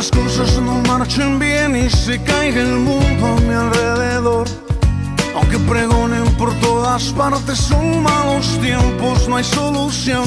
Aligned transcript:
las 0.00 0.10
cosas 0.12 0.58
no 0.62 0.80
marchen 0.88 1.38
bien 1.38 1.76
y 1.76 1.90
se 1.90 2.22
caiga 2.22 2.62
el 2.62 2.76
mundo 2.76 3.26
a 3.26 3.40
mi 3.42 3.52
alrededor. 3.52 4.46
Aunque 5.34 5.58
pregonen 5.58 6.24
por 6.38 6.54
todas 6.60 7.02
partes, 7.12 7.58
son 7.58 8.02
malos 8.02 8.46
tiempos, 8.62 9.28
no 9.28 9.36
hay 9.36 9.44
solución. 9.44 10.24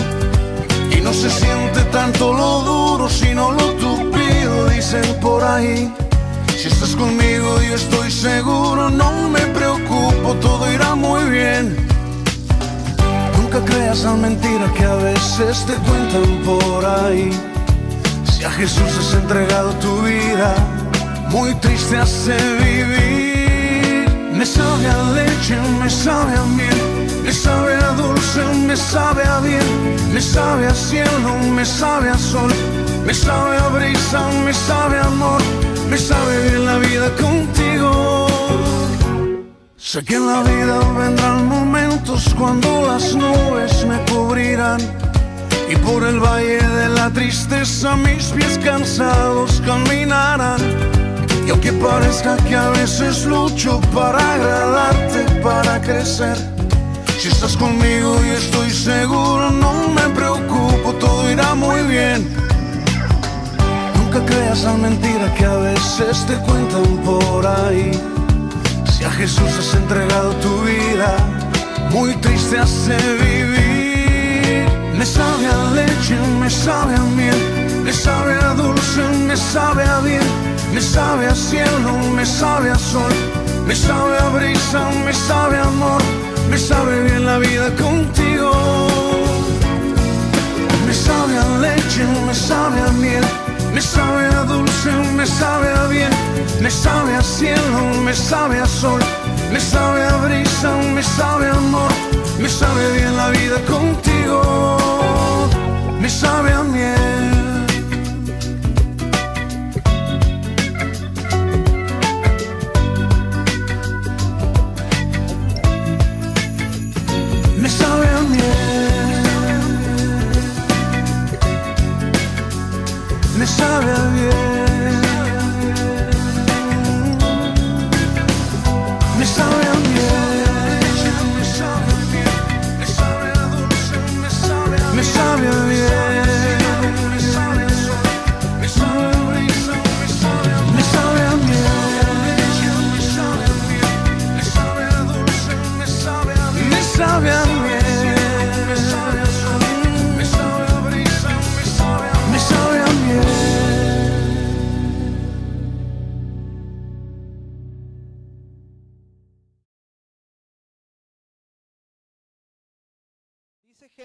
Y 0.95 1.01
no 1.01 1.11
se 1.11 1.27
siente 1.27 1.81
tanto 1.91 2.33
lo 2.33 2.59
duro, 2.61 3.09
sino 3.09 3.51
lo 3.51 3.73
tupido, 3.83 4.69
dicen 4.69 5.19
por 5.19 5.43
ahí. 5.43 5.91
Si 6.55 6.67
estás 6.67 6.95
conmigo, 6.95 7.59
yo 7.67 7.73
estoy 7.73 8.11
seguro, 8.11 8.91
no 8.91 9.27
me 9.27 9.41
preocupo, 9.57 10.35
todo 10.39 10.71
irá 10.71 10.93
muy 10.93 11.23
bien. 11.31 11.75
Nunca 13.37 13.59
creas 13.65 14.03
la 14.03 14.13
mentira 14.13 14.71
que 14.77 14.83
a 14.83 14.95
veces 14.97 15.65
te 15.65 15.73
cuentan 15.73 16.43
por 16.45 16.85
ahí. 16.85 17.52
Si 18.43 18.47
a 18.47 18.51
Jesús 18.51 18.91
has 18.99 19.13
entregado 19.13 19.69
tu 19.75 20.01
vida, 20.01 20.53
muy 21.29 21.55
triste 21.61 21.95
hace 21.95 22.35
vivir. 22.59 24.09
Me 24.33 24.45
sabe 24.45 24.85
a 24.85 25.01
leche, 25.13 25.55
me 25.81 25.89
sabe 25.89 26.35
a 26.35 26.43
miel, 26.43 26.77
me 27.23 27.31
sabe 27.31 27.73
a 27.75 27.91
dulce, 27.93 28.43
me 28.67 28.75
sabe 28.75 29.23
a 29.23 29.39
bien, 29.39 30.13
me 30.13 30.19
sabe 30.19 30.67
a 30.67 30.73
cielo, 30.73 31.37
me 31.55 31.63
sabe 31.63 32.09
a 32.09 32.17
sol, 32.17 32.51
me 33.05 33.13
sabe 33.13 33.55
a 33.55 33.69
brisa, 33.69 34.29
me 34.43 34.53
sabe 34.53 34.99
amor, 34.99 35.41
me 35.89 35.97
sabe 35.97 36.49
bien 36.49 36.65
la 36.65 36.79
vida 36.79 37.15
contigo. 37.15 38.27
Sé 39.77 40.03
que 40.03 40.15
en 40.15 40.27
la 40.27 40.43
vida 40.43 40.79
vendrán 40.99 41.47
momentos 41.47 42.35
cuando 42.37 42.87
las 42.87 43.15
nubes 43.15 43.85
me 43.85 43.97
cubrirán 44.11 45.12
y 45.69 45.75
por 45.77 46.03
el 46.03 46.19
valle 46.19 46.61
de 46.61 46.89
la 46.89 47.09
tristeza 47.09 47.95
mis 47.95 48.25
pies 48.25 48.59
cansados 48.63 49.61
caminarán. 49.65 50.59
Y 51.45 51.49
aunque 51.49 51.73
parezca 51.73 52.37
que 52.47 52.55
a 52.55 52.69
veces 52.69 53.25
lucho 53.25 53.79
para 53.93 54.19
agradarte, 54.33 55.41
para 55.41 55.81
crecer, 55.81 56.37
si 57.19 57.27
estás 57.27 57.55
conmigo 57.57 58.17
y 58.25 58.29
estoy 58.29 58.69
seguro, 58.69 59.51
no 59.51 59.89
me 59.89 60.09
preocupo, 60.13 60.93
todo 60.99 61.29
irá 61.31 61.53
muy 61.55 61.81
bien. 61.83 62.27
Nunca 63.97 64.25
creas 64.25 64.63
la 64.63 64.73
mentira 64.73 65.33
que 65.35 65.45
a 65.45 65.55
veces 65.55 66.25
te 66.25 66.35
cuentan 66.35 66.97
por 67.05 67.45
ahí. 67.45 67.91
Si 68.91 69.03
a 69.03 69.11
Jesús 69.11 69.49
has 69.59 69.73
entregado 69.75 70.31
tu 70.35 70.61
vida, 70.63 71.15
muy 71.91 72.13
triste 72.15 72.59
hace 72.59 72.95
vivir. 73.21 73.72
Me 75.03 75.07
sabe 75.09 75.45
a 75.47 75.63
leche, 75.75 76.15
me 76.39 76.49
sabe 76.49 76.95
a 76.95 77.03
miel, 77.17 77.35
me 77.83 77.91
sabe 77.91 78.35
a 78.39 78.53
dulce, 78.53 79.01
me 79.27 79.35
sabe 79.35 79.83
a 79.83 79.99
bien, 79.99 80.23
me 80.73 80.79
sabe 80.79 81.27
a 81.27 81.35
cielo, 81.35 81.97
me 82.15 82.25
sabe 82.25 82.71
a 82.71 82.77
sol, 82.77 83.11
me 83.67 83.75
sabe 83.75 84.17
a 84.17 84.29
brisa, 84.29 84.79
me 85.05 85.11
sabe 85.11 85.57
amor, 85.57 86.01
me 86.49 86.57
sabe 86.57 87.03
bien 87.03 87.25
la 87.25 87.37
vida 87.37 87.69
contigo. 87.75 88.53
Me 90.87 90.93
sabe 90.93 91.37
a 91.37 91.59
leche, 91.59 92.05
me 92.25 92.33
sabe 92.33 92.79
a 92.79 92.91
miel, 92.93 93.25
me 93.73 93.81
sabe 93.81 94.25
a 94.27 94.43
dulce, 94.45 94.89
me 95.17 95.25
sabe 95.25 95.67
a 95.67 95.87
bien, 95.87 96.13
me 96.61 96.71
sabe 96.71 97.13
a 97.13 97.21
cielo, 97.21 97.81
me 98.05 98.13
sabe 98.13 98.57
a 98.57 98.65
sol, 98.65 99.01
me 99.51 99.59
sabe 99.59 100.01
a 100.01 100.15
brisa, 100.25 100.71
me 100.95 101.03
sabe 101.03 101.49
amor, 101.49 101.91
me 102.39 102.47
sabe 102.47 102.93
bien 102.93 103.17
la 103.17 103.31
vida 103.31 103.59
contigo, 103.67 104.82
me 106.03 106.09
sabe 106.09 106.51
a 106.51 106.63
miel. 106.63 107.12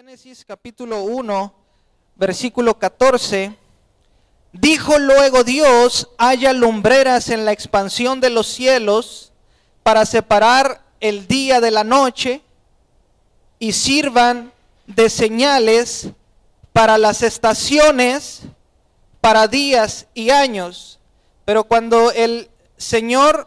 Génesis 0.09 0.43
capítulo 0.43 1.03
1, 1.03 1.53
versículo 2.17 2.79
14. 2.79 3.55
Dijo 4.55 4.99
luego 4.99 5.45
Dios, 5.45 6.09
haya 6.17 6.55
lumbreras 6.55 7.29
en 7.29 7.45
la 7.45 7.53
expansión 7.53 8.19
de 8.19 8.31
los 8.31 8.47
cielos 8.47 9.35
para 9.83 10.07
separar 10.07 10.83
el 11.01 11.27
día 11.27 11.61
de 11.61 11.71
la 11.71 11.85
noche 11.85 12.41
y 13.59 13.75
sirvan 13.75 14.51
de 14.87 15.11
señales 15.11 16.09
para 16.73 16.97
las 16.97 17.23
estaciones, 17.23 18.45
para 19.21 19.47
días 19.47 20.07
y 20.15 20.31
años. 20.31 21.01
Pero 21.45 21.65
cuando 21.65 22.13
el 22.13 22.49
Señor 22.79 23.47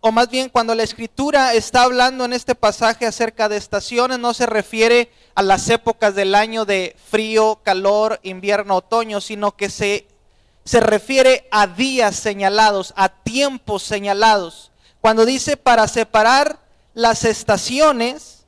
o 0.00 0.12
más 0.12 0.28
bien 0.28 0.48
cuando 0.48 0.74
la 0.74 0.84
escritura 0.84 1.54
está 1.54 1.82
hablando 1.82 2.24
en 2.26 2.32
este 2.32 2.54
pasaje 2.54 3.06
acerca 3.06 3.48
de 3.48 3.56
estaciones, 3.56 4.18
no 4.18 4.34
se 4.34 4.46
refiere 4.46 5.10
a 5.36 5.42
las 5.42 5.68
épocas 5.68 6.14
del 6.14 6.34
año 6.34 6.64
de 6.64 6.96
frío, 7.10 7.60
calor, 7.62 8.18
invierno, 8.22 8.76
otoño, 8.76 9.20
sino 9.20 9.54
que 9.54 9.68
se, 9.68 10.08
se 10.64 10.80
refiere 10.80 11.46
a 11.50 11.66
días 11.66 12.16
señalados, 12.16 12.94
a 12.96 13.10
tiempos 13.10 13.82
señalados. 13.82 14.72
Cuando 15.02 15.26
dice 15.26 15.58
para 15.58 15.86
separar 15.88 16.58
las 16.94 17.24
estaciones, 17.24 18.46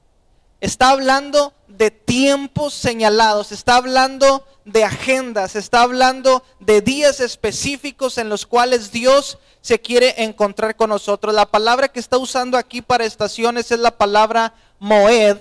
está 0.63 0.89
hablando 0.89 1.53
de 1.69 1.91
tiempos 1.91 2.73
señalados, 2.73 3.53
está 3.53 3.77
hablando 3.77 4.47
de 4.65 4.85
agendas, 4.85 5.57
está 5.57 5.83
hablando 5.83 6.43
de 6.59 6.81
días 6.81 7.21
específicos 7.21 8.17
en 8.17 8.31
los 8.31 8.47
cuales 8.47 8.93
Dios 8.93 9.37
se 9.61 9.79
quiere 9.79 10.25
encontrar 10.25 10.75
con 10.75 10.89
nosotros. 10.89 11.35
La 11.35 11.45
palabra 11.45 11.89
que 11.89 12.01
está 12.01 12.17
usando 12.17 12.57
aquí 12.57 12.81
para 12.81 13.05
estaciones 13.05 13.71
es 13.71 13.79
la 13.79 13.91
palabra 13.91 14.55
moed 14.79 15.37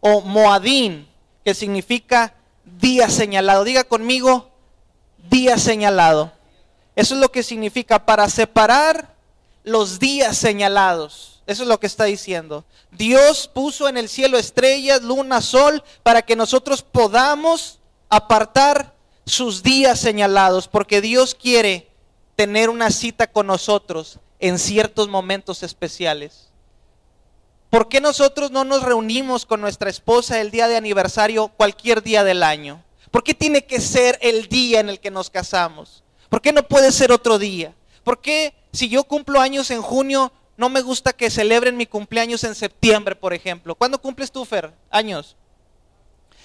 o 0.00 0.20
moadín, 0.20 1.08
que 1.44 1.54
significa 1.54 2.34
día 2.64 3.08
señalado. 3.08 3.64
Diga 3.64 3.84
conmigo, 3.84 4.50
día 5.30 5.58
señalado. 5.58 6.32
Eso 6.94 7.14
es 7.14 7.20
lo 7.20 7.30
que 7.30 7.42
significa 7.42 8.04
para 8.04 8.28
separar 8.28 9.14
los 9.64 9.98
días 9.98 10.36
señalados. 10.36 11.42
Eso 11.46 11.62
es 11.62 11.68
lo 11.68 11.78
que 11.78 11.86
está 11.86 12.04
diciendo. 12.04 12.64
Dios 12.90 13.48
puso 13.52 13.88
en 13.88 13.96
el 13.96 14.08
cielo 14.08 14.38
estrellas, 14.38 15.02
luna, 15.02 15.40
sol, 15.40 15.82
para 16.02 16.22
que 16.22 16.34
nosotros 16.34 16.82
podamos 16.82 17.78
apartar 18.08 18.94
sus 19.26 19.62
días 19.62 20.00
señalados, 20.00 20.68
porque 20.68 21.00
Dios 21.00 21.34
quiere 21.34 21.90
tener 22.36 22.70
una 22.70 22.90
cita 22.90 23.26
con 23.26 23.46
nosotros 23.46 24.18
en 24.38 24.58
ciertos 24.58 25.08
momentos 25.08 25.62
especiales. 25.62 26.48
¿Por 27.70 27.88
qué 27.88 28.00
nosotros 28.00 28.50
no 28.50 28.64
nos 28.64 28.82
reunimos 28.82 29.44
con 29.44 29.60
nuestra 29.60 29.90
esposa 29.90 30.40
el 30.40 30.50
día 30.50 30.68
de 30.68 30.76
aniversario 30.76 31.48
cualquier 31.48 32.02
día 32.02 32.22
del 32.22 32.42
año? 32.42 32.82
¿Por 33.10 33.24
qué 33.24 33.34
tiene 33.34 33.64
que 33.64 33.80
ser 33.80 34.18
el 34.22 34.48
día 34.48 34.80
en 34.80 34.88
el 34.88 35.00
que 35.00 35.10
nos 35.10 35.30
casamos? 35.30 36.04
¿Por 36.28 36.40
qué 36.40 36.52
no 36.52 36.62
puede 36.62 36.92
ser 36.92 37.12
otro 37.12 37.38
día? 37.38 37.74
¿Por 38.04 38.20
qué 38.20 38.54
si 38.72 38.88
yo 38.88 39.04
cumplo 39.04 39.40
años 39.40 39.70
en 39.70 39.82
junio, 39.82 40.32
no 40.56 40.68
me 40.68 40.80
gusta 40.80 41.12
que 41.12 41.30
celebren 41.30 41.76
mi 41.76 41.86
cumpleaños 41.86 42.44
en 42.44 42.54
septiembre, 42.54 43.16
por 43.16 43.34
ejemplo? 43.34 43.74
¿Cuándo 43.74 44.00
cumples 44.00 44.30
tú, 44.30 44.44
Fer? 44.44 44.72
Años. 44.90 45.36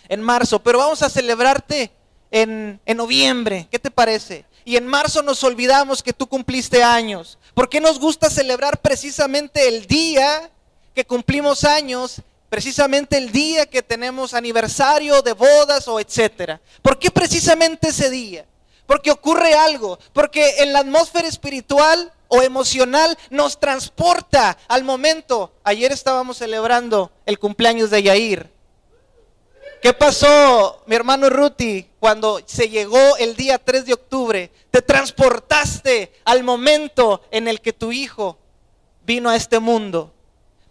En 0.10 0.22
marzo, 0.22 0.62
pero 0.64 0.80
vamos 0.80 1.04
a 1.04 1.10
celebrarte 1.10 1.92
en, 2.32 2.80
en 2.86 2.98
noviembre. 2.98 3.68
¿Qué 3.70 3.78
te 3.78 3.92
parece? 3.92 4.46
Y 4.66 4.76
en 4.76 4.88
marzo 4.88 5.22
nos 5.22 5.44
olvidamos 5.44 6.02
que 6.02 6.14
tú 6.14 6.28
cumpliste 6.28 6.84
años. 6.84 7.38
¿Por 7.54 7.70
qué 7.70 7.80
nos 7.80 8.00
gusta 8.00 8.30
celebrar 8.30 8.82
precisamente 8.82 9.68
el 9.68 9.86
día 9.86 10.52
que 10.94 11.06
cumplimos 11.06 11.64
años? 11.64 12.22
Precisamente 12.50 13.18
el 13.18 13.32
día 13.32 13.66
que 13.66 13.82
tenemos 13.82 14.34
aniversario 14.34 15.22
de 15.22 15.34
bodas 15.34 15.88
o 15.88 16.00
etcétera. 16.00 16.60
¿Por 16.82 17.00
qué 17.00 17.10
precisamente 17.10 17.90
ese 17.90 18.10
día? 18.10 18.46
Porque 18.86 19.12
ocurre 19.12 19.54
algo, 19.54 19.98
porque 20.12 20.56
en 20.60 20.74
la 20.74 20.80
atmósfera 20.80 21.28
espiritual 21.28 22.12
o 22.28 22.42
emocional 22.42 23.18
nos 23.30 23.60
transporta 23.60 24.58
al 24.68 24.84
momento. 24.84 25.54
Ayer 25.64 25.92
estábamos 25.92 26.38
celebrando 26.38 27.12
el 27.26 27.40
cumpleaños 27.40 27.90
de 27.90 28.04
Yair. 28.04 28.50
¿Qué 29.82 29.94
pasó, 29.94 30.84
mi 30.86 30.96
hermano 30.96 31.30
Ruti, 31.30 31.88
cuando 32.00 32.40
se 32.46 32.70
llegó 32.70 33.18
el 33.18 33.36
día 33.36 33.58
3 33.58 33.86
de 33.86 33.94
octubre? 33.94 34.52
Te 34.70 34.82
transportaste 34.82 36.14
al 36.24 36.44
momento 36.44 37.22
en 37.32 37.48
el 37.48 37.62
que 37.62 37.74
tu 37.74 37.92
hijo 37.92 38.38
vino 39.04 39.30
a 39.30 39.36
este 39.36 39.60
mundo. 39.60 40.14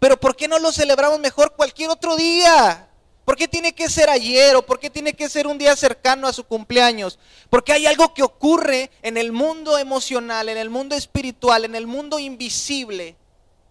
Pero 0.01 0.19
¿por 0.19 0.35
qué 0.35 0.49
no 0.49 0.59
lo 0.59 0.73
celebramos 0.73 1.17
mejor 1.21 1.55
cualquier 1.55 1.89
otro 1.89 2.17
día? 2.17 2.89
¿Por 3.23 3.37
qué 3.37 3.47
tiene 3.47 3.73
que 3.73 3.89
ser 3.89 4.09
ayer 4.09 4.57
o 4.57 4.65
por 4.65 4.79
qué 4.79 4.89
tiene 4.89 5.13
que 5.13 5.29
ser 5.29 5.47
un 5.47 5.57
día 5.57 5.73
cercano 5.77 6.27
a 6.27 6.33
su 6.33 6.43
cumpleaños? 6.43 7.17
Porque 7.49 7.71
hay 7.71 7.85
algo 7.85 8.13
que 8.13 8.23
ocurre 8.23 8.91
en 9.01 9.15
el 9.15 9.31
mundo 9.31 9.77
emocional, 9.77 10.49
en 10.49 10.57
el 10.57 10.69
mundo 10.69 10.95
espiritual, 10.95 11.63
en 11.63 11.75
el 11.75 11.87
mundo 11.87 12.19
invisible, 12.19 13.15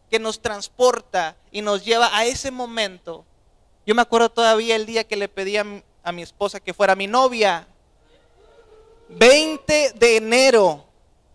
que 0.09 0.19
nos 0.19 0.41
transporta 0.41 1.37
y 1.51 1.61
nos 1.61 1.85
lleva 1.85 2.17
a 2.17 2.25
ese 2.25 2.51
momento 2.51 3.27
yo 3.91 3.95
me 3.97 4.03
acuerdo 4.03 4.31
todavía 4.31 4.77
el 4.77 4.87
día 4.87 5.03
que 5.03 5.17
le 5.17 5.29
pedí 5.29 5.57
a 5.57 5.65
mi, 5.65 6.23
esposa 6.23 6.61
que 6.61 6.73
fuera 6.75 6.95
mi 6.95 7.09
novia. 7.09 7.67
20 9.09 9.95
de 9.97 10.17
enero 10.17 10.85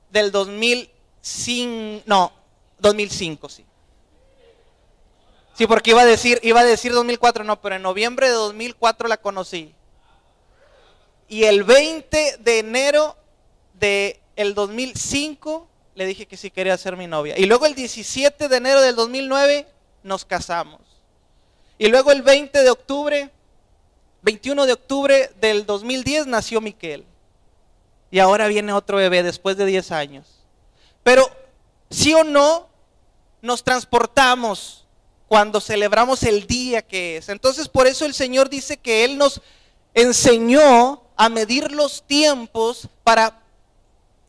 del 0.10 0.32
2005, 0.32 2.04
no, 2.06 2.32
2005, 2.80 3.50
sí. 3.50 3.66
Sí, 5.56 5.68
porque 5.68 5.92
iba 5.92 6.02
a 6.02 6.06
decir, 6.06 6.40
iba 6.44 6.60
a 6.60 6.66
decir 6.66 6.92
2004, 6.92 7.46
no, 7.46 7.62
pero 7.62 7.76
en 7.76 7.82
noviembre 7.82 8.28
de 8.28 8.34
2004 8.34 9.08
la 9.08 9.18
conocí. 9.18 9.74
Y 11.30 11.46
el 11.46 11.64
20 11.64 12.38
de 12.40 12.60
enero 12.60 13.16
del 13.74 14.18
el 14.36 14.54
2005 14.54 15.68
le 15.96 16.06
dije 16.06 16.26
que 16.26 16.36
sí 16.36 16.52
quería 16.52 16.78
ser 16.78 16.98
mi 16.98 17.08
novia. 17.08 17.38
Y 17.38 17.46
luego 17.46 17.66
el 17.66 17.74
17 17.74 18.50
de 18.50 18.58
enero 18.58 18.82
del 18.82 18.96
2009 18.96 19.66
nos 20.04 20.26
casamos. 20.26 20.82
Y 21.78 21.88
luego 21.88 22.12
el 22.12 22.22
20 22.22 22.62
de 22.62 22.70
octubre, 22.70 23.30
21 24.24 24.66
de 24.66 24.74
octubre 24.74 25.32
del 25.40 25.66
2010 25.66 26.28
nació 26.28 26.60
Miquel. 26.60 27.06
Y 28.12 28.20
ahora 28.20 28.48
viene 28.48 28.74
otro 28.74 28.98
bebé 28.98 29.24
después 29.24 29.56
de 29.56 29.66
10 29.66 29.92
años. 29.94 30.28
Pero, 31.02 31.30
sí 31.90 32.14
o 32.14 32.26
no, 32.26 32.68
nos 33.42 33.64
transportamos 33.64 34.85
cuando 35.28 35.60
celebramos 35.60 36.24
el 36.24 36.48
día 36.48 36.82
que 36.82 37.18
es. 37.18 37.30
Entonces, 37.30 37.68
por 37.68 37.88
eso 37.88 38.06
el 38.06 38.14
Señor 38.14 38.50
dice 38.50 38.78
que 38.78 39.04
Él 39.04 39.18
nos 39.18 39.42
enseñó 39.94 41.02
a 41.16 41.30
medir 41.30 41.72
los 41.72 42.04
tiempos 42.04 42.88
para 43.04 43.42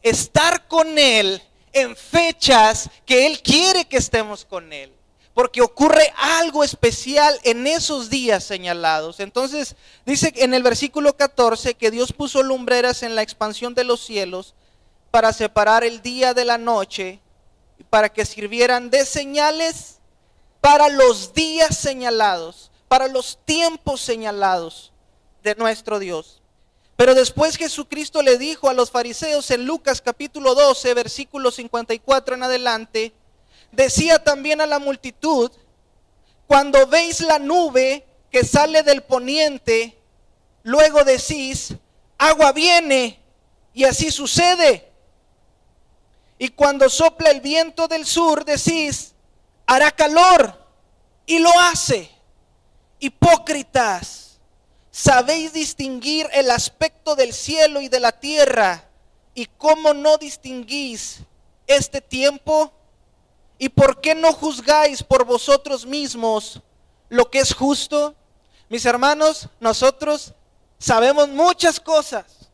estar 0.02 0.66
con 0.68 0.98
Él 0.98 1.42
en 1.72 1.96
fechas 1.96 2.88
que 3.04 3.26
Él 3.26 3.42
quiere 3.42 3.84
que 3.84 3.98
estemos 3.98 4.44
con 4.44 4.72
Él 4.72 4.96
porque 5.36 5.60
ocurre 5.60 6.14
algo 6.16 6.64
especial 6.64 7.38
en 7.42 7.66
esos 7.66 8.08
días 8.08 8.42
señalados. 8.42 9.20
Entonces 9.20 9.76
dice 10.06 10.32
en 10.36 10.54
el 10.54 10.62
versículo 10.62 11.14
14 11.14 11.74
que 11.74 11.90
Dios 11.90 12.14
puso 12.14 12.42
lumbreras 12.42 13.02
en 13.02 13.14
la 13.14 13.20
expansión 13.20 13.74
de 13.74 13.84
los 13.84 14.00
cielos 14.00 14.54
para 15.10 15.34
separar 15.34 15.84
el 15.84 16.00
día 16.00 16.32
de 16.32 16.46
la 16.46 16.56
noche 16.56 17.20
y 17.78 17.84
para 17.84 18.08
que 18.08 18.24
sirvieran 18.24 18.88
de 18.88 19.04
señales 19.04 19.95
para 20.66 20.88
los 20.88 21.32
días 21.32 21.78
señalados, 21.78 22.72
para 22.88 23.06
los 23.06 23.38
tiempos 23.44 24.00
señalados 24.00 24.90
de 25.44 25.54
nuestro 25.54 26.00
Dios. 26.00 26.42
Pero 26.96 27.14
después 27.14 27.56
Jesucristo 27.56 28.20
le 28.20 28.36
dijo 28.36 28.68
a 28.68 28.74
los 28.74 28.90
fariseos 28.90 29.48
en 29.52 29.64
Lucas 29.64 30.02
capítulo 30.02 30.56
12, 30.56 30.92
versículo 30.94 31.52
54 31.52 32.34
en 32.34 32.42
adelante, 32.42 33.12
decía 33.70 34.18
también 34.24 34.60
a 34.60 34.66
la 34.66 34.80
multitud, 34.80 35.52
cuando 36.48 36.84
veis 36.88 37.20
la 37.20 37.38
nube 37.38 38.04
que 38.32 38.42
sale 38.42 38.82
del 38.82 39.04
poniente, 39.04 39.96
luego 40.64 41.04
decís, 41.04 41.74
agua 42.18 42.50
viene, 42.50 43.20
y 43.72 43.84
así 43.84 44.10
sucede. 44.10 44.90
Y 46.40 46.48
cuando 46.48 46.90
sopla 46.90 47.30
el 47.30 47.40
viento 47.40 47.86
del 47.86 48.04
sur, 48.04 48.44
decís, 48.44 49.14
hará 49.66 49.90
calor, 49.90 50.66
y 51.26 51.38
lo 51.38 51.50
hace. 51.60 52.10
Hipócritas, 52.98 54.38
sabéis 54.90 55.52
distinguir 55.52 56.28
el 56.32 56.50
aspecto 56.50 57.14
del 57.16 57.34
cielo 57.34 57.80
y 57.80 57.88
de 57.88 58.00
la 58.00 58.12
tierra, 58.12 58.84
y 59.34 59.46
cómo 59.46 59.92
no 59.92 60.16
distinguís 60.16 61.18
este 61.66 62.00
tiempo. 62.00 62.72
¿Y 63.58 63.68
por 63.68 64.00
qué 64.00 64.14
no 64.14 64.32
juzgáis 64.32 65.02
por 65.02 65.24
vosotros 65.24 65.84
mismos 65.84 66.60
lo 67.08 67.30
que 67.30 67.40
es 67.40 67.54
justo? 67.54 68.14
Mis 68.68 68.84
hermanos, 68.84 69.48
nosotros 69.60 70.32
sabemos 70.78 71.28
muchas 71.28 71.80
cosas, 71.80 72.45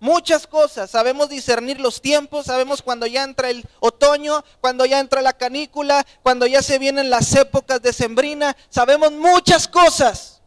muchas 0.00 0.46
cosas. 0.46 0.90
Sabemos 0.90 1.28
discernir 1.28 1.78
los 1.78 2.00
tiempos, 2.00 2.46
sabemos 2.46 2.82
cuando 2.82 3.06
ya 3.06 3.22
entra 3.22 3.50
el 3.50 3.64
otoño, 3.78 4.42
cuando 4.60 4.84
ya 4.86 4.98
entra 4.98 5.22
la 5.22 5.34
canícula, 5.34 6.04
cuando 6.22 6.46
ya 6.46 6.62
se 6.62 6.78
vienen 6.78 7.10
las 7.10 7.34
épocas 7.36 7.80
de 7.80 7.92
sembrina. 7.92 8.56
Sabemos 8.70 9.12
muchas 9.12 9.68
cosas, 9.68 10.40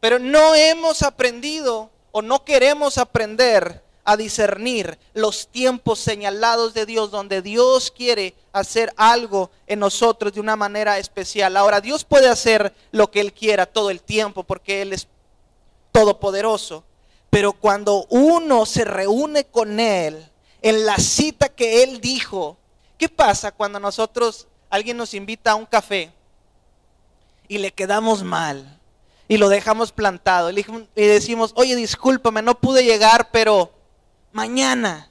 pero 0.00 0.18
no 0.18 0.54
hemos 0.54 1.02
aprendido 1.02 1.90
o 2.12 2.22
no 2.22 2.44
queremos 2.44 2.96
aprender 2.96 3.82
a 4.04 4.16
discernir 4.16 4.98
los 5.14 5.48
tiempos 5.48 5.98
señalados 5.98 6.74
de 6.74 6.86
Dios, 6.86 7.10
donde 7.10 7.42
Dios 7.42 7.90
quiere 7.90 8.34
hacer 8.52 8.92
algo 8.96 9.50
en 9.66 9.80
nosotros 9.80 10.32
de 10.34 10.40
una 10.40 10.56
manera 10.56 10.98
especial. 10.98 11.56
Ahora, 11.56 11.80
Dios 11.80 12.04
puede 12.04 12.28
hacer 12.28 12.74
lo 12.92 13.10
que 13.10 13.20
Él 13.20 13.32
quiera 13.32 13.66
todo 13.66 13.90
el 13.90 14.02
tiempo, 14.02 14.44
porque 14.44 14.82
Él 14.82 14.92
es 14.92 15.08
todopoderoso. 15.90 16.84
Pero 17.34 17.52
cuando 17.52 18.06
uno 18.10 18.64
se 18.64 18.84
reúne 18.84 19.42
con 19.42 19.80
Él 19.80 20.24
en 20.62 20.86
la 20.86 20.96
cita 20.98 21.48
que 21.48 21.82
Él 21.82 22.00
dijo, 22.00 22.56
¿qué 22.96 23.08
pasa 23.08 23.50
cuando 23.50 23.80
nosotros, 23.80 24.46
alguien 24.70 24.96
nos 24.96 25.14
invita 25.14 25.50
a 25.50 25.54
un 25.56 25.66
café 25.66 26.12
y 27.48 27.58
le 27.58 27.72
quedamos 27.72 28.22
mal? 28.22 28.78
Y 29.26 29.36
lo 29.36 29.48
dejamos 29.48 29.90
plantado. 29.90 30.48
Y 30.52 30.64
decimos, 30.94 31.50
oye, 31.56 31.74
discúlpame, 31.74 32.40
no 32.40 32.54
pude 32.54 32.84
llegar, 32.84 33.28
pero 33.32 33.72
mañana. 34.30 35.10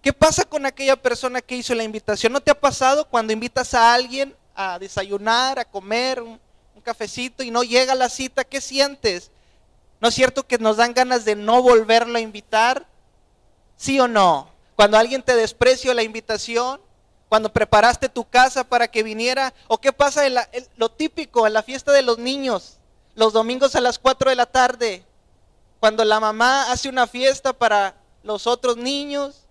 ¿Qué 0.00 0.14
pasa 0.14 0.44
con 0.44 0.64
aquella 0.64 0.96
persona 0.96 1.42
que 1.42 1.56
hizo 1.56 1.74
la 1.74 1.84
invitación? 1.84 2.32
¿No 2.32 2.40
te 2.40 2.52
ha 2.52 2.58
pasado 2.58 3.06
cuando 3.06 3.34
invitas 3.34 3.74
a 3.74 3.92
alguien 3.92 4.34
a 4.54 4.78
desayunar, 4.78 5.58
a 5.58 5.66
comer 5.66 6.22
un, 6.22 6.40
cafecito 6.82 7.42
y 7.42 7.50
no 7.50 7.64
llega 7.64 7.94
la 7.94 8.08
cita? 8.08 8.44
¿Qué 8.44 8.62
sientes? 8.62 9.30
¿No 10.00 10.08
es 10.08 10.14
cierto 10.14 10.46
que 10.46 10.58
nos 10.58 10.78
dan 10.78 10.94
ganas 10.94 11.24
de 11.24 11.36
no 11.36 11.62
volverlo 11.62 12.16
a 12.16 12.22
invitar? 12.22 12.86
¿Sí 13.76 14.00
o 14.00 14.08
no? 14.08 14.48
Cuando 14.76 14.96
alguien 14.96 15.22
te 15.22 15.36
despreció 15.36 15.92
la 15.92 16.02
invitación, 16.02 16.80
cuando 17.28 17.52
preparaste 17.52 18.08
tu 18.08 18.28
casa 18.28 18.64
para 18.64 18.88
que 18.88 19.02
viniera, 19.02 19.54
o 19.68 19.78
qué 19.78 19.92
pasa 19.92 20.26
en 20.26 20.34
lo 20.76 20.90
típico 20.90 21.46
en 21.46 21.52
la 21.52 21.62
fiesta 21.62 21.92
de 21.92 22.02
los 22.02 22.18
niños, 22.18 22.78
los 23.14 23.32
domingos 23.32 23.76
a 23.76 23.80
las 23.80 23.98
4 23.98 24.30
de 24.30 24.36
la 24.36 24.46
tarde, 24.46 25.04
cuando 25.80 26.04
la 26.04 26.18
mamá 26.18 26.70
hace 26.72 26.88
una 26.88 27.06
fiesta 27.06 27.52
para 27.52 27.94
los 28.22 28.46
otros 28.46 28.76
niños 28.76 29.42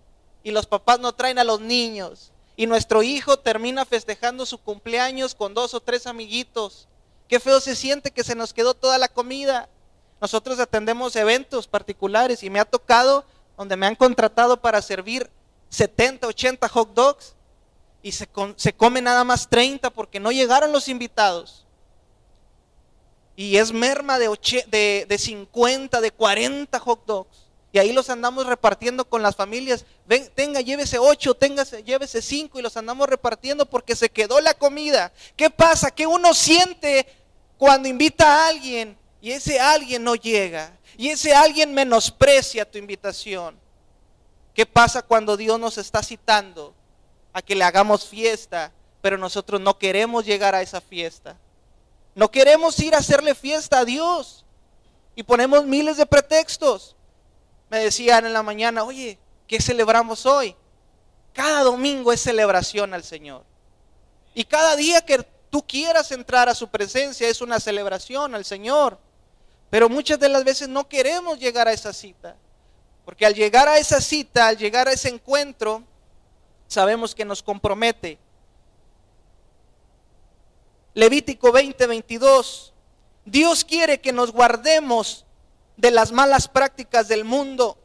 y 0.42 0.50
los 0.50 0.66
papás 0.66 1.00
no 1.00 1.12
traen 1.12 1.38
a 1.38 1.44
los 1.44 1.60
niños. 1.60 2.32
Y 2.56 2.66
nuestro 2.66 3.02
hijo 3.02 3.38
termina 3.38 3.84
festejando 3.84 4.44
su 4.46 4.58
cumpleaños 4.58 5.34
con 5.34 5.54
dos 5.54 5.74
o 5.74 5.80
tres 5.80 6.06
amiguitos. 6.06 6.88
Qué 7.28 7.40
feo 7.40 7.60
se 7.60 7.74
siente 7.74 8.10
que 8.10 8.24
se 8.24 8.34
nos 8.34 8.52
quedó 8.52 8.74
toda 8.74 8.98
la 8.98 9.08
comida. 9.08 9.68
Nosotros 10.20 10.58
atendemos 10.60 11.16
eventos 11.16 11.66
particulares 11.66 12.42
y 12.42 12.50
me 12.50 12.60
ha 12.60 12.64
tocado 12.64 13.24
donde 13.56 13.76
me 13.76 13.86
han 13.86 13.94
contratado 13.94 14.60
para 14.60 14.82
servir 14.82 15.30
70, 15.70 16.26
80 16.26 16.68
hot 16.68 16.94
dogs 16.94 17.34
y 18.02 18.12
se, 18.12 18.28
se 18.56 18.72
come 18.72 19.00
nada 19.00 19.24
más 19.24 19.48
30 19.48 19.90
porque 19.90 20.20
no 20.20 20.32
llegaron 20.32 20.72
los 20.72 20.88
invitados. 20.88 21.66
Y 23.36 23.56
es 23.56 23.72
merma 23.72 24.18
de, 24.18 24.28
de, 24.68 25.06
de 25.08 25.18
50, 25.18 26.00
de 26.00 26.10
40 26.10 26.78
hot 26.78 27.06
dogs. 27.06 27.46
Y 27.72 27.78
ahí 27.78 27.92
los 27.92 28.10
andamos 28.10 28.46
repartiendo 28.46 29.04
con 29.04 29.22
las 29.22 29.36
familias. 29.36 29.86
Ven, 30.06 30.28
tenga, 30.34 30.60
llévese 30.60 30.98
ocho, 30.98 31.36
llévese 31.84 32.20
cinco 32.20 32.58
y 32.58 32.62
los 32.62 32.76
andamos 32.76 33.08
repartiendo 33.08 33.64
porque 33.64 33.94
se 33.94 34.10
quedó 34.10 34.40
la 34.40 34.54
comida. 34.54 35.12
¿Qué 35.36 35.50
pasa? 35.50 35.90
Que 35.90 36.06
uno 36.06 36.34
siente 36.34 37.06
cuando 37.56 37.88
invita 37.88 38.26
a 38.26 38.48
alguien 38.48 38.98
y 39.20 39.32
ese 39.32 39.60
alguien 39.60 40.04
no 40.04 40.14
llega. 40.14 40.76
Y 40.96 41.08
ese 41.08 41.34
alguien 41.34 41.72
menosprecia 41.72 42.70
tu 42.70 42.78
invitación. 42.78 43.58
¿Qué 44.54 44.66
pasa 44.66 45.02
cuando 45.02 45.36
Dios 45.36 45.58
nos 45.58 45.78
está 45.78 46.02
citando 46.02 46.74
a 47.32 47.40
que 47.40 47.54
le 47.54 47.64
hagamos 47.64 48.06
fiesta, 48.06 48.72
pero 49.00 49.16
nosotros 49.16 49.60
no 49.60 49.78
queremos 49.78 50.26
llegar 50.26 50.54
a 50.54 50.62
esa 50.62 50.80
fiesta? 50.80 51.36
No 52.14 52.30
queremos 52.30 52.78
ir 52.80 52.94
a 52.94 52.98
hacerle 52.98 53.34
fiesta 53.34 53.78
a 53.78 53.84
Dios 53.84 54.44
y 55.14 55.22
ponemos 55.22 55.64
miles 55.64 55.96
de 55.96 56.06
pretextos 56.06 56.96
me 57.70 57.78
decían 57.78 58.26
en 58.26 58.32
la 58.32 58.42
mañana, 58.42 58.82
oye, 58.82 59.16
¿Qué 59.50 59.60
celebramos 59.60 60.26
hoy? 60.26 60.54
Cada 61.32 61.64
domingo 61.64 62.12
es 62.12 62.20
celebración 62.20 62.94
al 62.94 63.02
Señor. 63.02 63.42
Y 64.32 64.44
cada 64.44 64.76
día 64.76 65.04
que 65.04 65.26
tú 65.50 65.66
quieras 65.66 66.12
entrar 66.12 66.48
a 66.48 66.54
su 66.54 66.68
presencia 66.68 67.28
es 67.28 67.40
una 67.40 67.58
celebración 67.58 68.36
al 68.36 68.44
Señor. 68.44 68.96
Pero 69.70 69.88
muchas 69.88 70.18
de 70.18 70.28
las 70.28 70.44
veces 70.44 70.68
no 70.68 70.88
queremos 70.88 71.38
llegar 71.38 71.68
a 71.68 71.72
esa 71.72 71.92
cita. 71.92 72.36
Porque 73.04 73.24
al 73.24 73.34
llegar 73.34 73.68
a 73.68 73.78
esa 73.78 74.00
cita, 74.00 74.48
al 74.48 74.58
llegar 74.58 74.88
a 74.88 74.92
ese 74.92 75.08
encuentro, 75.08 75.84
sabemos 76.66 77.14
que 77.14 77.24
nos 77.24 77.42
compromete. 77.42 78.18
Levítico 80.94 81.52
20, 81.52 81.86
22. 81.86 82.72
Dios 83.24 83.64
quiere 83.64 84.00
que 84.00 84.12
nos 84.12 84.32
guardemos 84.32 85.24
de 85.76 85.90
las 85.90 86.12
malas 86.12 86.48
prácticas 86.48 87.08
del 87.08 87.24
mundo. 87.24 87.78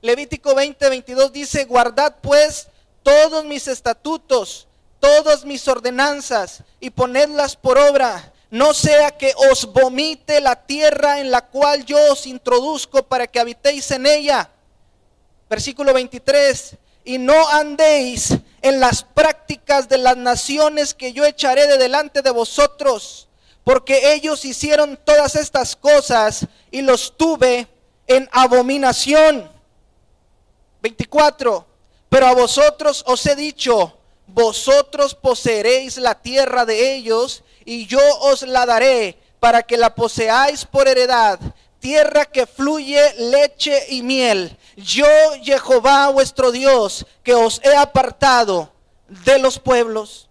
Levítico 0.00 0.54
20, 0.54 0.88
22 0.88 1.32
dice, 1.32 1.64
guardad 1.64 2.16
pues 2.22 2.68
todos 3.02 3.44
mis 3.44 3.68
estatutos, 3.68 4.68
todas 5.00 5.44
mis 5.44 5.66
ordenanzas 5.68 6.62
y 6.80 6.90
ponedlas 6.90 7.56
por 7.56 7.78
obra. 7.78 8.32
No 8.52 8.74
sea 8.74 9.12
que 9.12 9.32
os 9.50 9.72
vomite 9.72 10.38
la 10.42 10.56
tierra 10.66 11.20
en 11.20 11.30
la 11.30 11.40
cual 11.40 11.86
yo 11.86 12.12
os 12.12 12.26
introduzco 12.26 13.02
para 13.02 13.26
que 13.26 13.40
habitéis 13.40 13.90
en 13.92 14.04
ella. 14.04 14.50
Versículo 15.48 15.94
23. 15.94 16.76
Y 17.06 17.16
no 17.16 17.48
andéis 17.48 18.34
en 18.60 18.78
las 18.78 19.04
prácticas 19.04 19.88
de 19.88 19.96
las 19.96 20.18
naciones 20.18 20.92
que 20.92 21.14
yo 21.14 21.24
echaré 21.24 21.66
de 21.66 21.78
delante 21.78 22.20
de 22.20 22.30
vosotros, 22.30 23.26
porque 23.64 24.12
ellos 24.12 24.44
hicieron 24.44 25.00
todas 25.02 25.34
estas 25.34 25.74
cosas 25.74 26.46
y 26.70 26.82
los 26.82 27.16
tuve 27.16 27.66
en 28.06 28.28
abominación. 28.32 29.50
24. 30.82 31.66
Pero 32.10 32.26
a 32.26 32.34
vosotros 32.34 33.02
os 33.06 33.24
he 33.24 33.34
dicho, 33.34 33.96
vosotros 34.26 35.14
poseeréis 35.14 35.96
la 35.96 36.20
tierra 36.20 36.66
de 36.66 36.94
ellos 36.94 37.42
y 37.64 37.86
yo 37.86 38.00
os 38.20 38.42
la 38.42 38.66
daré 38.66 39.18
para 39.40 39.62
que 39.62 39.76
la 39.76 39.94
poseáis 39.94 40.64
por 40.64 40.88
heredad, 40.88 41.38
tierra 41.80 42.24
que 42.24 42.46
fluye 42.46 43.14
leche 43.18 43.86
y 43.88 44.02
miel. 44.02 44.56
Yo, 44.76 45.06
Jehová 45.42 46.08
vuestro 46.10 46.52
Dios, 46.52 47.06
que 47.22 47.34
os 47.34 47.60
he 47.64 47.74
apartado 47.74 48.72
de 49.08 49.38
los 49.38 49.58
pueblos. 49.58 50.28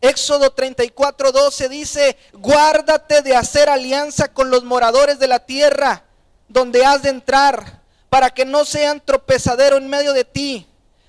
Éxodo 0.00 0.50
34, 0.50 1.32
12 1.32 1.68
dice, 1.68 2.16
guárdate 2.32 3.22
de 3.22 3.34
hacer 3.34 3.68
alianza 3.68 4.32
con 4.32 4.50
los 4.50 4.64
moradores 4.64 5.18
de 5.18 5.28
la 5.28 5.40
tierra 5.40 6.04
donde 6.48 6.84
has 6.84 7.02
de 7.02 7.10
entrar, 7.10 7.82
para 8.08 8.30
que 8.30 8.44
no 8.44 8.64
sean 8.64 9.04
tropezadero 9.04 9.76
en 9.76 9.88
medio 9.88 10.12
de 10.12 10.24
ti 10.24 10.66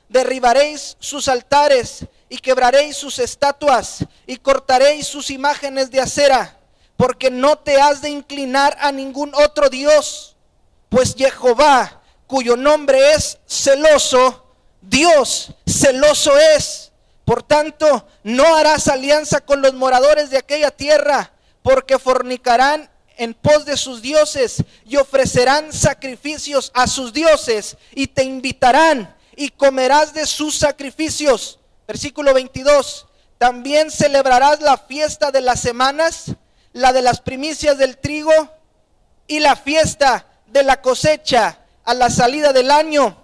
derribaréis 0.10 0.98
sus 1.00 1.28
altares 1.28 2.06
y 2.29 2.38
quebraréis 2.38 2.95
sus 2.95 3.19
estatuas 3.19 4.05
y 4.25 4.38
cortaréis 4.38 5.07
sus 5.07 5.31
imágenes 5.31 5.89
de 5.89 6.00
acera, 6.00 6.57
porque 6.95 7.31
no 7.31 7.57
te 7.57 7.81
has 7.81 8.01
de 8.01 8.09
inclinar 8.09 8.77
a 8.79 8.91
ningún 8.91 9.33
otro 9.33 9.69
Dios, 9.69 10.36
pues 10.89 11.15
Jehová, 11.17 12.01
cuyo 12.27 12.55
nombre 12.55 13.13
es 13.13 13.39
celoso, 13.48 14.45
Dios 14.81 15.51
celoso 15.67 16.38
es. 16.38 16.91
Por 17.25 17.43
tanto, 17.43 18.07
no 18.24 18.55
harás 18.55 18.88
alianza 18.88 19.41
con 19.41 19.62
los 19.62 19.74
moradores 19.74 20.29
de 20.29 20.38
aquella 20.38 20.71
tierra, 20.71 21.31
porque 21.62 22.00
fornicarán 22.00 22.89
en 23.17 23.33
pos 23.33 23.65
de 23.65 23.77
sus 23.77 24.01
dioses 24.01 24.63
y 24.86 24.95
ofrecerán 24.95 25.71
sacrificios 25.74 26.71
a 26.74 26.88
sus 26.88 27.13
dioses 27.13 27.77
y 27.93 28.07
te 28.07 28.24
invitarán 28.24 29.15
y 29.36 29.50
comerás 29.50 30.13
de 30.13 30.25
sus 30.25 30.57
sacrificios. 30.57 31.59
Versículo 31.89 32.36
22. 32.36 33.08
También 33.39 33.89
celebrarás 33.89 34.62
la 34.62 34.77
fiesta 34.77 35.31
de 35.31 35.41
las 35.41 35.60
semanas, 35.60 36.25
la 36.72 36.93
de 36.93 37.01
las 37.01 37.19
primicias 37.19 37.79
del 37.79 37.98
trigo 37.98 38.31
y 39.25 39.39
la 39.39 39.55
fiesta 39.55 40.27
de 40.46 40.62
la 40.62 40.84
cosecha 40.84 41.58
a 41.84 41.96
la 41.96 42.12
salida 42.12 42.53
del 42.53 42.69
año. 42.69 43.17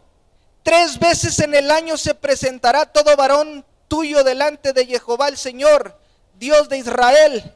Tres 0.64 0.98
veces 0.98 1.38
en 1.42 1.54
el 1.54 1.70
año 1.70 1.96
se 1.96 2.16
presentará 2.16 2.88
todo 2.88 3.16
varón 3.16 3.64
tuyo 3.88 4.24
delante 4.24 4.74
de 4.74 4.88
Jehová 4.88 5.28
el 5.28 5.38
Señor, 5.38 6.00
Dios 6.34 6.68
de 6.68 6.80
Israel, 6.80 7.54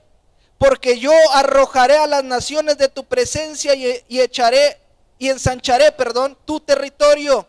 porque 0.59 0.99
yo 0.99 1.13
arrojaré 1.33 1.97
a 1.97 2.05
las 2.05 2.23
naciones 2.23 2.77
de 2.77 2.87
tu 2.87 3.05
presencia 3.05 3.73
y, 3.73 3.99
y 4.07 4.19
echaré 4.19 4.79
y 5.17 5.29
ensancharé, 5.29 5.91
perdón, 5.91 6.37
tu 6.45 6.59
territorio 6.59 7.47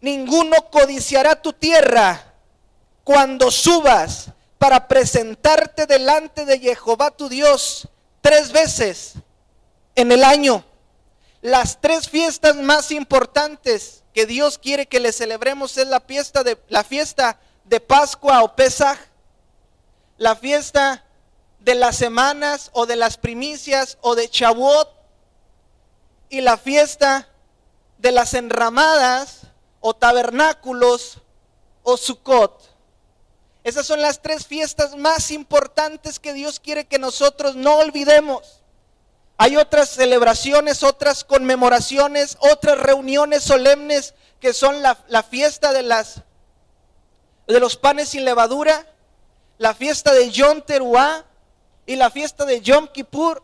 ninguno 0.00 0.56
codiciará 0.70 1.40
tu 1.40 1.52
tierra 1.52 2.34
cuando 3.04 3.50
subas 3.50 4.30
para 4.58 4.88
presentarte 4.88 5.86
delante 5.86 6.44
de 6.44 6.58
Jehová 6.58 7.10
tu 7.10 7.28
Dios 7.28 7.88
tres 8.20 8.52
veces 8.52 9.14
en 9.94 10.12
el 10.12 10.24
año. 10.24 10.64
Las 11.40 11.80
tres 11.80 12.08
fiestas 12.08 12.56
más 12.56 12.90
importantes 12.90 14.02
que 14.12 14.26
Dios 14.26 14.58
quiere 14.58 14.86
que 14.86 15.00
le 15.00 15.12
celebremos 15.12 15.78
es 15.78 15.86
la 15.86 16.00
fiesta 16.00 16.42
de 16.42 16.58
la 16.68 16.82
fiesta 16.82 17.38
de 17.64 17.80
Pascua 17.80 18.42
o 18.42 18.56
Pesaj, 18.56 18.98
la 20.16 20.34
fiesta 20.34 21.04
de 21.60 21.74
las 21.76 21.96
semanas 21.96 22.70
o 22.72 22.86
de 22.86 22.96
las 22.96 23.16
primicias 23.16 23.98
o 24.00 24.14
de 24.16 24.28
Shavuot 24.30 24.88
y 26.30 26.40
la 26.40 26.56
fiesta 26.56 27.28
de 27.98 28.12
las 28.12 28.34
enramadas 28.34 29.37
o 29.80 29.94
tabernáculos 29.94 31.18
o 31.82 31.96
Sukkot. 31.96 32.78
Esas 33.64 33.86
son 33.86 34.00
las 34.00 34.22
tres 34.22 34.46
fiestas 34.46 34.96
más 34.96 35.30
importantes 35.30 36.18
que 36.18 36.32
Dios 36.32 36.60
quiere 36.60 36.86
que 36.86 36.98
nosotros 36.98 37.54
no 37.56 37.76
olvidemos. 37.76 38.62
Hay 39.36 39.56
otras 39.56 39.90
celebraciones, 39.90 40.82
otras 40.82 41.22
conmemoraciones, 41.22 42.36
otras 42.40 42.78
reuniones 42.78 43.42
solemnes 43.42 44.14
que 44.40 44.52
son 44.52 44.82
la, 44.82 44.98
la 45.08 45.22
fiesta 45.22 45.72
de, 45.72 45.82
las, 45.82 46.22
de 47.46 47.60
los 47.60 47.76
panes 47.76 48.10
sin 48.10 48.24
levadura, 48.24 48.86
la 49.58 49.74
fiesta 49.74 50.12
de 50.12 50.30
Yom 50.30 50.62
Teruah 50.62 51.24
y 51.86 51.96
la 51.96 52.10
fiesta 52.10 52.44
de 52.44 52.60
Yom 52.60 52.88
Kippur. 52.88 53.42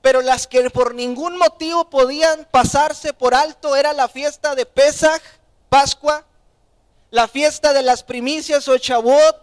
Pero 0.00 0.22
las 0.22 0.46
que 0.46 0.70
por 0.70 0.94
ningún 0.94 1.36
motivo 1.36 1.90
podían 1.90 2.46
pasarse 2.50 3.12
por 3.12 3.34
alto 3.34 3.74
era 3.74 3.92
la 3.92 4.08
fiesta 4.08 4.54
de 4.54 4.64
Pesach 4.64 5.20
Pascua, 5.68 6.24
la 7.10 7.28
fiesta 7.28 7.72
de 7.72 7.82
las 7.82 8.02
primicias 8.02 8.68
o 8.68 8.78
Chabot 8.78 9.36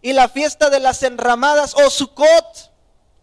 y 0.00 0.12
la 0.12 0.28
fiesta 0.28 0.70
de 0.70 0.80
las 0.80 1.02
enramadas 1.02 1.74
o 1.74 1.90
Sukkot. 1.90 2.70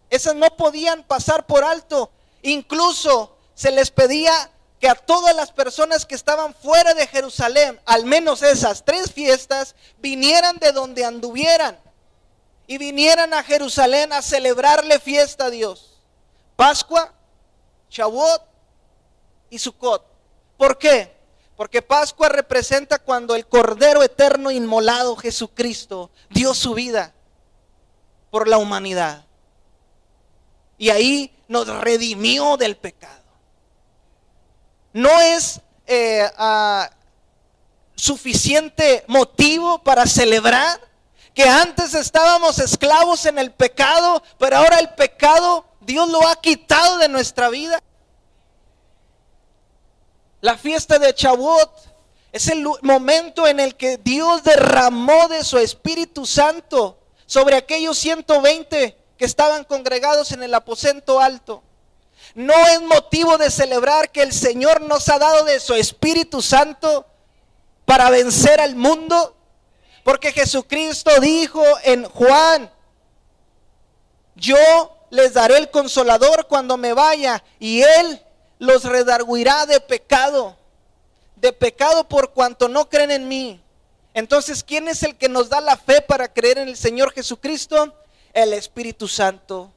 Esas 0.08 0.34
no 0.34 0.48
podían 0.56 1.04
pasar 1.04 1.46
por 1.46 1.64
alto. 1.64 2.10
Incluso 2.42 3.36
se 3.54 3.70
les 3.70 3.90
pedía 3.90 4.50
que 4.80 4.88
a 4.88 4.94
todas 4.94 5.36
las 5.36 5.52
personas 5.52 6.06
que 6.06 6.14
estaban 6.14 6.54
fuera 6.54 6.94
de 6.94 7.06
Jerusalén, 7.06 7.78
al 7.84 8.06
menos 8.06 8.42
esas 8.42 8.84
tres 8.84 9.12
fiestas, 9.12 9.74
vinieran 9.98 10.56
de 10.56 10.72
donde 10.72 11.04
anduvieran 11.04 11.78
y 12.66 12.78
vinieran 12.78 13.34
a 13.34 13.42
Jerusalén 13.42 14.12
a 14.12 14.22
celebrarle 14.22 14.98
fiesta 14.98 15.46
a 15.46 15.50
Dios. 15.50 15.98
Pascua, 16.56 17.12
Shavuot 17.90 18.42
y 19.50 19.58
Sukkot. 19.58 20.04
¿Por 20.56 20.78
qué? 20.78 21.19
Porque 21.60 21.82
Pascua 21.82 22.30
representa 22.30 22.98
cuando 22.98 23.36
el 23.36 23.46
Cordero 23.46 24.02
Eterno 24.02 24.50
inmolado 24.50 25.14
Jesucristo 25.14 26.10
dio 26.30 26.54
su 26.54 26.72
vida 26.72 27.12
por 28.30 28.48
la 28.48 28.56
humanidad. 28.56 29.26
Y 30.78 30.88
ahí 30.88 31.36
nos 31.48 31.68
redimió 31.68 32.56
del 32.56 32.78
pecado. 32.78 33.20
No 34.94 35.20
es 35.20 35.60
eh, 35.86 36.30
ah, 36.38 36.88
suficiente 37.94 39.04
motivo 39.06 39.82
para 39.82 40.06
celebrar 40.06 40.80
que 41.34 41.42
antes 41.42 41.92
estábamos 41.92 42.58
esclavos 42.58 43.26
en 43.26 43.38
el 43.38 43.52
pecado, 43.52 44.22
pero 44.38 44.56
ahora 44.56 44.78
el 44.78 44.88
pecado 44.94 45.66
Dios 45.82 46.08
lo 46.08 46.26
ha 46.26 46.36
quitado 46.36 46.96
de 46.96 47.08
nuestra 47.10 47.50
vida. 47.50 47.82
La 50.40 50.56
fiesta 50.56 50.98
de 50.98 51.14
Chabot 51.14 51.70
es 52.32 52.48
el 52.48 52.64
momento 52.82 53.46
en 53.46 53.60
el 53.60 53.76
que 53.76 53.98
Dios 53.98 54.42
derramó 54.42 55.28
de 55.28 55.44
su 55.44 55.58
Espíritu 55.58 56.24
Santo 56.24 56.98
sobre 57.26 57.56
aquellos 57.56 57.98
120 57.98 58.96
que 59.18 59.24
estaban 59.24 59.64
congregados 59.64 60.32
en 60.32 60.42
el 60.42 60.54
aposento 60.54 61.20
alto. 61.20 61.62
No 62.34 62.54
es 62.68 62.80
motivo 62.82 63.36
de 63.36 63.50
celebrar 63.50 64.10
que 64.10 64.22
el 64.22 64.32
Señor 64.32 64.80
nos 64.80 65.08
ha 65.08 65.18
dado 65.18 65.44
de 65.44 65.60
su 65.60 65.74
Espíritu 65.74 66.40
Santo 66.40 67.06
para 67.84 68.08
vencer 68.08 68.60
al 68.60 68.76
mundo, 68.76 69.36
porque 70.04 70.32
Jesucristo 70.32 71.10
dijo 71.20 71.62
en 71.82 72.04
Juan, 72.04 72.70
yo 74.36 74.56
les 75.10 75.34
daré 75.34 75.58
el 75.58 75.70
consolador 75.70 76.46
cuando 76.46 76.76
me 76.76 76.92
vaya 76.92 77.42
y 77.58 77.82
Él 77.82 78.22
los 78.60 78.84
redarguirá 78.84 79.64
de 79.64 79.80
pecado, 79.80 80.54
de 81.34 81.52
pecado 81.52 82.06
por 82.06 82.32
cuanto 82.32 82.68
no 82.68 82.88
creen 82.88 83.10
en 83.10 83.26
mí. 83.26 83.60
Entonces, 84.12 84.62
¿quién 84.62 84.86
es 84.86 85.02
el 85.02 85.16
que 85.16 85.30
nos 85.30 85.48
da 85.48 85.62
la 85.62 85.78
fe 85.78 86.02
para 86.02 86.32
creer 86.32 86.58
en 86.58 86.68
el 86.68 86.76
Señor 86.76 87.12
Jesucristo? 87.12 87.94
El 88.34 88.52
Espíritu 88.52 89.08
Santo. 89.08 89.72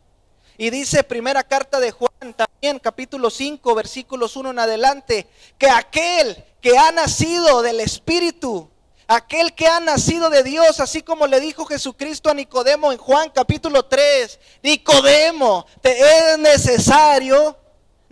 Y 0.58 0.70
dice 0.70 1.04
primera 1.04 1.44
carta 1.44 1.80
de 1.80 1.92
Juan 1.92 2.34
también, 2.36 2.78
capítulo 2.78 3.30
5, 3.30 3.74
versículos 3.74 4.36
1 4.36 4.52
en 4.52 4.60
adelante, 4.60 5.28
que 5.58 5.70
aquel 5.70 6.44
que 6.62 6.78
ha 6.78 6.92
nacido 6.92 7.62
del 7.62 7.80
Espíritu, 7.80 8.70
aquel 9.08 9.56
que 9.56 9.66
ha 9.66 9.80
nacido 9.80 10.30
de 10.30 10.44
Dios, 10.44 10.82
así 10.82 11.04
como 11.04 11.26
le 11.26 11.40
dijo 11.40 11.66
Jesucristo 11.66 12.30
a 12.30 12.34
Nicodemo 12.34 12.92
en 12.92 12.98
Juan 12.98 13.32
capítulo 13.34 13.86
3, 13.86 14.40
Nicodemo, 14.62 15.66
te 15.82 16.00
es 16.00 16.38
necesario 16.38 17.63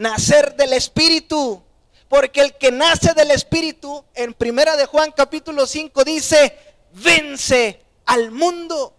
nacer 0.01 0.55
del 0.55 0.73
Espíritu, 0.73 1.61
porque 2.09 2.41
el 2.41 2.57
que 2.57 2.71
nace 2.71 3.13
del 3.13 3.29
Espíritu, 3.29 4.03
en 4.15 4.33
primera 4.33 4.75
de 4.75 4.87
Juan 4.87 5.11
capítulo 5.15 5.67
5 5.67 6.03
dice, 6.03 6.57
vence 6.91 7.83
al 8.05 8.31
mundo. 8.31 8.95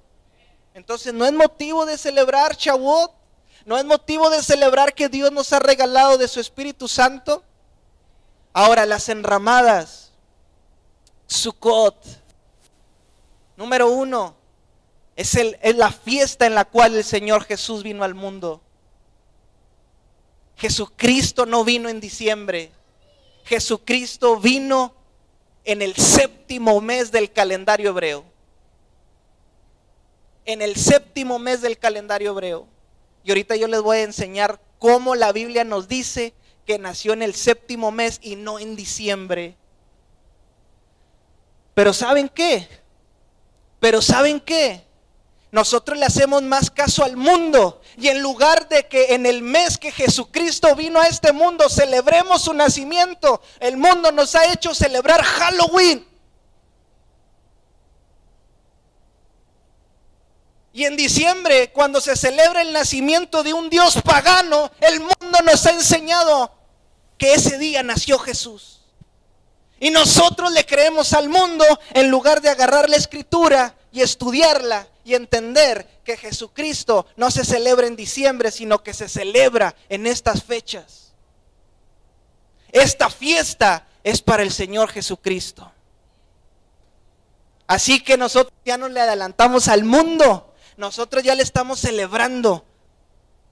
Entonces 0.74 1.12
no 1.12 1.26
es 1.26 1.32
motivo 1.32 1.84
de 1.86 1.98
celebrar 1.98 2.56
Shavuot, 2.56 3.12
no 3.66 3.76
es 3.76 3.84
motivo 3.84 4.30
de 4.30 4.42
celebrar 4.42 4.94
que 4.94 5.08
Dios 5.08 5.32
nos 5.32 5.52
ha 5.52 5.58
regalado 5.58 6.18
de 6.18 6.28
su 6.28 6.38
Espíritu 6.38 6.86
Santo. 6.86 7.42
Ahora 8.52 8.86
las 8.86 9.08
enramadas, 9.08 10.12
Sukkot, 11.26 11.96
número 13.56 13.90
uno, 13.90 14.36
es, 15.16 15.34
el, 15.34 15.58
es 15.62 15.76
la 15.76 15.90
fiesta 15.90 16.46
en 16.46 16.54
la 16.54 16.64
cual 16.64 16.94
el 16.94 17.04
Señor 17.04 17.44
Jesús 17.44 17.82
vino 17.82 18.04
al 18.04 18.14
mundo. 18.14 18.61
Jesucristo 20.62 21.44
no 21.44 21.64
vino 21.64 21.88
en 21.88 21.98
diciembre. 21.98 22.70
Jesucristo 23.42 24.38
vino 24.38 24.94
en 25.64 25.82
el 25.82 25.96
séptimo 25.96 26.80
mes 26.80 27.10
del 27.10 27.32
calendario 27.32 27.90
hebreo. 27.90 28.24
En 30.44 30.62
el 30.62 30.76
séptimo 30.76 31.40
mes 31.40 31.62
del 31.62 31.78
calendario 31.78 32.30
hebreo. 32.30 32.68
Y 33.24 33.32
ahorita 33.32 33.56
yo 33.56 33.66
les 33.66 33.82
voy 33.82 33.96
a 33.96 34.02
enseñar 34.04 34.60
cómo 34.78 35.16
la 35.16 35.32
Biblia 35.32 35.64
nos 35.64 35.88
dice 35.88 36.32
que 36.64 36.78
nació 36.78 37.12
en 37.12 37.22
el 37.22 37.34
séptimo 37.34 37.90
mes 37.90 38.20
y 38.22 38.36
no 38.36 38.60
en 38.60 38.76
diciembre. 38.76 39.56
Pero 41.74 41.92
¿saben 41.92 42.28
qué? 42.28 42.68
Pero 43.80 44.00
¿saben 44.00 44.38
qué? 44.38 44.84
Nosotros 45.50 45.98
le 45.98 46.06
hacemos 46.06 46.40
más 46.44 46.70
caso 46.70 47.02
al 47.02 47.16
mundo 47.16 47.81
y 47.96 48.08
en 48.08 48.20
lugar 48.20 48.68
de 48.68 48.86
que 48.86 49.14
en 49.14 49.26
el 49.26 49.42
mes 49.42 49.78
que 49.78 49.92
Jesucristo 49.92 50.74
vino 50.74 51.00
a 51.00 51.06
este 51.06 51.32
mundo 51.32 51.68
celebremos 51.68 52.42
su 52.42 52.54
nacimiento, 52.54 53.42
el 53.60 53.76
mundo 53.76 54.12
nos 54.12 54.34
ha 54.34 54.52
hecho 54.52 54.74
celebrar 54.74 55.22
Halloween. 55.22 56.06
Y 60.74 60.84
en 60.86 60.96
diciembre, 60.96 61.70
cuando 61.70 62.00
se 62.00 62.16
celebra 62.16 62.62
el 62.62 62.72
nacimiento 62.72 63.42
de 63.42 63.52
un 63.52 63.68
Dios 63.68 64.00
pagano, 64.02 64.70
el 64.80 65.00
mundo 65.00 65.38
nos 65.44 65.66
ha 65.66 65.72
enseñado 65.72 66.50
que 67.18 67.34
ese 67.34 67.58
día 67.58 67.82
nació 67.82 68.18
Jesús. 68.18 68.80
Y 69.78 69.90
nosotros 69.90 70.50
le 70.52 70.64
creemos 70.64 71.12
al 71.12 71.28
mundo 71.28 71.64
en 71.92 72.08
lugar 72.08 72.40
de 72.40 72.48
agarrar 72.48 72.88
la 72.88 72.96
escritura 72.96 73.74
y 73.92 74.00
estudiarla 74.00 74.88
y 75.04 75.14
entender 75.14 75.86
que 76.04 76.16
Jesucristo 76.16 77.06
no 77.16 77.30
se 77.30 77.44
celebra 77.44 77.86
en 77.86 77.96
diciembre, 77.96 78.50
sino 78.50 78.82
que 78.82 78.94
se 78.94 79.08
celebra 79.08 79.74
en 79.88 80.06
estas 80.06 80.42
fechas. 80.42 81.12
Esta 82.70 83.10
fiesta 83.10 83.86
es 84.04 84.22
para 84.22 84.42
el 84.42 84.52
Señor 84.52 84.90
Jesucristo. 84.90 85.70
Así 87.66 88.02
que 88.02 88.16
nosotros 88.16 88.54
ya 88.64 88.76
no 88.76 88.88
le 88.88 89.00
adelantamos 89.00 89.68
al 89.68 89.84
mundo, 89.84 90.52
nosotros 90.76 91.22
ya 91.22 91.34
le 91.34 91.42
estamos 91.42 91.80
celebrando 91.80 92.64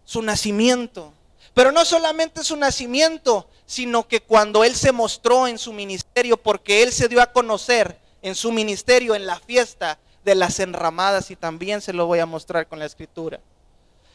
su 0.05 0.23
nacimiento. 0.23 1.13
Pero 1.55 1.73
no 1.73 1.85
solamente 1.85 2.45
su 2.45 2.57
nacimiento, 2.57 3.49
sino 3.67 4.07
que 4.07 4.21
cuando 4.21 4.65
Él 4.65 4.75
se 4.75 4.93
mostró 4.93 5.47
en 5.47 5.59
su 5.59 5.73
ministerio, 5.73 6.37
porque 6.37 6.83
Él 6.83 6.93
se 6.93 7.09
dio 7.09 7.21
a 7.23 7.33
conocer 7.33 7.99
en 8.23 8.35
su 8.35 8.53
ministerio, 8.53 9.15
en 9.15 9.27
la 9.27 9.39
fiesta 9.39 9.99
de 10.25 10.35
las 10.35 10.61
enramadas, 10.61 11.31
y 11.31 11.37
también 11.37 11.81
se 11.81 11.93
lo 11.93 12.07
voy 12.07 12.19
a 12.19 12.27
mostrar 12.27 12.67
con 12.67 12.79
la 12.79 12.87
escritura. 12.87 13.41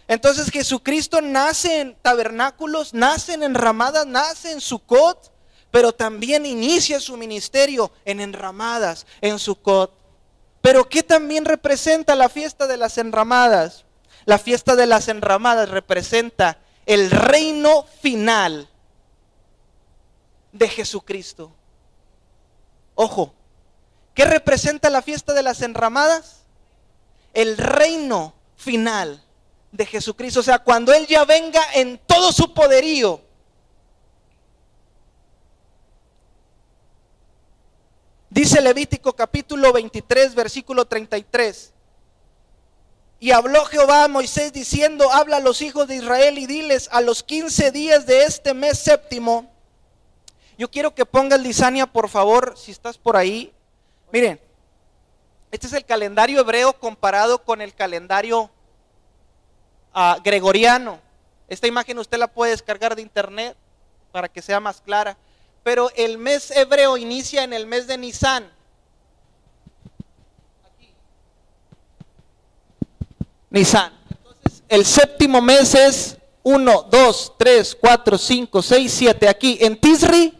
Entonces 0.07 0.51
Jesucristo 0.51 1.21
nace 1.21 1.81
en 1.81 1.95
tabernáculos, 1.95 2.93
nace 2.93 3.33
en 3.33 3.43
enramadas, 3.43 4.05
nace 4.05 4.51
en 4.51 4.61
Sucot, 4.61 5.31
pero 5.71 5.91
también 5.91 6.45
inicia 6.45 6.99
su 6.99 7.17
ministerio 7.17 7.91
en 8.05 8.19
enramadas, 8.19 9.07
en 9.21 9.39
Sucot. 9.39 9.91
Pero 10.61 10.87
¿qué 10.87 11.03
también 11.03 11.45
representa 11.45 12.15
la 12.15 12.29
fiesta 12.29 12.67
de 12.67 12.77
las 12.77 12.97
enramadas? 12.97 13.85
La 14.25 14.39
fiesta 14.39 14.75
de 14.75 14.85
las 14.85 15.07
enramadas 15.07 15.69
representa 15.69 16.59
el 16.85 17.09
reino 17.11 17.83
final 18.01 18.69
de 20.51 20.67
Jesucristo. 20.69 21.51
Ojo, 22.95 23.33
¿qué 24.15 24.25
representa 24.25 24.89
la 24.89 25.03
fiesta 25.03 25.33
de 25.33 25.43
las 25.43 25.61
enramadas? 25.61 26.37
El 27.35 27.57
reino 27.57 28.33
final 28.55 29.23
de 29.71 29.85
Jesucristo. 29.85 30.39
O 30.39 30.43
sea, 30.43 30.57
cuando 30.57 30.91
Él 30.91 31.05
ya 31.05 31.23
venga 31.25 31.61
en 31.75 31.99
todo 32.07 32.31
su 32.31 32.51
poderío 32.55 33.21
Dice 38.35 38.59
Levítico 38.59 39.13
capítulo 39.13 39.71
23, 39.71 40.35
versículo 40.35 40.83
33. 40.83 41.71
Y 43.21 43.31
habló 43.31 43.63
Jehová 43.63 44.03
a 44.03 44.07
Moisés 44.09 44.51
diciendo, 44.51 45.09
habla 45.09 45.37
a 45.37 45.39
los 45.39 45.61
hijos 45.61 45.87
de 45.87 45.95
Israel 45.95 46.37
y 46.37 46.45
diles, 46.45 46.89
a 46.91 46.99
los 46.99 47.23
15 47.23 47.71
días 47.71 48.05
de 48.05 48.25
este 48.25 48.53
mes 48.53 48.77
séptimo, 48.77 49.49
yo 50.57 50.69
quiero 50.69 50.93
que 50.93 51.05
ponga 51.05 51.37
el 51.37 51.43
Lisania, 51.43 51.87
por 51.87 52.09
favor, 52.09 52.55
si 52.57 52.71
estás 52.71 52.97
por 52.97 53.15
ahí. 53.15 53.53
Miren, 54.15 54.39
este 55.51 55.67
es 55.67 55.73
el 55.73 55.83
calendario 55.83 56.39
hebreo 56.39 56.71
comparado 56.71 57.43
con 57.43 57.59
el 57.59 57.73
calendario 57.75 58.49
ah, 59.93 60.19
gregoriano. 60.23 61.01
Esta 61.49 61.67
imagen 61.67 61.99
usted 61.99 62.17
la 62.17 62.27
puede 62.27 62.51
descargar 62.51 62.95
de 62.95 63.01
internet 63.01 63.57
para 64.13 64.29
que 64.29 64.41
sea 64.41 64.61
más 64.61 64.79
clara 64.79 65.17
pero 65.63 65.91
el 65.97 66.17
mes 66.17 66.49
hebreo 66.51 66.95
inicia 66.95 67.43
en 67.43 67.51
el 67.51 67.65
mes 67.67 67.87
de 67.87 67.97
Nisan. 67.97 68.49
Nisan. 73.49 73.91
Entonces, 74.09 74.63
el 74.69 74.85
séptimo 74.85 75.41
mes 75.41 75.75
es 75.75 76.17
1, 76.43 76.87
2, 76.89 77.33
3, 77.37 77.77
4, 77.81 78.17
5, 78.17 78.61
6, 78.61 78.93
7. 78.93 79.27
Aquí 79.27 79.57
en 79.59 79.75
Tisri, 79.75 80.39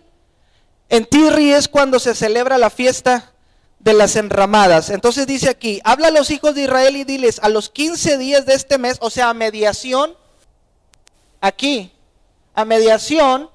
en 0.88 1.06
Tisri 1.06 1.52
es 1.52 1.68
cuando 1.68 2.00
se 2.00 2.16
celebra 2.16 2.58
la 2.58 2.70
fiesta 2.70 3.34
de 3.86 3.94
las 3.94 4.16
enramadas. 4.16 4.90
Entonces 4.90 5.28
dice 5.28 5.48
aquí, 5.48 5.80
habla 5.84 6.08
a 6.08 6.12
los 6.12 6.32
hijos 6.32 6.56
de 6.56 6.64
Israel 6.64 6.98
y 6.98 7.04
diles, 7.04 7.40
a 7.44 7.50
los 7.50 7.70
15 7.70 8.18
días 8.18 8.46
de 8.48 8.56
este 8.56 8.80
mes, 8.80 8.98
o 9.00 9.12
sea, 9.12 9.30
a 9.30 9.34
mediación, 9.36 10.18
aquí, 11.40 11.94
a 12.56 12.66
mediación 12.66 13.52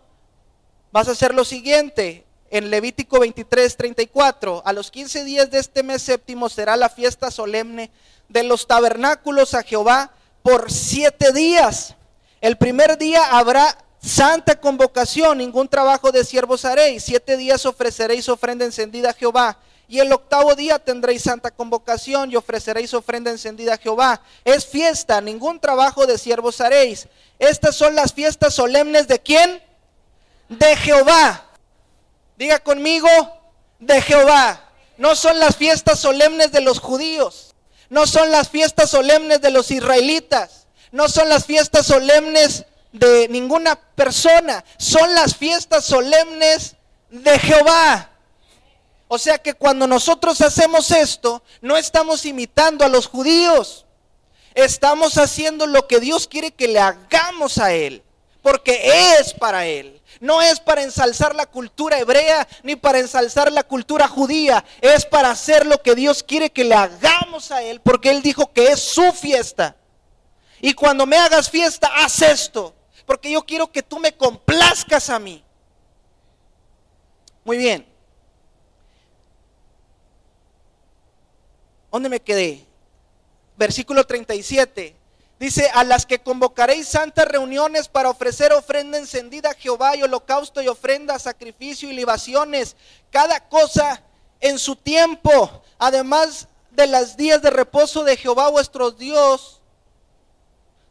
vas 0.93 1.09
a 1.09 1.13
hacer 1.13 1.35
lo 1.35 1.45
siguiente. 1.45 2.25
En 2.53 2.71
Levítico 2.71 3.19
23, 3.19 3.77
34, 3.77 4.63
a 4.65 4.73
los 4.73 4.93
15 4.93 5.25
días 5.25 5.51
de 5.51 5.59
este 5.59 5.83
mes 5.83 6.03
séptimo 6.03 6.49
será 6.49 6.77
la 6.77 6.89
fiesta 6.89 7.33
solemne 7.33 7.91
de 8.29 8.45
los 8.45 8.69
tabernáculos 8.69 9.55
a 9.55 9.65
Jehová 9.65 10.13
por 10.43 10.71
siete 10.71 11.33
días. 11.33 11.97
El 12.41 12.57
primer 12.57 12.99
día 12.99 13.37
habrá 13.37 13.77
santa 14.01 14.61
convocación, 14.61 15.39
ningún 15.39 15.69
trabajo 15.69 16.13
de 16.13 16.25
siervos 16.25 16.65
haréis. 16.65 17.03
Siete 17.03 17.37
días 17.37 17.67
ofreceréis 17.67 18.29
ofrenda 18.29 18.65
encendida 18.65 19.11
a 19.11 19.15
Jehová. 19.15 19.59
Y 19.91 19.99
el 19.99 20.11
octavo 20.13 20.55
día 20.55 20.79
tendréis 20.79 21.25
santa 21.25 21.51
convocación 21.51 22.31
y 22.31 22.37
ofreceréis 22.37 22.95
ofrenda 22.95 23.31
encendida 23.31 23.75
a 23.75 23.77
Jehová. 23.77 24.23
Es 24.45 24.65
fiesta, 24.65 25.21
ningún 25.21 25.61
trabajo 25.61 26.07
de 26.07 26.17
siervos 26.17 26.63
haréis. 26.63 27.09
Estas 27.39 27.77
son 27.77 27.95
las 27.95 28.15
fiestas 28.15 28.55
solemnes 28.55 29.07
de 29.07 29.19
quién? 29.19 29.61
de 30.51 30.77
Jehová. 30.77 31.47
Diga 32.37 32.59
conmigo, 32.59 33.09
de 33.79 34.03
Jehová. 34.03 34.69
No 34.99 35.15
son 35.17 35.39
las 35.39 35.57
fiestas 35.57 35.99
solemnes 35.99 36.53
de 36.53 36.61
los 36.61 36.79
judíos. 36.81 37.55
No 37.89 38.07
son 38.07 38.31
las 38.31 38.51
fiestas 38.51 38.91
solemnes 38.91 39.41
de 39.41 39.51
los 39.51 39.71
israelitas. 39.71 40.67
No 40.93 41.09
son 41.09 41.29
las 41.29 41.47
fiestas 41.47 41.87
solemnes 41.87 42.67
de 42.93 43.29
ninguna 43.29 43.77
persona. 43.77 44.65
Son 44.77 45.15
las 45.15 45.37
fiestas 45.37 45.85
solemnes 45.85 46.77
de 47.11 47.39
Jehová. 47.39 48.11
O 49.13 49.19
sea 49.19 49.39
que 49.39 49.55
cuando 49.55 49.89
nosotros 49.89 50.41
hacemos 50.41 50.93
esto, 50.93 51.43
no 51.61 51.77
estamos 51.77 52.25
imitando 52.25 52.85
a 52.85 52.89
los 52.89 53.09
judíos. 53.09 53.85
Estamos 54.55 55.19
haciendo 55.19 55.67
lo 55.67 55.89
que 55.89 55.99
Dios 55.99 56.29
quiere 56.29 56.53
que 56.53 56.69
le 56.69 56.79
hagamos 56.79 57.59
a 57.59 57.73
Él. 57.73 58.05
porque 58.41 59.19
es 59.19 59.35
para 59.35 59.67
Él. 59.67 60.01
No 60.21 60.41
es 60.41 60.61
para 60.61 60.85
ensalzar 60.85 61.35
la 61.35 61.47
cultura 61.47 61.99
hebrea 61.99 62.47
ni 62.63 62.77
para 62.77 63.01
ensalzar 63.01 63.51
la 63.51 63.65
cultura 63.65 64.07
judía. 64.07 64.65
Es 64.81 65.05
para 65.05 65.33
hacer 65.33 65.67
lo 65.67 65.83
que 65.83 65.97
Dios 65.97 66.23
quiere 66.23 66.51
que 66.51 66.63
le 66.63 66.77
hagamos 66.77 67.51
a 67.51 67.65
Él, 67.65 67.81
porque 67.81 68.11
Él 68.11 68.23
dijo 68.23 68.53
que 68.53 68.69
es 68.69 68.81
su 68.81 69.13
fiesta. 69.13 69.75
Y 70.61 70.73
cuando 70.73 71.05
me 71.05 71.17
hagas 71.17 71.51
fiesta, 71.51 71.91
haz 71.97 72.23
esto, 72.23 72.77
porque 73.07 73.29
yo 73.33 73.45
quiero 73.45 73.73
que 73.73 73.83
tú 73.83 73.99
me 73.99 74.17
complazcas 74.17 75.11
a 75.11 75.19
mí. 75.19 75.43
Muy 77.45 77.59
bien. 77.59 77.90
¿Dónde 81.91 82.09
me 82.09 82.21
quedé? 82.21 82.67
Versículo 83.57 84.07
37. 84.07 84.97
Dice, 85.41 85.71
a 85.73 85.85
las 85.85 86.05
que 86.05 86.19
convocaréis 86.19 86.87
santas 86.87 87.27
reuniones 87.27 87.89
para 87.89 88.11
ofrecer 88.11 88.53
ofrenda 88.53 88.99
encendida 88.99 89.51
a 89.51 89.55
Jehová 89.55 89.97
y 89.97 90.03
holocausto 90.03 90.61
y 90.61 90.69
ofrenda, 90.69 91.19
sacrificio 91.19 91.91
y 91.91 91.95
libaciones, 91.95 92.77
cada 93.11 93.49
cosa 93.49 94.03
en 94.41 94.59
su 94.59 94.77
tiempo, 94.77 95.63
además 95.79 96.47
de 96.73 96.87
las 96.87 97.17
días 97.17 97.41
de 97.41 97.49
reposo 97.49 98.05
de 98.05 98.19
Jehová 98.19 98.51
vuestro 98.51 98.91
Dios. 98.91 99.63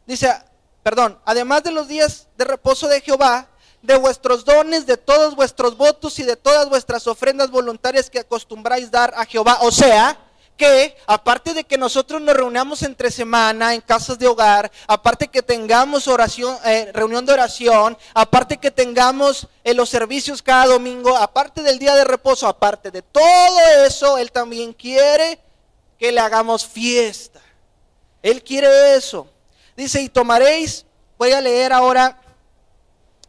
Dice, 0.04 0.34
perdón, 0.82 1.18
además 1.24 1.62
de 1.62 1.70
los 1.70 1.86
días 1.86 2.26
de 2.36 2.44
reposo 2.44 2.88
de 2.88 3.00
Jehová, 3.00 3.48
de 3.82 3.96
vuestros 3.96 4.44
dones, 4.44 4.84
de 4.84 4.96
todos 4.96 5.36
vuestros 5.36 5.76
votos 5.76 6.18
y 6.18 6.24
de 6.24 6.36
todas 6.36 6.68
vuestras 6.68 7.06
ofrendas 7.06 7.50
voluntarias 7.50 8.10
que 8.10 8.18
acostumbráis 8.18 8.90
dar 8.90 9.12
a 9.16 9.24
Jehová. 9.24 9.58
O 9.62 9.70
sea, 9.70 10.18
que 10.60 10.94
aparte 11.06 11.54
de 11.54 11.64
que 11.64 11.78
nosotros 11.78 12.20
nos 12.20 12.36
reunamos 12.36 12.82
entre 12.82 13.10
semana 13.10 13.72
en 13.72 13.80
casas 13.80 14.18
de 14.18 14.26
hogar, 14.26 14.70
aparte 14.86 15.26
que 15.26 15.42
tengamos 15.42 16.06
oración, 16.06 16.54
eh, 16.66 16.90
reunión 16.92 17.24
de 17.24 17.32
oración, 17.32 17.96
aparte 18.12 18.58
que 18.58 18.70
tengamos 18.70 19.48
en 19.64 19.78
los 19.78 19.88
servicios 19.88 20.42
cada 20.42 20.66
domingo, 20.66 21.16
aparte 21.16 21.62
del 21.62 21.78
día 21.78 21.94
de 21.94 22.04
reposo, 22.04 22.46
aparte 22.46 22.90
de 22.90 23.00
todo 23.00 23.58
eso, 23.86 24.18
Él 24.18 24.30
también 24.30 24.74
quiere 24.74 25.40
que 25.98 26.12
le 26.12 26.20
hagamos 26.20 26.66
fiesta. 26.66 27.40
Él 28.22 28.44
quiere 28.44 28.96
eso. 28.96 29.26
Dice, 29.74 30.02
y 30.02 30.10
tomaréis, 30.10 30.84
voy 31.16 31.32
a 31.32 31.40
leer 31.40 31.72
ahora 31.72 32.20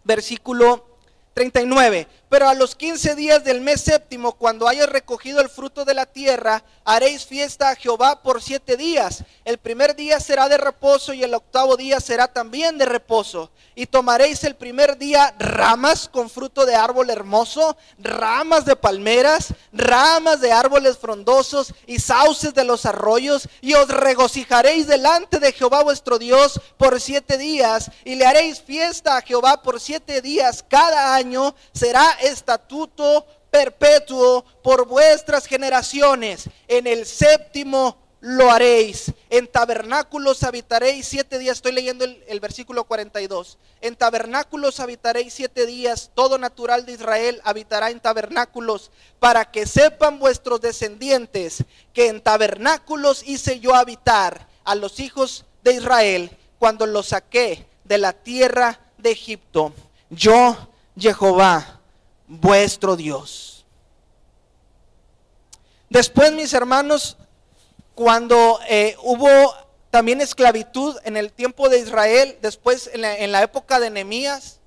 versículo 0.04 0.86
39. 1.34 2.10
Pero 2.32 2.48
a 2.48 2.54
los 2.54 2.76
15 2.78 3.16
días 3.16 3.44
del 3.44 3.60
mes 3.60 3.82
séptimo, 3.82 4.32
cuando 4.32 4.70
hayas 4.70 4.88
recogido 4.88 5.42
el 5.42 5.50
fruto 5.50 5.84
de 5.84 5.94
la 5.94 6.06
tierra, 6.06 6.64
haréis 6.86 7.26
fiesta 7.26 7.70
a 7.70 7.76
Jehová 7.76 8.24
por 8.24 8.42
siete 8.42 8.78
días. 8.78 9.26
El 9.44 9.58
primer 9.58 9.98
día 9.98 10.18
será 10.22 10.48
de 10.48 10.58
reposo 10.58 11.12
y 11.12 11.24
el 11.24 11.34
octavo 11.34 11.76
día 11.76 12.00
será 12.00 12.30
también 12.30 12.78
de 12.78 12.86
reposo. 12.86 13.52
Y 13.76 13.86
tomaréis 13.86 14.46
el 14.46 14.56
primer 14.56 14.98
día 14.98 15.36
ramas 15.40 16.08
con 16.08 16.30
fruto 16.30 16.66
de 16.66 16.74
árbol 16.74 17.10
hermoso, 17.10 17.76
ramas 18.00 18.64
de 18.64 18.78
palmeras, 18.78 19.54
ramas 19.74 20.40
de 20.40 20.54
árboles 20.54 20.98
frondosos 20.98 21.74
y 21.86 22.00
sauces 22.00 22.54
de 22.54 22.64
los 22.64 22.86
arroyos, 22.86 23.50
y 23.60 23.74
os 23.74 23.90
regocijaréis 23.90 24.88
delante 24.88 25.40
de 25.40 25.52
Jehová 25.52 25.84
vuestro 25.84 26.18
Dios 26.18 26.62
por 26.78 27.02
siete 27.02 27.38
días, 27.38 27.92
y 28.06 28.16
le 28.16 28.26
haréis 28.26 28.62
fiesta 28.62 29.18
a 29.18 29.22
Jehová 29.22 29.62
por 29.62 29.82
siete 29.82 30.22
días 30.22 30.64
cada 30.66 31.14
año. 31.14 31.54
Será 31.74 32.20
estatuto 32.22 33.26
perpetuo 33.52 34.46
por 34.64 34.88
vuestras 34.88 35.46
generaciones. 35.46 36.50
En 36.68 36.88
el 36.88 37.06
séptimo 37.06 37.98
lo 38.22 38.52
haréis. 38.52 39.12
En 39.30 39.48
tabernáculos 39.48 40.44
habitaréis 40.44 41.08
siete 41.08 41.40
días. 41.40 41.58
Estoy 41.58 41.74
leyendo 41.74 42.06
el, 42.06 42.40
versículo 42.40 42.86
42. 42.86 43.58
En 43.82 43.96
tabernáculos 43.96 44.80
habitaréis 44.80 45.34
siete 45.34 45.66
días. 45.66 46.12
Todo 46.14 46.38
natural 46.38 46.86
de 46.86 46.94
Israel 46.94 47.42
habitará 47.44 47.90
en 47.90 48.00
tabernáculos 48.00 48.92
para 49.20 49.52
que 49.52 49.66
sepan 49.66 50.20
vuestros 50.20 50.62
descendientes 50.62 51.66
que 51.94 52.08
en 52.08 52.22
tabernáculos 52.22 53.24
hice 53.28 53.60
yo 53.60 53.76
habitar 53.76 54.48
a 54.64 54.76
los 54.76 55.00
hijos 55.00 55.46
de 55.64 55.74
Israel 55.74 56.38
cuando 56.60 56.86
los 56.86 57.08
saqué 57.08 57.66
de 57.84 57.98
la 57.98 58.14
tierra 58.14 58.80
de 59.00 59.12
Egipto. 59.12 59.74
Yo, 60.12 60.56
Jehová, 60.96 61.81
vuestro 62.32 62.96
Dios. 62.96 63.66
Después, 65.90 66.32
mis 66.32 66.54
hermanos, 66.54 67.18
cuando 67.94 68.60
eh, 68.70 68.96
hubo 69.04 69.28
también 69.90 70.22
esclavitud 70.22 70.96
en 71.04 71.18
el 71.18 71.34
tiempo 71.34 71.68
de 71.68 71.80
Israel, 71.80 72.38
después 72.42 72.90
en 72.94 73.32
la, 73.32 73.44
época 73.44 73.82
de 73.82 73.90
Nehemías, 73.90 74.60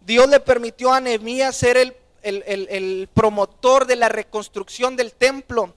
Dios 0.00 0.28
le 0.28 0.40
permitió 0.40 0.92
a 0.92 1.00
Nehemías 1.00 1.54
ser 1.54 1.76
el, 1.76 1.96
el, 2.22 3.08
promotor 3.14 3.86
de 3.86 3.94
la 3.94 4.08
reconstrucción 4.08 4.96
del 4.96 5.12
templo. 5.12 5.72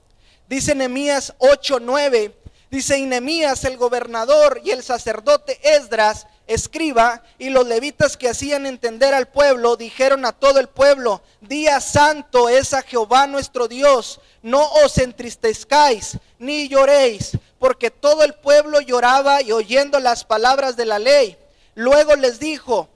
Dice 0.48 0.74
Nehemías 0.74 1.34
8:9, 1.38 2.32
dice 2.72 2.98
y 2.98 3.06
Nehemías 3.06 3.64
el 3.64 3.76
gobernador 3.76 4.60
y 4.64 4.72
el 4.72 4.82
sacerdote 4.82 5.60
Esdras 5.62 6.26
escriba 6.50 7.22
y 7.38 7.48
los 7.50 7.66
levitas 7.66 8.16
que 8.16 8.28
hacían 8.28 8.66
entender 8.66 9.14
al 9.14 9.28
pueblo 9.28 9.76
dijeron 9.76 10.24
a 10.24 10.32
todo 10.32 10.58
el 10.58 10.68
pueblo, 10.68 11.22
día 11.40 11.80
santo 11.80 12.48
es 12.48 12.74
a 12.74 12.82
Jehová 12.82 13.28
nuestro 13.28 13.68
Dios, 13.68 14.20
no 14.42 14.64
os 14.84 14.98
entristezcáis 14.98 16.18
ni 16.40 16.68
lloréis, 16.68 17.38
porque 17.60 17.90
todo 17.92 18.24
el 18.24 18.34
pueblo 18.34 18.80
lloraba 18.80 19.42
y 19.42 19.52
oyendo 19.52 20.00
las 20.00 20.24
palabras 20.24 20.76
de 20.76 20.86
la 20.86 20.98
ley. 20.98 21.38
Luego 21.76 22.16
les 22.16 22.40
dijo, 22.40 22.88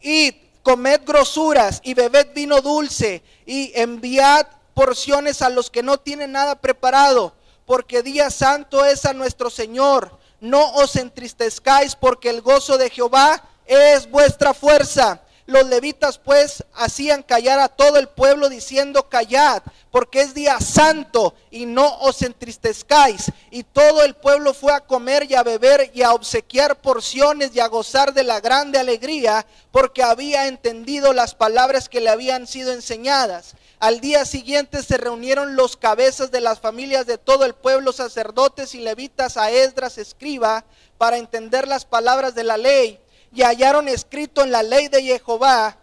id, 0.00 0.34
comed 0.62 1.00
grosuras 1.04 1.80
y 1.82 1.94
bebed 1.94 2.28
vino 2.32 2.60
dulce 2.60 3.24
y 3.44 3.72
enviad 3.74 4.46
porciones 4.72 5.42
a 5.42 5.48
los 5.48 5.68
que 5.68 5.82
no 5.82 5.98
tienen 5.98 6.30
nada 6.30 6.60
preparado, 6.60 7.34
porque 7.66 8.04
día 8.04 8.30
santo 8.30 8.84
es 8.84 9.04
a 9.04 9.14
nuestro 9.14 9.50
Señor 9.50 10.23
no 10.44 10.72
os 10.74 10.94
entristezcáis 10.96 11.96
porque 11.96 12.28
el 12.28 12.42
gozo 12.42 12.76
de 12.76 12.90
Jehová 12.90 13.42
es 13.64 14.10
vuestra 14.10 14.52
fuerza. 14.52 15.22
Los 15.46 15.66
levitas 15.66 16.18
pues 16.18 16.64
hacían 16.74 17.22
callar 17.22 17.60
a 17.60 17.68
todo 17.68 17.98
el 17.98 18.08
pueblo 18.08 18.50
diciendo, 18.50 19.08
callad, 19.08 19.62
porque 19.90 20.20
es 20.20 20.34
día 20.34 20.60
santo 20.60 21.34
y 21.50 21.64
no 21.64 21.98
os 22.00 22.20
entristezcáis. 22.20 23.32
Y 23.50 23.62
todo 23.62 24.02
el 24.04 24.14
pueblo 24.14 24.52
fue 24.52 24.72
a 24.74 24.80
comer 24.80 25.26
y 25.30 25.34
a 25.34 25.42
beber 25.42 25.90
y 25.94 26.02
a 26.02 26.12
obsequiar 26.12 26.76
porciones 26.76 27.56
y 27.56 27.60
a 27.60 27.68
gozar 27.68 28.12
de 28.12 28.24
la 28.24 28.40
grande 28.40 28.78
alegría, 28.78 29.46
porque 29.70 30.02
había 30.02 30.46
entendido 30.46 31.14
las 31.14 31.34
palabras 31.34 31.88
que 31.88 32.00
le 32.02 32.10
habían 32.10 32.46
sido 32.46 32.72
enseñadas. 32.72 33.54
Al 33.84 34.00
día 34.00 34.24
siguiente 34.24 34.82
se 34.82 34.96
reunieron 34.96 35.56
los 35.56 35.76
cabezas 35.76 36.30
de 36.30 36.40
las 36.40 36.58
familias 36.58 37.04
de 37.04 37.18
todo 37.18 37.44
el 37.44 37.52
pueblo, 37.52 37.92
sacerdotes 37.92 38.74
y 38.74 38.80
levitas 38.80 39.36
a 39.36 39.50
Esdras 39.50 39.98
escriba, 39.98 40.64
para 40.96 41.18
entender 41.18 41.68
las 41.68 41.84
palabras 41.84 42.34
de 42.34 42.44
la 42.44 42.56
ley 42.56 42.98
y 43.30 43.42
hallaron 43.42 43.86
escrito 43.86 44.42
en 44.42 44.52
la 44.52 44.62
ley 44.62 44.88
de 44.88 45.02
Jehová 45.02 45.76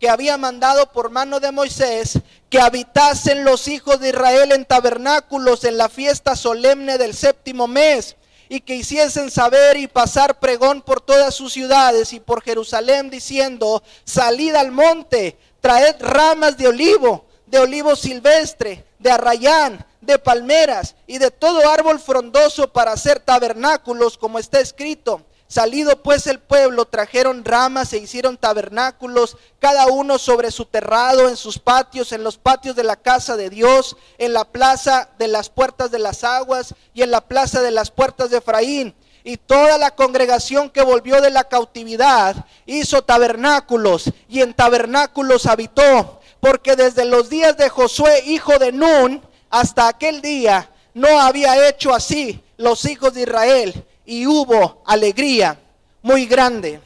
que 0.00 0.08
había 0.08 0.36
mandado 0.36 0.90
por 0.90 1.10
mano 1.10 1.38
de 1.38 1.52
Moisés 1.52 2.18
que 2.50 2.58
habitasen 2.58 3.44
los 3.44 3.68
hijos 3.68 4.00
de 4.00 4.08
Israel 4.08 4.50
en 4.50 4.64
tabernáculos 4.64 5.62
en 5.62 5.78
la 5.78 5.88
fiesta 5.88 6.34
solemne 6.34 6.98
del 6.98 7.14
séptimo 7.14 7.68
mes 7.68 8.16
y 8.48 8.58
que 8.58 8.74
hiciesen 8.74 9.30
saber 9.30 9.76
y 9.76 9.86
pasar 9.86 10.40
pregón 10.40 10.82
por 10.82 11.00
todas 11.00 11.32
sus 11.32 11.52
ciudades 11.52 12.12
y 12.12 12.18
por 12.18 12.42
Jerusalén 12.42 13.08
diciendo, 13.08 13.84
salid 14.02 14.56
al 14.56 14.72
monte, 14.72 15.38
traed 15.60 15.94
ramas 16.00 16.56
de 16.56 16.66
olivo, 16.66 17.25
de 17.46 17.58
olivo 17.58 17.96
silvestre, 17.96 18.84
de 18.98 19.10
arrayán, 19.10 19.84
de 20.00 20.18
palmeras 20.18 20.94
y 21.06 21.18
de 21.18 21.30
todo 21.30 21.68
árbol 21.68 21.98
frondoso 21.98 22.72
para 22.72 22.92
hacer 22.92 23.20
tabernáculos 23.20 24.18
como 24.18 24.38
está 24.38 24.60
escrito 24.60 25.24
Salido 25.48 26.02
pues 26.02 26.26
el 26.26 26.40
pueblo, 26.40 26.86
trajeron 26.86 27.44
ramas 27.44 27.92
e 27.92 27.98
hicieron 27.98 28.36
tabernáculos, 28.36 29.36
cada 29.60 29.86
uno 29.86 30.18
sobre 30.18 30.50
su 30.50 30.64
terrado, 30.64 31.28
en 31.28 31.36
sus 31.36 31.60
patios, 31.60 32.10
en 32.10 32.24
los 32.24 32.36
patios 32.36 32.74
de 32.74 32.82
la 32.82 32.96
casa 32.96 33.36
de 33.36 33.48
Dios, 33.48 33.96
en 34.18 34.32
la 34.32 34.44
plaza 34.44 35.08
de 35.20 35.28
las 35.28 35.48
puertas 35.48 35.92
de 35.92 36.00
las 36.00 36.24
aguas 36.24 36.74
y 36.94 37.02
en 37.02 37.12
la 37.12 37.20
plaza 37.20 37.62
de 37.62 37.70
las 37.70 37.92
puertas 37.92 38.30
de 38.30 38.38
Efraín. 38.38 38.94
Y 39.22 39.36
toda 39.36 39.78
la 39.78 39.92
congregación 39.92 40.68
que 40.68 40.82
volvió 40.82 41.20
de 41.20 41.30
la 41.30 41.44
cautividad 41.44 42.44
hizo 42.64 43.02
tabernáculos 43.02 44.10
y 44.28 44.40
en 44.40 44.52
tabernáculos 44.52 45.46
habitó, 45.46 46.15
porque 46.40 46.76
desde 46.76 47.04
los 47.04 47.28
días 47.28 47.56
de 47.56 47.68
Josué, 47.68 48.22
hijo 48.26 48.58
de 48.58 48.72
Nun, 48.72 49.22
hasta 49.50 49.88
aquel 49.88 50.20
día 50.20 50.70
no 50.94 51.20
había 51.20 51.68
hecho 51.68 51.94
así 51.94 52.42
los 52.56 52.84
hijos 52.84 53.14
de 53.14 53.22
Israel 53.22 53.84
y 54.04 54.26
hubo 54.26 54.82
alegría 54.86 55.58
muy 56.02 56.26
grande. 56.26 56.80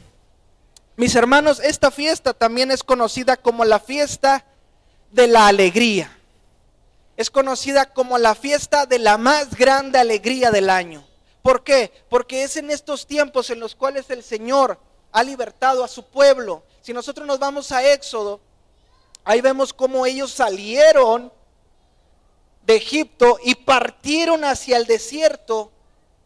Mis 0.95 1.15
hermanos, 1.15 1.59
esta 1.59 1.91
fiesta 1.91 2.33
también 2.33 2.71
es 2.71 2.83
conocida 2.83 3.37
como 3.37 3.65
la 3.65 3.79
fiesta 3.79 4.45
de 5.11 5.27
la 5.27 5.47
alegría. 5.47 6.17
Es 7.17 7.29
conocida 7.29 7.93
como 7.93 8.17
la 8.17 8.35
fiesta 8.35 8.85
de 8.85 8.99
la 8.99 9.17
más 9.17 9.55
grande 9.55 9.99
alegría 9.99 10.51
del 10.51 10.69
año. 10.69 11.05
¿Por 11.41 11.63
qué? 11.63 11.91
Porque 12.09 12.43
es 12.43 12.57
en 12.57 12.71
estos 12.71 13.07
tiempos 13.07 13.49
en 13.49 13.59
los 13.59 13.75
cuales 13.75 14.09
el 14.09 14.23
Señor 14.23 14.79
ha 15.11 15.23
libertado 15.23 15.83
a 15.83 15.87
su 15.87 16.03
pueblo. 16.03 16.63
Si 16.81 16.93
nosotros 16.93 17.25
nos 17.27 17.39
vamos 17.39 17.71
a 17.71 17.83
Éxodo, 17.91 18.39
ahí 19.23 19.41
vemos 19.41 19.73
cómo 19.73 20.05
ellos 20.05 20.31
salieron 20.31 21.31
de 22.63 22.75
Egipto 22.75 23.37
y 23.43 23.55
partieron 23.55 24.43
hacia 24.43 24.77
el 24.77 24.85
desierto 24.85 25.71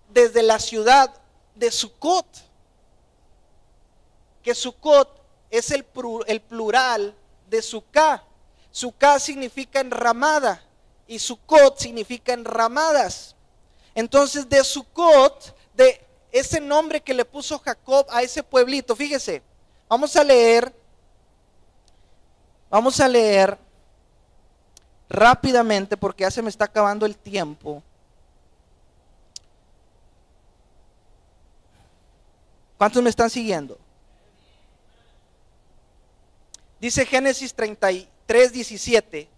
desde 0.10 0.44
la 0.44 0.60
ciudad 0.60 1.14
de 1.56 1.72
Sucot. 1.72 2.26
Que 4.44 4.54
Sucot 4.54 5.22
es 5.50 5.72
el, 5.72 5.84
plural 5.84 7.16
de 7.50 7.62
Sucá. 7.62 8.24
Sucá 8.72 9.20
significa 9.20 9.80
enramada 9.80 10.62
y 11.08 11.20
Sucot 11.20 11.80
significa 11.80 12.34
enramadas. 12.34 13.36
Entonces 13.94 14.48
de 14.50 14.64
Sucot, 14.64 15.56
de 15.74 16.06
ese 16.32 16.60
nombre 16.60 17.02
que 17.02 17.14
le 17.14 17.24
puso 17.24 17.58
Jacob 17.60 18.06
a 18.10 18.22
ese 18.22 18.44
pueblito, 18.44 18.96
fíjese, 18.96 19.42
vamos 19.88 20.16
a 20.18 20.24
leer, 20.24 20.74
vamos 22.76 23.00
a 23.00 23.08
leer 23.08 23.58
rápidamente 25.08 25.96
porque 25.96 26.24
ya 26.24 26.30
se 26.30 26.42
me 26.42 26.50
está 26.50 26.66
acabando 26.66 27.06
el 27.06 27.16
tiempo. 27.16 27.82
¿Cuántos 32.78 33.02
me 33.02 33.10
están 33.10 33.30
siguiendo? 33.30 33.80
Dice 36.82 37.06
Génesis 37.06 37.54
33, 37.54 38.52
17. 38.52 39.30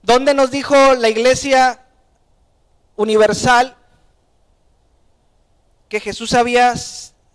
¿Dónde 0.00 0.32
nos 0.32 0.50
dijo 0.50 0.94
la 0.94 1.10
iglesia 1.10 1.84
universal 2.96 3.76
que 5.90 6.00
Jesús 6.00 6.32
había 6.32 6.74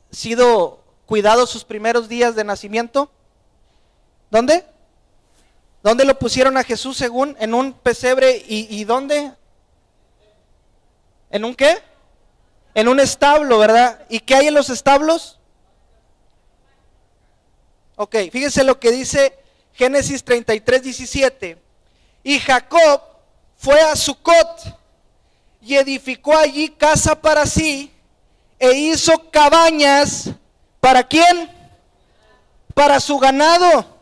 sido 0.09 0.83
cuidado 1.05 1.45
sus 1.45 1.63
primeros 1.63 2.09
días 2.09 2.35
de 2.35 2.43
nacimiento? 2.43 3.11
¿Dónde? 4.29 4.65
¿Dónde 5.83 6.05
lo 6.05 6.17
pusieron 6.19 6.57
a 6.57 6.63
Jesús 6.63 6.97
según? 6.97 7.35
En 7.39 7.53
un 7.53 7.73
pesebre 7.73 8.43
y, 8.47 8.67
y 8.69 8.83
dónde? 8.83 9.31
¿En 11.29 11.45
un 11.45 11.55
qué? 11.55 11.77
En 12.73 12.87
un 12.87 12.99
establo, 12.99 13.57
¿verdad? 13.57 14.05
¿Y 14.09 14.19
qué 14.19 14.35
hay 14.35 14.47
en 14.47 14.53
los 14.53 14.69
establos? 14.69 15.39
Ok, 17.95 18.15
fíjense 18.31 18.63
lo 18.63 18.79
que 18.79 18.91
dice 18.91 19.33
Génesis 19.73 20.23
33, 20.23 20.83
17. 20.83 21.57
Y 22.23 22.39
Jacob 22.39 23.01
fue 23.57 23.79
a 23.81 23.95
Sucot 23.95 24.77
y 25.61 25.75
edificó 25.75 26.37
allí 26.37 26.69
casa 26.69 27.19
para 27.19 27.45
sí 27.45 27.91
e 28.59 28.71
hizo 28.73 29.29
cabañas. 29.31 30.29
¿Para 30.79 31.07
quién? 31.07 31.51
Para 32.73 32.99
su 32.99 33.17
ganado. 33.17 33.96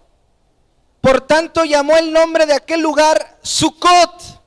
Por 1.05 1.21
tanto 1.21 1.65
llamó 1.65 1.95
el 1.97 2.11
nombre 2.11 2.47
de 2.47 2.55
aquel 2.55 2.81
lugar 2.81 3.37
Sucot. 3.43 4.41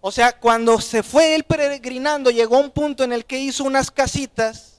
O 0.00 0.12
sea, 0.12 0.38
cuando 0.38 0.80
se 0.80 1.02
fue 1.02 1.34
él 1.34 1.42
peregrinando, 1.42 2.30
llegó 2.30 2.54
a 2.54 2.60
un 2.60 2.70
punto 2.70 3.02
en 3.02 3.12
el 3.12 3.24
que 3.24 3.40
hizo 3.40 3.64
unas 3.64 3.90
casitas 3.90 4.74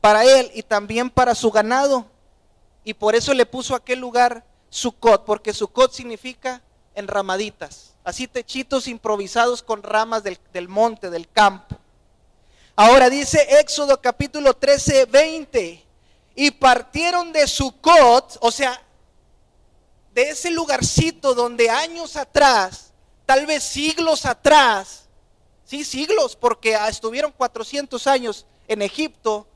para 0.00 0.24
él 0.24 0.50
y 0.54 0.64
también 0.64 1.08
para 1.08 1.36
su 1.36 1.52
ganado. 1.52 2.06
Y 2.82 2.94
por 2.94 3.14
eso 3.14 3.32
le 3.32 3.46
puso 3.46 3.76
aquel 3.76 4.00
lugar 4.00 4.44
Sucot, 4.68 5.24
porque 5.24 5.54
Sucot 5.54 5.92
significa 5.92 6.62
enramaditas, 6.96 7.94
así 8.02 8.26
techitos 8.26 8.88
improvisados 8.88 9.62
con 9.62 9.84
ramas 9.84 10.24
del, 10.24 10.36
del 10.52 10.66
monte, 10.66 11.10
del 11.10 11.28
campo. 11.28 11.76
Ahora 12.74 13.08
dice 13.08 13.60
Éxodo 13.60 14.00
capítulo 14.02 14.52
13, 14.54 15.04
20, 15.04 15.85
y 16.36 16.50
partieron 16.50 17.32
de 17.32 17.48
Sucot, 17.48 18.36
o 18.40 18.52
sea, 18.52 18.80
de 20.12 20.30
ese 20.30 20.50
lugarcito 20.50 21.34
donde 21.34 21.70
años 21.70 22.14
atrás, 22.14 22.92
tal 23.24 23.46
vez 23.46 23.64
siglos 23.64 24.26
atrás, 24.26 25.08
sí, 25.64 25.82
siglos, 25.82 26.36
porque 26.36 26.78
estuvieron 26.88 27.32
400 27.32 28.06
años 28.06 28.46
en 28.68 28.82
Egipto, 28.82 29.46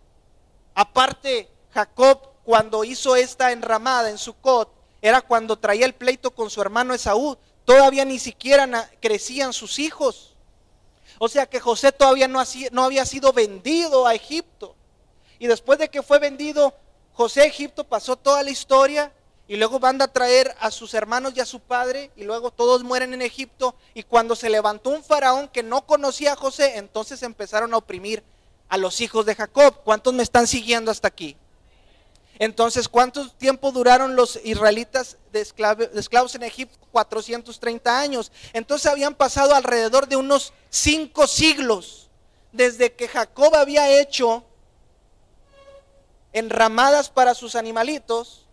aparte 0.74 1.50
Jacob 1.72 2.30
cuando 2.44 2.82
hizo 2.82 3.14
esta 3.14 3.52
enramada 3.52 4.08
en 4.08 4.16
Sucot, 4.16 4.72
era 5.02 5.20
cuando 5.20 5.58
traía 5.58 5.86
el 5.86 5.94
pleito 5.94 6.30
con 6.30 6.50
su 6.50 6.60
hermano 6.60 6.94
Esaú. 6.94 7.36
Todavía 7.64 8.04
ni 8.04 8.18
siquiera 8.18 8.90
crecían 9.00 9.52
sus 9.52 9.78
hijos. 9.78 10.34
O 11.18 11.28
sea 11.28 11.46
que 11.46 11.60
José 11.60 11.92
todavía 11.92 12.28
no 12.28 12.84
había 12.84 13.06
sido 13.06 13.32
vendido 13.32 14.06
a 14.06 14.14
Egipto. 14.14 14.76
Y 15.40 15.48
después 15.48 15.78
de 15.78 15.88
que 15.88 16.02
fue 16.02 16.20
vendido 16.20 16.74
José 17.14 17.40
a 17.40 17.46
Egipto, 17.46 17.82
pasó 17.82 18.14
toda 18.14 18.42
la 18.42 18.50
historia 18.50 19.10
y 19.48 19.56
luego 19.56 19.80
van 19.80 20.00
a 20.00 20.06
traer 20.06 20.54
a 20.60 20.70
sus 20.70 20.94
hermanos 20.94 21.32
y 21.34 21.40
a 21.40 21.46
su 21.46 21.60
padre 21.60 22.10
y 22.14 22.24
luego 22.24 22.52
todos 22.52 22.84
mueren 22.84 23.14
en 23.14 23.22
Egipto 23.22 23.74
y 23.94 24.02
cuando 24.04 24.36
se 24.36 24.50
levantó 24.50 24.90
un 24.90 25.02
faraón 25.02 25.48
que 25.48 25.62
no 25.62 25.86
conocía 25.86 26.34
a 26.34 26.36
José, 26.36 26.76
entonces 26.76 27.22
empezaron 27.22 27.72
a 27.74 27.78
oprimir 27.78 28.22
a 28.68 28.76
los 28.76 29.00
hijos 29.00 29.24
de 29.24 29.34
Jacob. 29.34 29.74
¿Cuántos 29.82 30.12
me 30.12 30.22
están 30.22 30.46
siguiendo 30.46 30.90
hasta 30.90 31.08
aquí? 31.08 31.36
Entonces, 32.38 32.88
¿cuánto 32.88 33.28
tiempo 33.30 33.72
duraron 33.72 34.16
los 34.16 34.38
israelitas 34.44 35.16
de, 35.32 35.40
esclavos 35.40 36.34
en 36.34 36.42
Egipto? 36.42 36.78
430 36.92 37.98
años. 37.98 38.30
Entonces 38.52 38.90
habían 38.90 39.14
pasado 39.14 39.54
alrededor 39.54 40.06
de 40.06 40.16
unos 40.16 40.52
cinco 40.68 41.26
siglos 41.26 42.10
desde 42.52 42.92
que 42.92 43.08
Jacob 43.08 43.54
había 43.54 44.00
hecho 44.00 44.44
enramadas 46.32 47.10
para 47.10 47.34
sus 47.34 47.54
animalitos. 47.54 48.46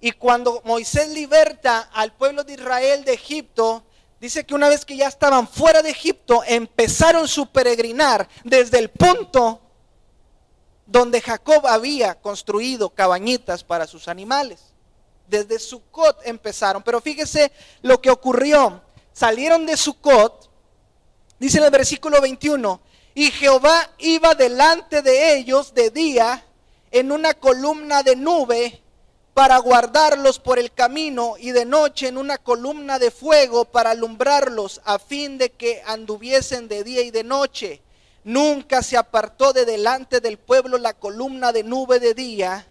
Y 0.00 0.12
cuando 0.12 0.60
Moisés 0.64 1.08
liberta 1.08 1.90
al 1.92 2.12
pueblo 2.12 2.44
de 2.44 2.54
Israel 2.54 3.04
de 3.04 3.14
Egipto, 3.14 3.84
dice 4.20 4.44
que 4.44 4.54
una 4.54 4.68
vez 4.68 4.84
que 4.84 4.96
ya 4.96 5.08
estaban 5.08 5.48
fuera 5.48 5.82
de 5.82 5.90
Egipto, 5.90 6.42
empezaron 6.46 7.26
su 7.28 7.46
peregrinar 7.46 8.28
desde 8.44 8.78
el 8.78 8.90
punto 8.90 9.60
donde 10.86 11.20
Jacob 11.20 11.66
había 11.66 12.20
construido 12.20 12.90
cabañitas 12.90 13.64
para 13.64 13.86
sus 13.86 14.08
animales. 14.08 14.60
Desde 15.26 15.58
Sucot 15.58 16.18
empezaron, 16.24 16.82
pero 16.82 17.00
fíjese 17.00 17.50
lo 17.82 18.00
que 18.00 18.10
ocurrió. 18.10 18.82
Salieron 19.12 19.64
de 19.64 19.76
Sucot, 19.76 20.50
dice 21.38 21.58
en 21.58 21.64
el 21.64 21.70
versículo 21.70 22.20
21, 22.20 22.80
y 23.14 23.30
Jehová 23.30 23.90
iba 23.98 24.34
delante 24.34 25.00
de 25.00 25.36
ellos 25.36 25.72
de 25.72 25.90
día 25.90 26.44
en 26.94 27.10
una 27.10 27.34
columna 27.34 28.04
de 28.04 28.14
nube 28.14 28.80
para 29.34 29.58
guardarlos 29.58 30.38
por 30.38 30.60
el 30.60 30.72
camino 30.72 31.34
y 31.36 31.50
de 31.50 31.64
noche 31.64 32.06
en 32.06 32.16
una 32.16 32.38
columna 32.38 33.00
de 33.00 33.10
fuego 33.10 33.64
para 33.64 33.90
alumbrarlos 33.90 34.80
a 34.84 35.00
fin 35.00 35.36
de 35.36 35.50
que 35.50 35.82
anduviesen 35.86 36.68
de 36.68 36.84
día 36.84 37.02
y 37.02 37.10
de 37.10 37.24
noche. 37.24 37.82
Nunca 38.22 38.80
se 38.80 38.96
apartó 38.96 39.52
de 39.52 39.64
delante 39.64 40.20
del 40.20 40.38
pueblo 40.38 40.78
la 40.78 40.94
columna 40.94 41.50
de 41.50 41.64
nube 41.64 41.98
de 41.98 42.14
día, 42.14 42.64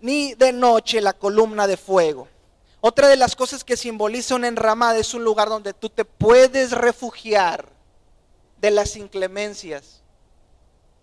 ni 0.00 0.34
de 0.34 0.52
noche 0.52 1.00
la 1.00 1.12
columna 1.12 1.66
de 1.66 1.76
fuego. 1.76 2.28
Otra 2.80 3.08
de 3.08 3.16
las 3.16 3.34
cosas 3.34 3.64
que 3.64 3.76
simboliza 3.76 4.36
una 4.36 4.46
enramada 4.46 4.96
es 4.96 5.12
un 5.12 5.24
lugar 5.24 5.48
donde 5.48 5.74
tú 5.74 5.90
te 5.90 6.04
puedes 6.04 6.70
refugiar 6.70 7.68
de 8.60 8.70
las 8.70 8.94
inclemencias, 8.94 10.02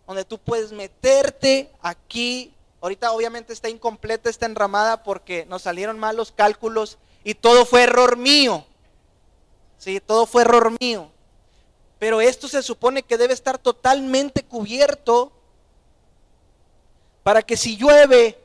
donde 0.08 0.26
tú 0.26 0.38
puedes 0.38 0.72
meterte 0.72 1.72
aquí. 1.82 2.54
Ahorita 2.82 3.12
obviamente 3.12 3.54
está 3.54 3.70
incompleta 3.70 4.30
esta 4.30 4.46
enramada 4.46 5.04
porque 5.04 5.46
nos 5.48 5.63
salieron 5.63 5.98
mal 5.98 6.15
los 6.15 6.32
cálculos 6.32 6.98
y 7.24 7.34
todo 7.34 7.65
fue 7.65 7.84
error 7.84 8.18
mío. 8.18 8.65
Sí, 9.78 10.00
todo 10.00 10.26
fue 10.26 10.44
error 10.44 10.72
mío. 10.80 11.12
Pero 12.00 12.22
esto 12.22 12.48
se 12.48 12.62
supone 12.62 13.04
que 13.04 13.18
debe 13.18 13.34
estar 13.34 13.58
totalmente 13.58 14.44
cubierto 14.44 15.32
para 17.24 17.41
que 17.41 17.58
si 17.58 17.78
llueve 17.78 18.38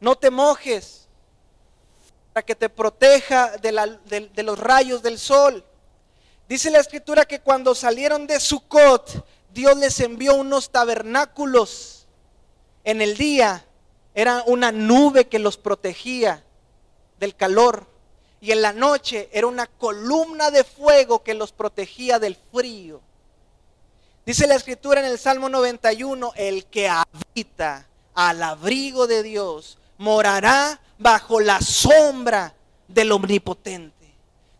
no 0.00 0.16
te 0.16 0.30
mojes, 0.30 1.08
para 2.34 2.44
que 2.44 2.54
te 2.54 2.68
proteja 2.68 3.52
de, 3.56 4.28
de 4.34 4.42
los 4.42 4.58
rayos 4.58 5.02
del 5.02 5.18
sol. 5.18 5.64
Dice 6.46 6.70
la 6.70 6.80
escritura 6.80 7.24
que 7.24 7.40
cuando 7.40 7.74
salieron 7.74 8.26
de 8.26 8.38
Sucot, 8.38 9.24
Dios 9.54 9.76
les 9.76 10.00
envió 10.00 10.34
unos 10.34 10.70
tabernáculos 10.70 12.06
en 12.82 13.00
el 13.00 13.16
día. 13.16 13.64
Era 14.14 14.42
una 14.46 14.72
nube 14.72 15.28
que 15.28 15.38
los 15.38 15.56
protegía 15.56 16.44
del 17.18 17.36
calor 17.36 17.86
y 18.40 18.52
en 18.52 18.60
la 18.60 18.72
noche 18.72 19.30
era 19.32 19.46
una 19.46 19.66
columna 19.66 20.50
de 20.50 20.64
fuego 20.64 21.22
que 21.22 21.34
los 21.34 21.52
protegía 21.52 22.18
del 22.18 22.36
frío. 22.52 23.00
Dice 24.26 24.46
la 24.46 24.56
escritura 24.56 25.00
en 25.00 25.06
el 25.06 25.18
Salmo 25.18 25.48
91, 25.48 26.32
el 26.36 26.66
que 26.66 26.88
habita 26.88 27.86
al 28.12 28.42
abrigo 28.42 29.06
de 29.06 29.22
Dios 29.22 29.78
morará 29.98 30.80
bajo 30.98 31.40
la 31.40 31.60
sombra 31.60 32.54
del 32.88 33.12
omnipotente. 33.12 34.14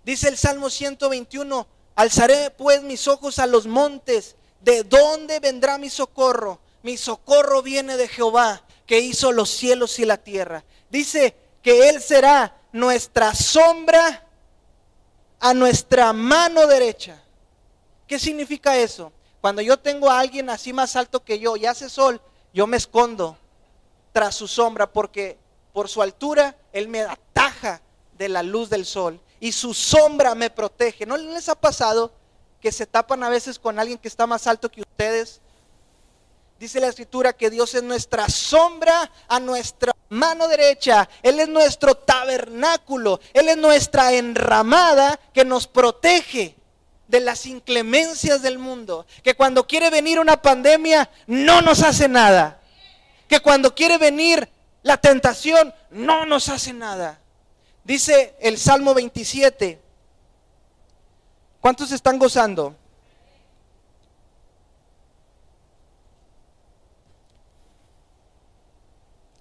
Dice 0.04 0.28
el 0.28 0.38
Salmo 0.38 0.70
121, 0.70 1.66
alzaré 1.94 2.50
pues 2.50 2.82
mis 2.82 3.08
ojos 3.08 3.38
a 3.38 3.46
los 3.46 3.66
montes, 3.66 4.36
¿de 4.64 4.82
dónde 4.82 5.40
vendrá 5.40 5.78
mi 5.78 5.90
socorro? 5.90 6.60
Mi 6.82 6.96
socorro 6.96 7.62
viene 7.62 7.96
de 7.96 8.08
Jehová, 8.08 8.62
que 8.86 9.00
hizo 9.00 9.32
los 9.32 9.50
cielos 9.50 9.98
y 9.98 10.04
la 10.04 10.16
tierra. 10.16 10.64
Dice 10.90 11.36
que 11.62 11.88
Él 11.88 12.02
será 12.02 12.56
nuestra 12.72 13.34
sombra 13.34 14.26
a 15.40 15.54
nuestra 15.54 16.12
mano 16.12 16.66
derecha. 16.66 17.22
¿Qué 18.06 18.18
significa 18.18 18.76
eso? 18.76 19.12
Cuando 19.40 19.62
yo 19.62 19.78
tengo 19.78 20.10
a 20.10 20.18
alguien 20.18 20.50
así 20.50 20.72
más 20.72 20.96
alto 20.96 21.22
que 21.22 21.38
yo 21.38 21.56
y 21.56 21.66
hace 21.66 21.88
sol, 21.88 22.20
yo 22.52 22.66
me 22.66 22.76
escondo 22.76 23.36
tras 24.12 24.34
su 24.34 24.48
sombra 24.48 24.90
porque 24.90 25.38
por 25.72 25.88
su 25.88 26.00
altura 26.00 26.56
Él 26.72 26.88
me 26.88 27.02
ataja 27.02 27.82
de 28.16 28.28
la 28.28 28.42
luz 28.42 28.70
del 28.70 28.86
sol 28.86 29.20
y 29.40 29.52
su 29.52 29.74
sombra 29.74 30.34
me 30.34 30.50
protege. 30.50 31.04
¿No 31.04 31.16
les 31.16 31.48
ha 31.48 31.54
pasado 31.54 32.12
que 32.64 32.72
se 32.72 32.86
tapan 32.86 33.22
a 33.22 33.28
veces 33.28 33.58
con 33.58 33.78
alguien 33.78 33.98
que 33.98 34.08
está 34.08 34.26
más 34.26 34.46
alto 34.46 34.70
que 34.70 34.80
ustedes? 34.80 35.42
Dice 36.58 36.80
la 36.80 36.86
escritura 36.86 37.34
que 37.34 37.50
Dios 37.50 37.74
es 37.74 37.82
nuestra 37.82 38.26
sombra 38.30 39.12
a 39.28 39.38
nuestra 39.38 39.92
mano 40.08 40.48
derecha. 40.48 41.06
Él 41.22 41.40
es 41.40 41.48
nuestro 41.48 41.94
tabernáculo. 41.94 43.20
Él 43.34 43.50
es 43.50 43.58
nuestra 43.58 44.14
enramada 44.14 45.20
que 45.34 45.44
nos 45.44 45.66
protege 45.66 46.56
de 47.06 47.20
las 47.20 47.44
inclemencias 47.44 48.40
del 48.40 48.58
mundo. 48.58 49.04
Que 49.22 49.34
cuando 49.34 49.66
quiere 49.66 49.90
venir 49.90 50.18
una 50.18 50.40
pandemia 50.40 51.10
no 51.26 51.60
nos 51.60 51.82
hace 51.82 52.08
nada. 52.08 52.62
Que 53.28 53.40
cuando 53.40 53.74
quiere 53.74 53.98
venir 53.98 54.48
la 54.82 54.96
tentación 54.96 55.74
no 55.90 56.24
nos 56.24 56.48
hace 56.48 56.72
nada. 56.72 57.20
Dice 57.84 58.36
el 58.40 58.56
Salmo 58.56 58.94
27. 58.94 59.83
¿Cuántos 61.64 61.90
están 61.92 62.18
gozando? 62.18 62.76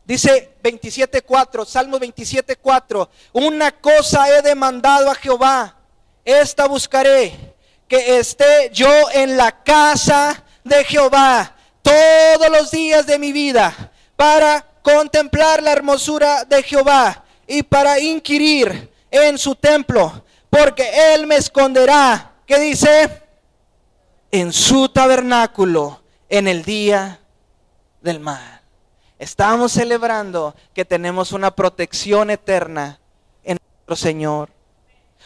Dice 0.06 0.56
27.4, 0.64 1.66
Salmo 1.66 2.00
27.4, 2.00 3.10
una 3.34 3.74
cosa 3.74 4.30
he 4.30 4.42
demandado 4.42 5.12
a 5.12 5.16
Jehová, 5.16 5.76
esta 6.24 6.66
buscaré, 6.66 7.56
que 7.90 8.18
esté 8.18 8.70
yo 8.72 8.90
en 9.12 9.36
la 9.36 9.62
casa 9.62 10.46
de 10.64 10.82
Jehová 10.86 11.54
todos 11.82 12.50
los 12.50 12.72
días 12.72 13.06
de 13.06 13.20
mi 13.20 13.34
vida 13.34 13.92
para 14.16 14.66
contemplar 14.82 15.62
la 15.62 15.74
hermosura 15.74 16.46
de 16.46 16.64
Jehová 16.64 17.26
y 17.46 17.64
para 17.64 18.00
inquirir 18.00 18.94
en 19.12 19.38
su 19.38 19.56
templo, 19.56 20.23
porque 20.54 21.16
Él 21.16 21.26
me 21.26 21.36
esconderá, 21.36 22.36
¿qué 22.46 22.60
dice? 22.60 23.24
En 24.30 24.54
su 24.54 24.88
tabernáculo 24.88 26.04
en 26.30 26.48
el 26.48 26.64
día 26.64 27.20
del 28.02 28.20
mal. 28.20 28.62
Estamos 29.18 29.72
celebrando 29.72 30.54
que 30.76 30.86
tenemos 30.86 31.32
una 31.32 31.56
protección 31.56 32.30
eterna 32.30 33.00
en 33.44 33.58
nuestro 33.58 33.96
Señor. 33.96 34.50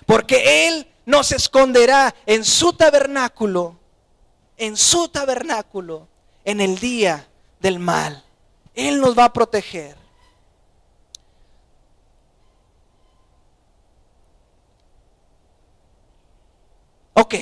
Porque 0.05 0.67
Él 0.69 0.87
nos 1.05 1.33
esconderá 1.33 2.15
en 2.25 2.45
su 2.45 2.71
tabernáculo, 2.71 3.77
en 4.55 4.77
su 4.77 5.09
tabernáculo, 5.09 6.07
en 6.45 6.61
el 6.61 6.79
día 6.79 7.27
del 7.59 7.79
mal. 7.79 8.23
Él 8.73 9.01
nos 9.01 9.17
va 9.17 9.25
a 9.25 9.33
proteger. 9.33 9.97
Ok, 17.19 17.33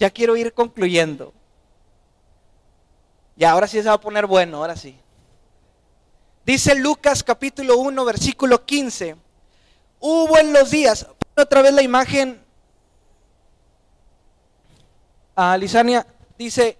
ya 0.00 0.10
quiero 0.10 0.36
ir 0.36 0.52
concluyendo. 0.52 1.32
Ya, 3.36 3.52
ahora 3.52 3.68
sí 3.68 3.80
se 3.80 3.88
va 3.88 3.94
a 3.94 4.00
poner 4.00 4.26
bueno, 4.26 4.56
ahora 4.56 4.74
sí. 4.74 4.98
Dice 6.44 6.74
Lucas 6.74 7.22
capítulo 7.22 7.76
1, 7.78 8.04
versículo 8.04 8.64
15. 8.64 9.14
Hubo 10.00 10.38
en 10.38 10.52
los 10.52 10.72
días, 10.72 11.06
otra 11.36 11.62
vez 11.62 11.72
la 11.72 11.82
imagen, 11.82 12.42
a 15.36 15.56
Lisania, 15.56 16.04
dice, 16.36 16.76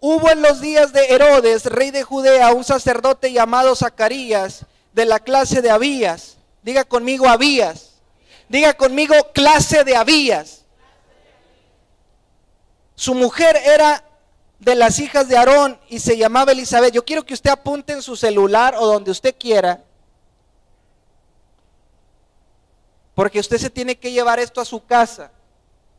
hubo 0.00 0.30
en 0.30 0.40
los 0.40 0.62
días 0.62 0.94
de 0.94 1.08
Herodes, 1.08 1.66
rey 1.66 1.90
de 1.90 2.04
Judea, 2.04 2.54
un 2.54 2.64
sacerdote 2.64 3.32
llamado 3.32 3.76
Zacarías, 3.76 4.64
de 4.94 5.04
la 5.04 5.18
clase 5.18 5.60
de 5.60 5.70
Abías. 5.70 6.38
Diga 6.62 6.86
conmigo 6.86 7.28
Abías. 7.28 7.97
Diga 8.48 8.74
conmigo 8.74 9.14
clase 9.34 9.84
de 9.84 9.96
Abías. 9.96 10.64
Su 12.94 13.14
mujer 13.14 13.56
era 13.56 14.04
de 14.58 14.74
las 14.74 14.98
hijas 14.98 15.28
de 15.28 15.36
Aarón 15.36 15.78
y 15.88 16.00
se 16.00 16.16
llamaba 16.16 16.52
Elizabeth. 16.52 16.92
Yo 16.92 17.04
quiero 17.04 17.24
que 17.24 17.34
usted 17.34 17.50
apunte 17.50 17.92
en 17.92 18.02
su 18.02 18.16
celular 18.16 18.74
o 18.78 18.86
donde 18.86 19.10
usted 19.10 19.34
quiera. 19.38 19.84
Porque 23.14 23.40
usted 23.40 23.58
se 23.58 23.70
tiene 23.70 23.98
que 23.98 24.12
llevar 24.12 24.38
esto 24.40 24.60
a 24.60 24.64
su 24.64 24.84
casa 24.84 25.30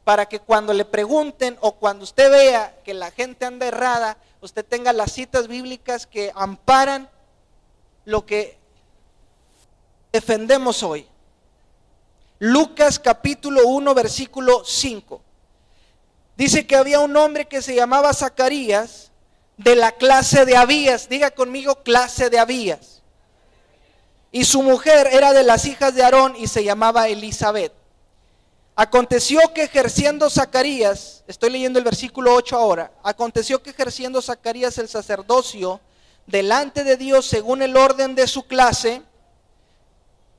para 0.04 0.26
que 0.26 0.40
cuando 0.40 0.74
le 0.74 0.86
pregunten 0.86 1.58
o 1.62 1.74
cuando 1.74 2.04
usted 2.04 2.32
vea 2.32 2.76
que 2.84 2.94
la 2.94 3.12
gente 3.12 3.46
anda 3.46 3.68
errada, 3.68 4.18
usted 4.42 4.66
tenga 4.66 4.92
las 4.92 5.12
citas 5.12 5.48
bíblicas 5.48 6.08
que 6.08 6.32
amparan 6.34 7.10
lo 8.06 8.26
que 8.26 8.58
defendemos 10.12 10.82
hoy. 10.82 11.08
Lucas 12.40 13.00
capítulo 13.00 13.68
1 13.68 13.94
versículo 13.94 14.64
5. 14.66 15.22
Dice 16.38 16.66
que 16.66 16.78
había 16.78 17.02
un 17.02 17.16
hombre 17.18 17.50
que 17.50 17.62
se 17.62 17.76
llamaba 17.76 18.14
Zacarías 18.14 19.12
de 19.58 19.76
la 19.76 19.92
clase 19.92 20.46
de 20.46 20.56
Abías. 20.56 21.10
Diga 21.10 21.32
conmigo 21.32 21.84
clase 21.84 22.30
de 22.30 22.40
Abías. 22.40 23.02
Y 24.32 24.46
su 24.46 24.64
mujer 24.64 25.10
era 25.12 25.34
de 25.34 25.44
las 25.44 25.66
hijas 25.66 25.94
de 25.96 26.04
Aarón 26.04 26.34
y 26.38 26.48
se 26.48 26.64
llamaba 26.64 27.10
Elizabeth. 27.10 27.74
Aconteció 28.74 29.42
que 29.54 29.64
ejerciendo 29.64 30.30
Zacarías, 30.30 31.26
estoy 31.28 31.50
leyendo 31.50 31.80
el 31.80 31.84
versículo 31.84 32.34
8 32.36 32.56
ahora, 32.56 32.94
aconteció 33.04 33.62
que 33.62 33.72
ejerciendo 33.72 34.22
Zacarías 34.22 34.78
el 34.78 34.88
sacerdocio 34.88 35.82
delante 36.26 36.86
de 36.86 36.96
Dios 36.96 37.26
según 37.26 37.62
el 37.62 37.76
orden 37.76 38.16
de 38.16 38.28
su 38.28 38.44
clase, 38.44 39.02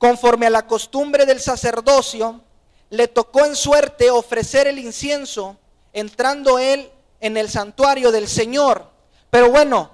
conforme 0.01 0.47
a 0.47 0.49
la 0.49 0.65
costumbre 0.65 1.27
del 1.27 1.39
sacerdocio, 1.39 2.41
le 2.89 3.07
tocó 3.07 3.45
en 3.45 3.55
suerte 3.55 4.09
ofrecer 4.09 4.65
el 4.65 4.79
incienso 4.79 5.59
entrando 5.93 6.57
él 6.57 6.89
en 7.19 7.37
el 7.37 7.51
santuario 7.51 8.11
del 8.11 8.27
Señor. 8.27 8.89
Pero 9.29 9.51
bueno, 9.51 9.91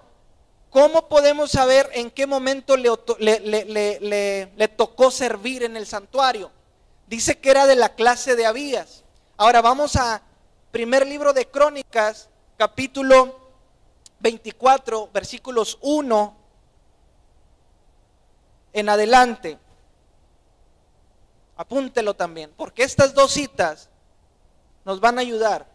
¿cómo 0.69 1.09
podemos 1.09 1.51
saber 1.51 1.89
en 1.91 2.09
qué 2.09 2.25
momento 2.25 2.77
le, 2.77 2.87
tocó 4.77 5.11
servir 5.11 5.63
en 5.63 5.75
el 5.75 5.85
santuario? 5.85 6.51
Dice 7.07 7.39
que 7.39 7.51
era 7.51 7.67
de 7.67 7.75
la 7.75 7.93
clase 7.93 8.37
de 8.37 8.45
Abías. 8.45 9.03
Ahora 9.35 9.61
vamos 9.61 9.97
a 9.97 10.21
primer 10.71 11.05
libro 11.05 11.33
de 11.33 11.47
Crónicas, 11.47 12.29
capítulo 12.55 13.37
24, 14.21 15.09
versículos 15.11 15.77
1 15.81 16.37
en 18.71 18.87
adelante. 18.87 19.59
Apúntelo 21.57 22.13
también, 22.13 22.53
porque 22.55 22.83
estas 22.83 23.13
dos 23.13 23.31
citas 23.31 23.89
nos 24.85 24.99
van 24.99 25.17
a 25.17 25.21
ayudar. 25.21 25.65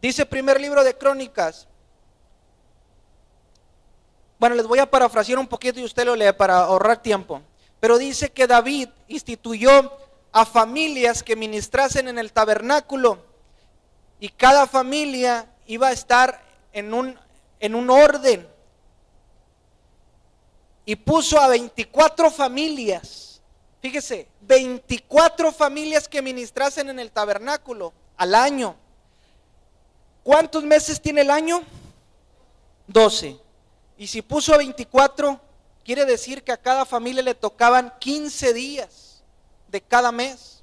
Dice 0.00 0.24
primer 0.24 0.60
libro 0.60 0.82
de 0.82 0.96
Crónicas. 0.96 1.68
Bueno, 4.38 4.54
les 4.54 4.66
voy 4.66 4.78
a 4.78 4.90
parafrasear 4.90 5.38
un 5.38 5.48
poquito 5.48 5.78
y 5.80 5.84
usted 5.84 6.06
lo 6.06 6.16
lee 6.16 6.32
para 6.32 6.60
ahorrar 6.60 7.02
tiempo. 7.02 7.42
Pero 7.80 7.98
dice 7.98 8.30
que 8.30 8.46
David 8.46 8.88
instituyó 9.08 9.92
a 10.32 10.46
familias 10.46 11.22
que 11.22 11.36
ministrasen 11.36 12.08
en 12.08 12.18
el 12.18 12.32
tabernáculo 12.32 13.24
y 14.20 14.28
cada 14.28 14.66
familia 14.66 15.46
iba 15.66 15.88
a 15.88 15.92
estar 15.92 16.42
en 16.72 16.94
un, 16.94 17.18
en 17.60 17.74
un 17.74 17.90
orden. 17.90 18.48
Y 20.88 20.96
puso 20.96 21.38
a 21.38 21.48
24 21.48 22.30
familias, 22.30 23.42
fíjese, 23.82 24.26
24 24.40 25.52
familias 25.52 26.08
que 26.08 26.22
ministrasen 26.22 26.88
en 26.88 26.98
el 26.98 27.10
tabernáculo 27.10 27.92
al 28.16 28.34
año. 28.34 28.74
¿Cuántos 30.22 30.64
meses 30.64 30.98
tiene 30.98 31.20
el 31.20 31.30
año? 31.30 31.62
12. 32.86 33.36
Y 33.98 34.06
si 34.06 34.22
puso 34.22 34.54
a 34.54 34.56
24, 34.56 35.38
quiere 35.84 36.06
decir 36.06 36.42
que 36.42 36.52
a 36.52 36.56
cada 36.56 36.86
familia 36.86 37.22
le 37.22 37.34
tocaban 37.34 37.92
15 37.98 38.54
días 38.54 39.22
de 39.70 39.82
cada 39.82 40.10
mes. 40.10 40.62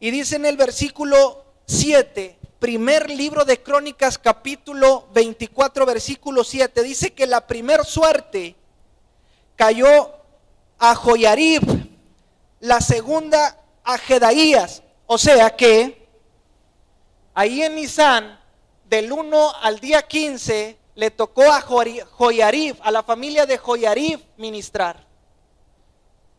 Y 0.00 0.10
dice 0.10 0.36
en 0.36 0.46
el 0.46 0.56
versículo 0.56 1.44
7, 1.66 2.38
primer 2.58 3.10
libro 3.10 3.44
de 3.44 3.62
Crónicas, 3.62 4.16
capítulo 4.16 5.08
24, 5.12 5.84
versículo 5.84 6.42
7, 6.42 6.82
dice 6.82 7.12
que 7.12 7.26
la 7.26 7.46
primer 7.46 7.84
suerte 7.84 8.56
cayó 9.56 10.10
a 10.78 10.94
Joyarib, 10.94 11.62
la 12.60 12.80
segunda 12.80 13.58
a 13.84 13.98
Jedaías. 13.98 14.82
O 15.06 15.18
sea 15.18 15.54
que 15.56 16.08
ahí 17.34 17.62
en 17.62 17.74
Nisan, 17.74 18.38
del 18.84 19.12
1 19.12 19.52
al 19.62 19.80
día 19.80 20.02
15, 20.02 20.78
le 20.94 21.10
tocó 21.10 21.50
a 21.50 21.60
Joyarib, 21.60 22.76
a 22.82 22.90
la 22.90 23.02
familia 23.02 23.46
de 23.46 23.58
Joyarib 23.58 24.20
ministrar. 24.36 25.06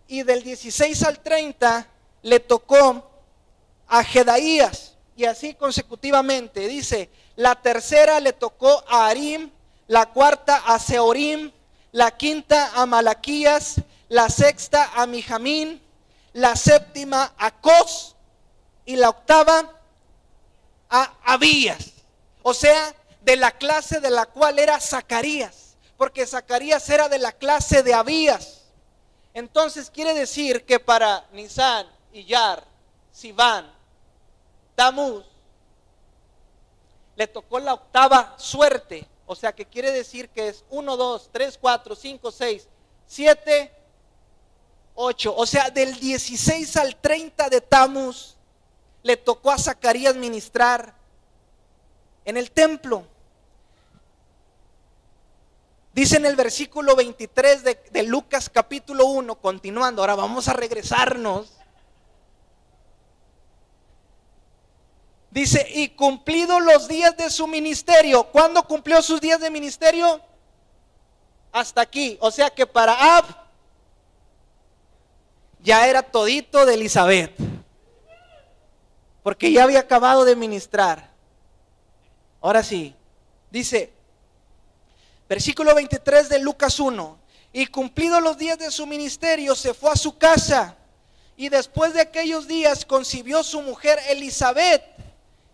Y 0.07 0.23
del 0.23 0.43
16 0.43 1.03
al 1.03 1.19
30 1.19 1.87
le 2.21 2.39
tocó 2.39 3.09
a 3.87 4.03
Jedaías. 4.03 4.95
Y 5.15 5.25
así 5.25 5.53
consecutivamente. 5.53 6.67
Dice, 6.67 7.09
la 7.35 7.55
tercera 7.55 8.19
le 8.19 8.33
tocó 8.33 8.83
a 8.87 9.07
Arim, 9.07 9.49
la 9.87 10.07
cuarta 10.07 10.57
a 10.57 10.79
Seorim, 10.79 11.51
la 11.93 12.11
quinta 12.11 12.71
a 12.73 12.85
Malaquías, 12.85 13.75
la 14.09 14.27
sexta 14.27 14.91
a 14.95 15.05
Mijamín, 15.05 15.81
la 16.33 16.55
séptima 16.55 17.33
a 17.37 17.51
Cos 17.51 18.15
y 18.83 18.95
la 18.95 19.09
octava 19.09 19.69
a 20.89 21.13
Abías. 21.23 21.91
O 22.41 22.53
sea, 22.53 22.93
de 23.21 23.37
la 23.37 23.51
clase 23.51 23.99
de 23.99 24.09
la 24.09 24.25
cual 24.25 24.59
era 24.59 24.79
Zacarías, 24.81 25.77
porque 25.95 26.25
Zacarías 26.25 26.89
era 26.89 27.07
de 27.07 27.19
la 27.19 27.31
clase 27.31 27.83
de 27.83 27.93
Abías. 27.93 28.63
Entonces 29.35 29.89
quiere 29.91 30.15
decir 30.15 30.65
que 30.65 30.79
para 30.79 31.25
Nisan, 31.31 31.87
Iyar, 32.11 32.63
Sivan, 33.11 33.71
Tamuz, 34.75 35.23
le 37.15 37.27
tocó 37.27 37.59
la 37.59 37.75
octava 37.75 38.33
suerte. 38.37 39.07
O 39.25 39.35
sea 39.35 39.53
que 39.53 39.65
quiere 39.65 39.91
decir 39.91 40.29
que 40.29 40.49
es 40.49 40.65
1, 40.69 40.97
2, 40.97 41.29
3, 41.31 41.57
4, 41.59 41.95
5, 41.95 42.31
6, 42.31 42.67
7, 43.07 43.71
8. 44.95 45.35
O 45.35 45.45
sea, 45.45 45.69
del 45.69 45.99
16 45.99 46.77
al 46.77 46.95
30 46.97 47.49
de 47.49 47.61
Tamuz 47.61 48.35
le 49.01 49.17
tocó 49.17 49.51
a 49.51 49.57
Zacarías 49.57 50.15
ministrar 50.15 50.93
en 52.25 52.37
el 52.37 52.51
templo. 52.51 53.05
Dice 55.93 56.17
en 56.17 56.25
el 56.25 56.35
versículo 56.35 56.95
23 56.95 57.63
de, 57.63 57.79
de 57.91 58.03
Lucas 58.03 58.49
capítulo 58.49 59.05
1, 59.05 59.35
continuando, 59.35 60.01
ahora 60.01 60.15
vamos 60.15 60.47
a 60.47 60.53
regresarnos. 60.53 61.51
Dice, 65.33 65.67
y 65.73 65.89
cumplidos 65.89 66.61
los 66.61 66.87
días 66.87 67.17
de 67.17 67.27
su 67.31 67.47
ministerio, 67.47 68.23
¿cuándo 68.25 68.61
cumplió 68.67 69.01
sus 69.01 69.19
días 69.19 69.39
de 69.39 69.49
ministerio? 69.49 70.21
Hasta 71.51 71.81
aquí. 71.81 72.19
O 72.21 72.29
sea 72.29 72.51
que 72.51 72.67
para 72.67 73.17
Ab 73.17 73.25
ya 75.59 75.87
era 75.87 76.03
todito 76.03 76.67
de 76.67 76.75
Elizabeth. 76.75 77.35
Porque 79.23 79.51
ya 79.51 79.63
había 79.63 79.79
acabado 79.79 80.23
de 80.23 80.35
ministrar. 80.35 81.09
Ahora 82.39 82.61
sí, 82.61 82.93
dice, 83.49 83.91
versículo 85.27 85.73
23 85.73 86.29
de 86.29 86.39
Lucas 86.39 86.79
1, 86.79 87.17
y 87.53 87.65
cumplidos 87.65 88.21
los 88.21 88.37
días 88.37 88.59
de 88.59 88.69
su 88.69 88.85
ministerio, 88.85 89.55
se 89.55 89.73
fue 89.73 89.89
a 89.89 89.95
su 89.95 90.15
casa, 90.15 90.77
y 91.35 91.49
después 91.49 91.95
de 91.95 92.01
aquellos 92.01 92.47
días 92.47 92.85
concibió 92.85 93.43
su 93.43 93.63
mujer 93.63 93.97
Elizabeth, 94.09 94.83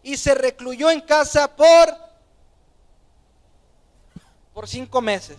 y 0.03 0.17
se 0.17 0.33
recluyó 0.35 0.89
en 0.89 1.01
casa 1.01 1.55
por, 1.55 1.95
por 4.53 4.67
cinco 4.67 5.01
meses. 5.01 5.37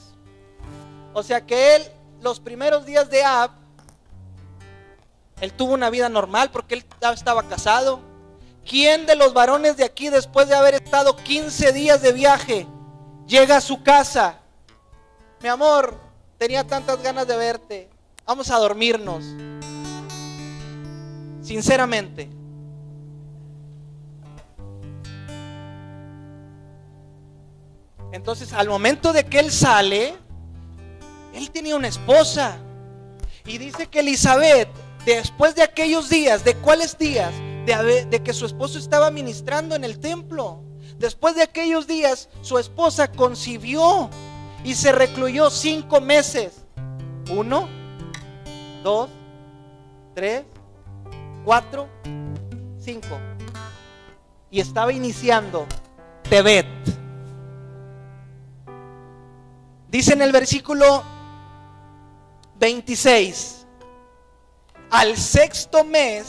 O 1.12 1.22
sea 1.22 1.44
que 1.44 1.76
él, 1.76 1.82
los 2.20 2.40
primeros 2.40 2.84
días 2.84 3.11
de 3.11 3.24
Ab, 3.24 3.50
él 5.40 5.52
tuvo 5.54 5.74
una 5.74 5.90
vida 5.90 6.08
normal 6.08 6.50
porque 6.50 6.74
él 6.74 6.84
estaba 7.12 7.42
casado. 7.48 8.00
¿Quién 8.68 9.06
de 9.06 9.16
los 9.16 9.32
varones 9.32 9.76
de 9.76 9.84
aquí, 9.84 10.11
después 10.11 10.48
de 10.48 10.54
haber 10.54 10.74
estado 10.74 11.16
15 11.16 11.72
días 11.72 12.02
de 12.02 12.12
viaje, 12.12 12.66
llega 13.26 13.56
a 13.56 13.61
su 13.61 13.82
casa? 13.82 14.38
Mi 15.40 15.48
amor, 15.48 15.98
tenía 16.36 16.66
tantas 16.66 17.02
ganas 17.02 17.26
de 17.26 17.36
verte. 17.36 17.90
Vamos 18.26 18.50
a 18.50 18.58
dormirnos. 18.58 19.24
Sinceramente. 21.42 22.39
Entonces, 28.12 28.52
al 28.52 28.68
momento 28.68 29.12
de 29.12 29.24
que 29.24 29.38
él 29.38 29.52
sale, 29.52 30.14
él 31.34 31.50
tenía 31.50 31.76
una 31.76 31.88
esposa. 31.88 32.58
Y 33.46 33.58
dice 33.58 33.86
que 33.86 34.00
Elizabeth, 34.00 34.68
después 35.04 35.54
de 35.54 35.62
aquellos 35.62 36.08
días, 36.08 36.44
¿de 36.44 36.54
cuáles 36.56 36.98
días? 36.98 37.32
De, 37.66 38.06
de 38.06 38.22
que 38.22 38.32
su 38.32 38.46
esposo 38.46 38.78
estaba 38.78 39.11
ministrando 39.11 39.74
en 39.74 39.84
el 39.84 40.00
templo. 40.00 40.62
Después 40.98 41.34
de 41.34 41.42
aquellos 41.42 41.86
días, 41.86 42.28
su 42.42 42.58
esposa 42.58 43.11
concibió 43.11 44.11
y 44.64 44.74
se 44.74 44.92
recluyó 44.92 45.50
cinco 45.50 46.00
meses. 46.00 46.64
Uno, 47.30 47.68
dos, 48.82 49.08
tres, 50.14 50.42
cuatro, 51.44 51.88
cinco. 52.78 53.18
Y 54.50 54.61
estaba 54.61 54.92
iniciando 54.92 55.66
Tebet. 56.28 56.66
Dice 59.91 60.12
en 60.12 60.22
el 60.22 60.30
versículo 60.30 61.03
26, 62.61 63.66
al 64.88 65.16
sexto 65.16 65.82
mes, 65.82 66.26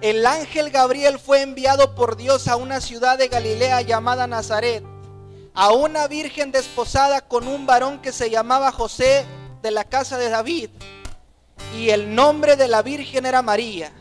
el 0.00 0.24
ángel 0.24 0.70
Gabriel 0.70 1.18
fue 1.18 1.42
enviado 1.42 1.94
por 1.94 2.16
Dios 2.16 2.48
a 2.48 2.56
una 2.56 2.80
ciudad 2.80 3.18
de 3.18 3.28
Galilea 3.28 3.82
llamada 3.82 4.26
Nazaret, 4.26 4.82
a 5.52 5.72
una 5.72 6.08
virgen 6.08 6.50
desposada 6.50 7.20
con 7.20 7.46
un 7.46 7.66
varón 7.66 8.00
que 8.00 8.10
se 8.10 8.30
llamaba 8.30 8.72
José 8.72 9.26
de 9.60 9.70
la 9.70 9.84
casa 9.84 10.16
de 10.16 10.30
David, 10.30 10.70
y 11.76 11.90
el 11.90 12.14
nombre 12.14 12.56
de 12.56 12.68
la 12.68 12.80
virgen 12.80 13.26
era 13.26 13.42
María. 13.42 13.92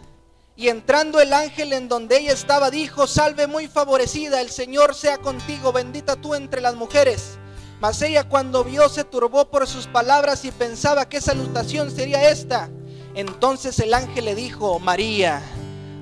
Y 0.56 0.70
entrando 0.70 1.20
el 1.20 1.34
ángel 1.34 1.74
en 1.74 1.90
donde 1.90 2.20
ella 2.20 2.32
estaba, 2.32 2.72
dijo, 2.72 3.06
salve 3.06 3.48
muy 3.48 3.68
favorecida, 3.68 4.40
el 4.40 4.50
Señor 4.50 4.96
sea 4.96 5.18
contigo, 5.18 5.74
bendita 5.74 6.16
tú 6.16 6.36
entre 6.36 6.62
las 6.62 6.76
mujeres. 6.76 7.38
Mas 7.80 8.01
ella 8.01 8.23
cuando 8.23 8.63
vio 8.63 8.89
se 8.89 9.03
turbó 9.03 9.49
por 9.49 9.67
sus 9.67 9.86
palabras 9.86 10.43
y 10.45 10.51
pensaba 10.51 11.07
qué 11.07 11.21
salutación 11.21 11.91
sería 11.91 12.30
esta. 12.30 12.69
Entonces 13.13 13.80
el 13.80 13.93
ángel 13.93 14.25
le 14.25 14.36
dijo, 14.36 14.80
María, 14.80 15.41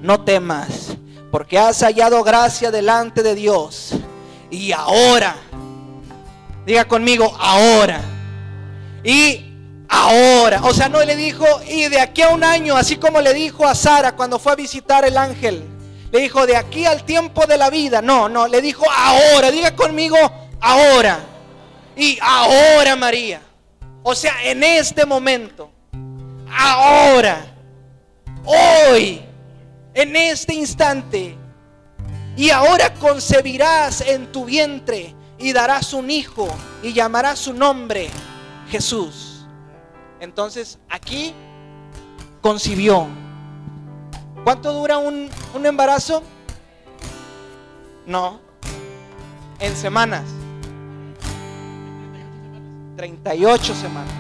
no 0.01 0.21
temas, 0.21 0.95
porque 1.31 1.59
has 1.59 1.81
hallado 1.81 2.23
gracia 2.23 2.71
delante 2.71 3.23
de 3.23 3.35
Dios. 3.35 3.91
Y 4.49 4.71
ahora, 4.71 5.35
diga 6.65 6.85
conmigo, 6.85 7.35
ahora. 7.39 8.01
Y 9.03 9.53
ahora, 9.89 10.61
o 10.63 10.73
sea, 10.73 10.87
no 10.87 11.03
le 11.03 11.17
dijo, 11.17 11.45
y 11.67 11.89
de 11.89 11.99
aquí 11.99 12.21
a 12.21 12.29
un 12.29 12.43
año, 12.43 12.77
así 12.77 12.95
como 12.95 13.19
le 13.19 13.33
dijo 13.33 13.67
a 13.67 13.75
Sara 13.75 14.15
cuando 14.15 14.39
fue 14.39 14.53
a 14.53 14.55
visitar 14.55 15.03
el 15.03 15.17
ángel. 15.17 15.63
Le 16.11 16.19
dijo, 16.21 16.45
de 16.45 16.55
aquí 16.55 16.85
al 16.85 17.03
tiempo 17.03 17.45
de 17.45 17.57
la 17.57 17.69
vida. 17.69 18.01
No, 18.01 18.29
no, 18.29 18.47
le 18.47 18.61
dijo, 18.61 18.85
ahora, 18.89 19.51
diga 19.51 19.75
conmigo, 19.75 20.17
ahora. 20.61 21.34
Y 21.95 22.17
ahora, 22.21 22.95
María. 22.95 23.41
O 24.03 24.13
sea, 24.13 24.43
en 24.43 24.63
este 24.63 25.05
momento. 25.05 25.71
Ahora. 26.51 27.45
Hoy. 28.43 29.21
En 29.93 30.15
este 30.15 30.53
instante. 30.53 31.37
Y 32.37 32.49
ahora 32.49 32.93
concebirás 32.95 34.01
en 34.01 34.31
tu 34.31 34.45
vientre 34.45 35.15
y 35.37 35.53
darás 35.53 35.93
un 35.93 36.11
hijo 36.11 36.47
y 36.83 36.91
llamarás 36.91 37.39
su 37.39 37.53
nombre 37.53 38.09
Jesús. 38.69 39.45
Entonces 40.19 40.79
aquí 40.89 41.33
concibió. 42.41 43.07
¿Cuánto 44.43 44.73
dura 44.73 44.97
un, 44.97 45.29
un 45.53 45.65
embarazo? 45.65 46.21
No. 48.05 48.39
En 49.59 49.75
semanas. 49.75 50.23
38 52.95 53.75
semanas. 53.75 54.13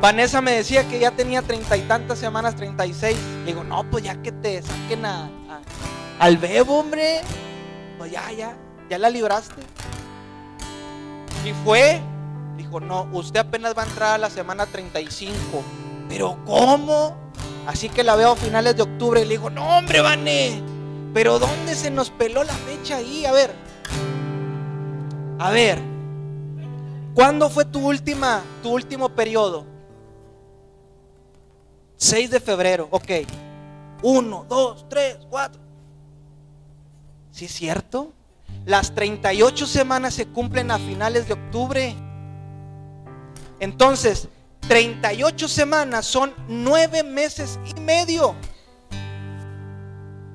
Vanessa 0.00 0.40
me 0.40 0.52
decía 0.52 0.88
que 0.88 0.98
ya 0.98 1.10
tenía 1.10 1.42
treinta 1.42 1.76
y 1.76 1.82
tantas 1.82 2.18
semanas, 2.18 2.56
36. 2.56 3.16
Le 3.40 3.44
digo, 3.44 3.64
no, 3.64 3.84
pues 3.90 4.04
ya 4.04 4.20
que 4.22 4.32
te 4.32 4.62
saquen 4.62 5.04
a, 5.04 5.28
al 6.18 6.38
bebo, 6.38 6.78
hombre. 6.78 7.20
Pues 7.98 8.10
ya, 8.10 8.32
ya, 8.32 8.56
ya 8.88 8.98
la 8.98 9.10
libraste. 9.10 9.60
Y 11.44 11.52
fue, 11.64 12.00
dijo, 12.56 12.80
no, 12.80 13.08
usted 13.12 13.40
apenas 13.40 13.76
va 13.76 13.82
a 13.82 13.86
entrar 13.86 14.14
a 14.14 14.18
la 14.18 14.30
semana 14.30 14.64
35. 14.64 15.62
Pero 16.08 16.38
¿cómo? 16.46 17.16
Así 17.66 17.90
que 17.90 18.02
la 18.02 18.16
veo 18.16 18.32
a 18.32 18.36
finales 18.36 18.76
de 18.76 18.82
octubre 18.82 19.20
y 19.20 19.24
le 19.24 19.30
digo, 19.30 19.50
no, 19.50 19.78
hombre, 19.78 20.00
Vané. 20.00 20.62
Pero 21.12 21.38
¿dónde 21.38 21.74
se 21.74 21.90
nos 21.90 22.08
peló 22.08 22.42
la 22.42 22.54
fecha 22.54 22.96
ahí? 22.96 23.26
A 23.26 23.32
ver. 23.32 23.54
A 25.38 25.50
ver. 25.50 25.89
¿Cuándo 27.14 27.50
fue 27.50 27.64
tu 27.64 27.86
última, 27.86 28.42
tu 28.62 28.70
último 28.70 29.08
periodo? 29.08 29.66
6 31.96 32.30
de 32.30 32.40
febrero, 32.40 32.88
ok. 32.90 33.10
1, 34.02 34.46
2, 34.48 34.88
3, 34.88 35.18
4. 35.28 35.60
¿Sí 37.30 37.44
es 37.44 37.52
cierto? 37.52 38.12
Las 38.64 38.94
38 38.94 39.66
semanas 39.66 40.14
se 40.14 40.26
cumplen 40.26 40.70
a 40.70 40.78
finales 40.78 41.26
de 41.26 41.34
octubre. 41.34 41.94
Entonces, 43.58 44.28
38 44.68 45.48
semanas 45.48 46.06
son 46.06 46.32
9 46.48 47.02
meses 47.02 47.58
y 47.66 47.78
medio. 47.80 48.34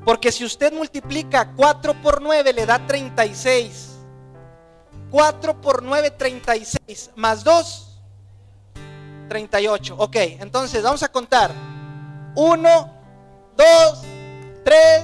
Porque 0.03 0.31
si 0.31 0.45
usted 0.45 0.71
multiplica 0.73 1.53
4 1.55 2.01
por 2.01 2.21
9 2.21 2.53
le 2.53 2.65
da 2.65 2.85
36. 2.85 3.84
4 5.15 5.61
por 5.61 5.81
9, 5.81 6.11
36. 6.11 7.11
Más 7.15 7.41
2, 7.45 7.87
38. 9.29 9.95
Ok, 9.97 10.13
entonces 10.17 10.83
vamos 10.83 11.03
a 11.03 11.07
contar. 11.07 11.53
1, 12.35 12.93
2, 13.55 13.99
3, 14.65 15.03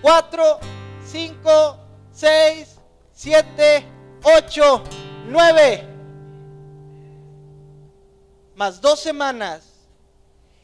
4, 0.00 0.60
5, 1.04 1.76
6, 2.12 2.68
7, 3.12 3.84
8, 4.22 4.84
9. 5.26 5.88
Más 8.54 8.80
dos 8.80 9.00
semanas. 9.00 9.62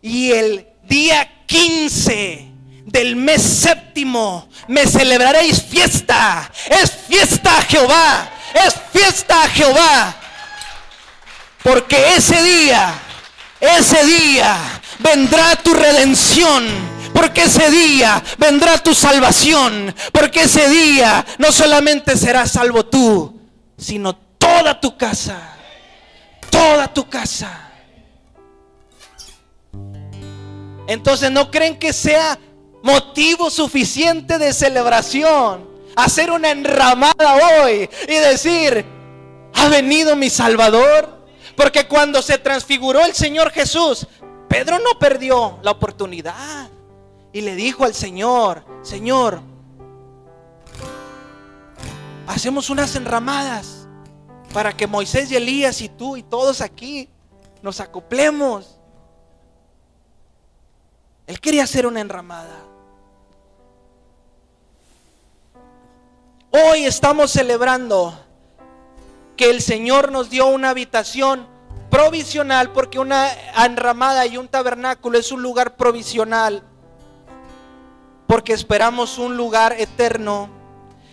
Y 0.01 0.31
el 0.31 0.69
día 0.85 1.45
15 1.47 2.53
del 2.85 3.17
mes 3.17 3.43
séptimo 3.43 4.49
me 4.69 4.87
celebraréis 4.87 5.65
fiesta. 5.65 6.49
Es 6.71 6.93
fiesta 6.93 7.61
Jehová. 7.63 8.35
Es 8.55 8.75
fiesta 8.93 9.45
a 9.45 9.49
Jehová. 9.49 10.17
Porque 11.63 12.15
ese 12.17 12.43
día, 12.43 12.95
ese 13.61 14.05
día 14.05 14.57
vendrá 15.01 15.57
tu 15.57 15.75
redención 15.75 16.99
porque 17.19 17.43
ese 17.43 17.69
día 17.71 18.23
vendrá 18.39 18.79
tu 18.79 18.95
salvación. 18.95 19.93
Porque 20.13 20.43
ese 20.43 20.69
día 20.69 21.27
no 21.39 21.51
solamente 21.51 22.17
serás 22.17 22.53
salvo 22.53 22.87
tú, 22.87 23.41
sino 23.77 24.15
toda 24.15 24.81
tu 24.81 24.97
casa. 24.97 25.57
Toda 26.49 26.87
tu 26.95 27.09
casa. 27.09 27.71
Entonces 30.87 31.31
no 31.31 31.51
creen 31.51 31.77
que 31.79 31.93
sea 31.93 32.39
motivo 32.85 33.51
suficiente 33.51 34.39
de 34.39 34.53
celebración 34.53 35.68
hacer 36.05 36.31
una 36.31 36.51
enramada 36.51 37.63
hoy 37.63 37.91
y 38.09 38.15
decir, 38.15 38.85
ha 39.55 39.69
venido 39.69 40.17
mi 40.17 40.31
Salvador. 40.31 41.19
Porque 41.57 41.89
cuando 41.89 42.23
se 42.23 42.39
transfiguró 42.39 43.05
el 43.05 43.15
Señor 43.15 43.51
Jesús, 43.51 44.07
Pedro 44.49 44.79
no 44.79 44.97
perdió 44.99 45.59
la 45.63 45.73
oportunidad 45.73 46.71
y 47.33 47.41
le 47.41 47.57
dijo 47.57 47.85
al 47.85 47.95
Señor, 47.95 48.65
Señor, 48.83 49.41
hacemos 52.29 52.71
unas 52.71 52.95
enramadas 52.95 53.89
para 54.53 54.77
que 54.77 54.87
Moisés 54.87 55.33
y 55.33 55.37
Elías 55.37 55.81
y 55.81 55.89
tú 55.89 56.17
y 56.17 56.23
todos 56.23 56.61
aquí 56.61 57.09
nos 57.61 57.81
acoplemos. 57.81 58.79
Él 61.27 61.41
quería 61.41 61.65
hacer 61.65 61.89
una 61.89 62.01
enramada. 62.01 62.68
Hoy 66.51 66.87
estamos 66.87 67.33
celebrando 67.33 68.19
que 69.37 69.51
el 69.51 69.61
Señor 69.61 70.11
nos 70.11 70.31
dio 70.31 70.47
una 70.47 70.71
habitación 70.71 71.47
provisional 71.91 72.73
porque 72.73 72.99
una 72.99 73.31
enramada 73.67 74.25
y 74.25 74.39
un 74.39 74.49
tabernáculo 74.49 75.19
es 75.19 75.31
un 75.31 75.43
lugar 75.43 75.77
provisional 75.77 76.63
porque 78.27 78.55
esperamos 78.55 79.19
un 79.19 79.37
lugar 79.37 79.75
eterno. 79.79 80.49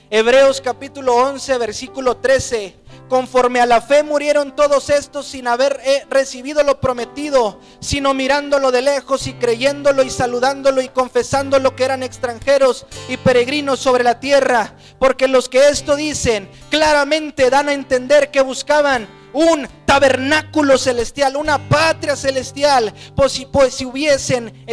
Hebreos 0.10 0.62
capítulo 0.62 1.14
11, 1.16 1.58
versículo 1.58 2.16
13. 2.16 2.80
Conforme 3.10 3.62
a 3.62 3.68
la 3.68 3.82
fe 3.82 4.02
murieron 4.02 4.56
todos 4.56 4.90
estos 4.90 5.28
sin 5.28 5.48
haber 5.48 5.80
eh, 5.86 6.06
recibido 6.10 6.64
lo 6.64 6.82
prometido, 6.82 7.60
sino 7.80 8.16
mirándolo 8.16 8.72
de 8.72 8.82
lejos 8.82 9.28
y 9.28 9.34
creyéndolo 9.34 10.02
y 10.02 10.10
saludándolo 10.10 10.82
y 10.82 10.90
confesándolo 10.90 11.76
que 11.76 11.84
eran 11.84 12.02
extranjeros 12.02 12.88
y 13.08 13.18
peregrinos 13.18 13.80
sobre 13.80 14.04
la 14.04 14.20
tierra. 14.20 14.76
Porque 14.98 15.28
los 15.28 15.50
que 15.50 15.70
esto 15.70 15.96
dicen 15.96 16.50
claramente 16.72 17.52
dan 17.52 17.70
a 17.70 17.74
entender 17.74 18.32
que 18.32 18.42
buscaban 18.42 19.08
un 19.34 19.68
tabernáculo 19.86 20.78
celestial, 20.78 21.36
una 21.36 21.60
patria 21.70 22.16
celestial, 22.16 22.94
pues 23.16 23.34
si, 23.34 23.46
pues 23.46 23.76
si 23.76 23.86
hubiesen... 23.86 24.66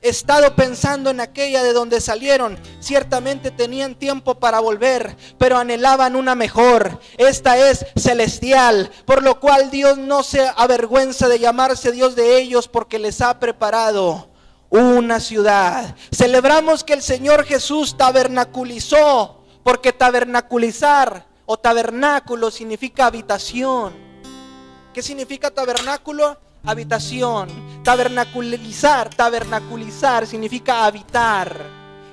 Estado 0.00 0.54
pensando 0.54 1.10
en 1.10 1.20
aquella 1.20 1.62
de 1.62 1.72
donde 1.72 2.00
salieron. 2.00 2.58
Ciertamente 2.78 3.50
tenían 3.50 3.96
tiempo 3.96 4.36
para 4.36 4.60
volver, 4.60 5.16
pero 5.38 5.58
anhelaban 5.58 6.14
una 6.14 6.34
mejor. 6.34 7.00
Esta 7.16 7.58
es 7.58 7.84
celestial, 7.96 8.90
por 9.04 9.22
lo 9.22 9.40
cual 9.40 9.70
Dios 9.70 9.98
no 9.98 10.22
se 10.22 10.48
avergüenza 10.56 11.28
de 11.28 11.40
llamarse 11.40 11.90
Dios 11.90 12.14
de 12.14 12.38
ellos 12.38 12.68
porque 12.68 12.98
les 12.98 13.20
ha 13.20 13.40
preparado 13.40 14.28
una 14.70 15.18
ciudad. 15.18 15.96
Celebramos 16.14 16.84
que 16.84 16.92
el 16.92 17.02
Señor 17.02 17.44
Jesús 17.44 17.96
tabernaculizó, 17.96 19.42
porque 19.64 19.92
tabernaculizar 19.92 21.26
o 21.46 21.58
tabernáculo 21.58 22.50
significa 22.50 23.06
habitación. 23.06 23.94
¿Qué 24.94 25.02
significa 25.02 25.50
tabernáculo? 25.50 26.38
Habitación. 26.64 27.48
Tabernaculizar, 27.82 29.10
tabernaculizar 29.14 30.26
significa 30.26 30.84
habitar. 30.84 31.56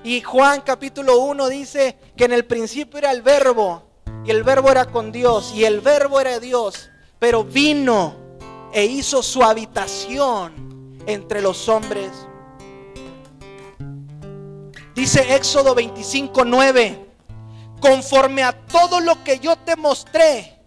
Y 0.03 0.21
Juan 0.21 0.61
capítulo 0.61 1.19
1 1.19 1.49
dice 1.49 1.97
que 2.15 2.25
en 2.25 2.33
el 2.33 2.45
principio 2.45 2.99
era 2.99 3.11
el 3.11 3.21
verbo 3.21 3.83
y 4.23 4.31
el 4.31 4.43
verbo 4.43 4.69
era 4.69 4.85
con 4.85 5.11
Dios 5.11 5.51
y 5.55 5.65
el 5.65 5.81
verbo 5.81 6.19
era 6.19 6.39
Dios, 6.39 6.89
pero 7.19 7.43
vino 7.43 8.15
e 8.71 8.85
hizo 8.85 9.23
su 9.23 9.43
habitación 9.43 10.99
entre 11.07 11.41
los 11.41 11.67
hombres. 11.69 12.11
Dice 14.95 15.35
Éxodo 15.35 15.75
25, 15.75 16.45
9, 16.45 17.05
conforme 17.81 18.43
a 18.43 18.53
todo 18.53 18.99
lo 18.99 19.23
que 19.23 19.39
yo 19.39 19.55
te 19.57 19.75
mostré, 19.75 20.57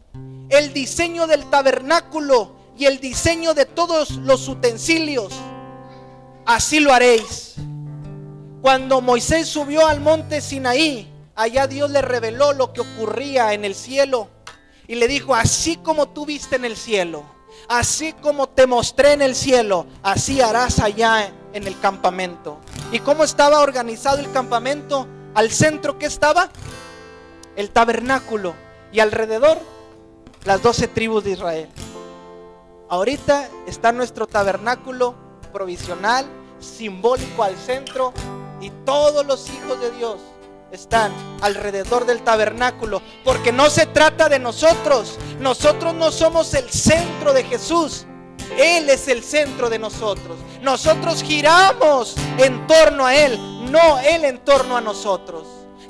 el 0.51 0.73
diseño 0.73 1.27
del 1.27 1.45
tabernáculo 1.51 2.58
y 2.79 2.87
el 2.87 3.01
diseño 3.01 3.55
de 3.55 3.67
todos 3.67 4.13
los 4.13 4.49
utensilios. 4.49 5.33
Así 6.47 6.79
lo 6.79 6.93
haréis. 6.93 7.57
Cuando 8.63 9.01
Moisés 9.01 9.49
subió 9.49 9.87
al 9.87 10.01
monte 10.01 10.41
Sinaí, 10.41 11.13
allá 11.35 11.67
Dios 11.67 11.91
le 11.91 12.03
reveló 12.03 12.53
lo 12.53 12.73
que 12.73 12.81
ocurría 12.81 13.53
en 13.53 13.65
el 13.65 13.75
cielo 13.75 14.29
y 14.87 14.95
le 14.95 15.09
dijo, 15.09 15.35
así 15.35 15.77
como 15.77 16.09
tú 16.09 16.25
viste 16.25 16.57
en 16.57 16.65
el 16.65 16.77
cielo, 16.77 17.25
así 17.69 18.13
como 18.15 18.49
te 18.49 18.67
mostré 18.67 19.13
en 19.13 19.23
el 19.23 19.35
cielo, 19.35 19.87
así 20.03 20.41
harás 20.41 20.79
allá 20.79 21.33
en 21.53 21.67
el 21.67 21.79
campamento. 21.81 22.59
¿Y 22.93 23.01
cómo 23.01 23.25
estaba 23.25 23.61
organizado 23.61 24.19
el 24.19 24.31
campamento? 24.33 25.07
Al 25.35 25.51
centro 25.51 25.99
que 25.99 26.07
estaba 26.07 26.51
el 27.57 27.71
tabernáculo 27.71 28.55
y 28.93 29.01
alrededor 29.01 29.59
las 30.45 30.63
doce 30.63 30.89
tribus 30.89 31.25
de 31.25 31.33
Israel. 31.33 31.69
Ahorita 32.91 33.51
está 33.67 33.93
nuestro 33.93 34.27
tabernáculo 34.27 35.15
provisional, 35.53 36.25
simbólico 36.59 37.43
al 37.43 37.55
centro, 37.57 38.15
y 38.63 38.71
todos 38.87 39.27
los 39.27 39.49
hijos 39.51 39.79
de 39.81 39.91
Dios 39.93 40.19
están 40.73 41.13
alrededor 41.43 42.07
del 42.07 42.23
tabernáculo, 42.23 43.03
porque 43.25 43.53
no 43.53 43.69
se 43.69 43.85
trata 43.87 44.31
de 44.31 44.39
nosotros, 44.39 45.19
nosotros 45.39 45.95
no 45.95 46.11
somos 46.11 46.55
el 46.55 46.71
centro 46.71 47.35
de 47.35 47.45
Jesús, 47.45 48.07
Él 48.57 48.89
es 48.89 49.07
el 49.09 49.23
centro 49.23 49.69
de 49.69 49.79
nosotros, 49.79 50.39
nosotros 50.63 51.23
giramos 51.23 52.17
en 52.39 52.67
torno 52.67 53.05
a 53.05 53.15
Él, 53.15 53.39
no 53.71 53.99
Él 53.99 54.25
en 54.25 54.39
torno 54.39 54.79
a 54.79 54.81
nosotros, 54.81 55.47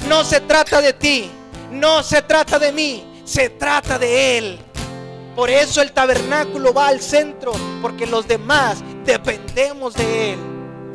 no 0.09 0.25
se 0.25 0.41
trata 0.41 0.81
de 0.81 0.93
ti, 0.93 1.31
no 1.71 2.03
se 2.03 2.23
trata 2.23 2.59
de 2.59 2.73
mí, 2.73 3.23
se 3.25 3.51
trata 3.51 3.99
de 3.99 4.39
Él. 4.39 4.68
Por 5.39 5.51
eso 5.51 5.83
el 5.83 5.93
tabernáculo 5.93 6.75
va 6.75 6.89
al 6.89 7.01
centro, 7.01 7.53
porque 7.81 8.09
los 8.09 8.27
demás 8.27 8.83
dependemos 9.05 9.95
de 9.95 10.33
Él. 10.33 10.39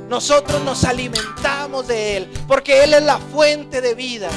Nosotros 0.10 0.62
nos 0.64 0.84
alimentamos 0.84 1.88
de 1.88 2.18
Él, 2.18 2.30
porque 2.46 2.84
Él 2.84 2.94
es 2.94 3.04
la 3.04 3.20
fuente 3.20 3.80
de 3.80 3.96
vida. 3.96 4.30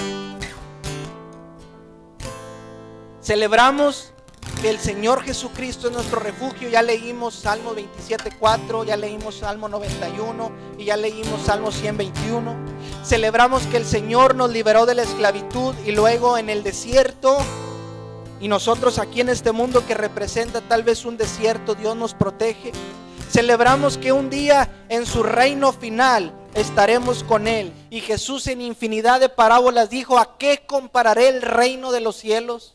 Celebramos 3.21 4.13
que 4.63 4.71
el 4.71 4.79
Señor 4.79 5.25
Jesucristo 5.25 5.89
es 5.89 5.95
nuestro 5.95 6.21
refugio. 6.21 6.69
Ya 6.69 6.83
leímos 6.83 7.35
Salmo 7.35 7.75
27.4, 7.75 8.85
ya 8.85 8.97
leímos 8.97 9.39
Salmo 9.39 9.69
91 9.69 10.53
y 10.79 10.85
ya 10.85 10.97
leímos 10.97 11.43
Salmo 11.43 11.73
121. 11.73 12.55
Celebramos 13.05 13.65
que 13.65 13.79
el 13.79 13.85
Señor 13.85 14.37
nos 14.37 14.51
liberó 14.53 14.87
de 14.87 14.95
la 14.95 15.03
esclavitud 15.03 15.75
y 15.85 15.91
luego 15.91 16.39
en 16.39 16.49
el 16.49 16.63
desierto 16.63 17.39
y 18.41 18.49
nosotros 18.49 18.99
aquí 18.99 19.21
en 19.21 19.29
este 19.29 19.53
mundo 19.53 19.87
que 19.87 19.95
representa 19.95 20.61
tal 20.61 20.83
vez 20.83 21.05
un 21.05 21.17
desierto, 21.17 21.75
Dios 21.75 21.97
nos 21.97 22.15
protege. 22.15 22.73
Celebramos 23.31 23.99
que 23.99 24.13
un 24.13 24.31
día 24.31 24.71
en 24.89 25.07
su 25.07 25.23
reino 25.23 25.73
final 25.73 26.33
estaremos 26.55 27.25
con 27.25 27.49
Él. 27.49 27.73
Y 27.91 28.01
Jesús 28.01 28.47
en 28.47 28.61
infinidad 28.61 29.21
de 29.21 29.29
parábolas 29.29 29.91
dijo, 29.91 30.19
¿a 30.19 30.37
qué 30.39 30.65
compararé 30.67 31.29
el 31.29 31.43
reino 31.43 31.93
de 31.93 32.01
los 32.01 32.17
cielos? 32.17 32.75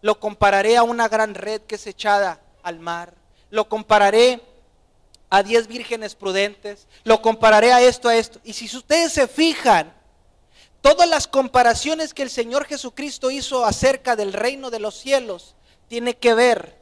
Lo 0.00 0.20
compararé 0.20 0.76
a 0.76 0.82
una 0.82 1.08
gran 1.08 1.34
red 1.34 1.62
que 1.62 1.74
es 1.74 1.86
echada 1.86 2.40
al 2.62 2.78
mar. 2.78 3.14
Lo 3.50 3.68
compararé 3.68 4.42
a 5.30 5.42
diez 5.42 5.66
vírgenes 5.66 6.14
prudentes. 6.14 6.86
Lo 7.04 7.20
compararé 7.20 7.72
a 7.72 7.80
esto, 7.80 8.08
a 8.08 8.16
esto. 8.16 8.40
Y 8.44 8.52
si 8.52 8.64
ustedes 8.76 9.12
se 9.12 9.28
fijan, 9.28 9.92
todas 10.84 11.08
las 11.08 11.26
comparaciones 11.26 12.12
que 12.12 12.22
el 12.22 12.28
Señor 12.28 12.66
Jesucristo 12.66 13.30
hizo 13.30 13.64
acerca 13.64 14.16
del 14.16 14.34
reino 14.34 14.68
de 14.68 14.80
los 14.80 14.94
cielos 14.94 15.54
tiene 15.88 16.18
que 16.18 16.34
ver 16.34 16.76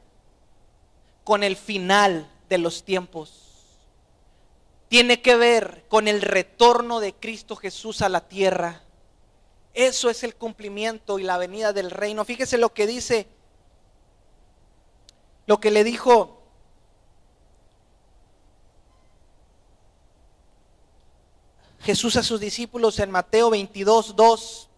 con 1.23 1.45
el 1.45 1.55
final 1.55 2.29
de 2.49 2.59
los 2.59 2.83
tiempos. 2.83 3.53
Tiene 4.89 5.23
que 5.23 5.37
ver 5.37 5.85
con 5.89 6.09
el 6.09 6.21
retorno 6.21 6.99
de 6.99 7.15
Cristo 7.15 7.55
Jesús 7.55 8.03
a 8.03 8.09
la 8.09 8.27
tierra. 8.27 8.83
Eso 9.73 10.11
es 10.11 10.25
el 10.25 10.35
cumplimiento 10.35 11.21
y 11.21 11.23
la 11.23 11.39
venida 11.39 11.73
del 11.73 11.93
reino. 11.93 12.25
Fíjese 12.25 12.59
lo 12.59 12.75
que 12.75 12.89
dice, 12.89 13.29
lo 15.47 15.61
que 15.61 15.71
le 15.71 15.85
dijo 15.85 16.42
Jesús 21.83 22.17
a 22.17 22.23
sus 22.23 22.41
discípulos 22.41 22.99
en 23.01 23.11
Mateo 23.11 23.51
22, 23.51 24.15
2. 24.15 24.69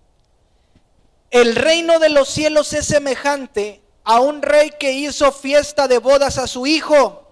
El 1.31 1.55
reino 1.57 1.99
de 1.99 2.09
los 2.09 2.29
cielos 2.29 2.73
es 2.73 2.87
semejante 2.87 3.83
a 4.05 4.21
un 4.21 4.41
rey 4.41 4.71
que 4.79 4.93
hizo 4.93 5.31
fiesta 5.33 5.89
de 5.89 5.99
bodas 5.99 6.39
a 6.39 6.47
su 6.47 6.67
hijo. 6.67 7.29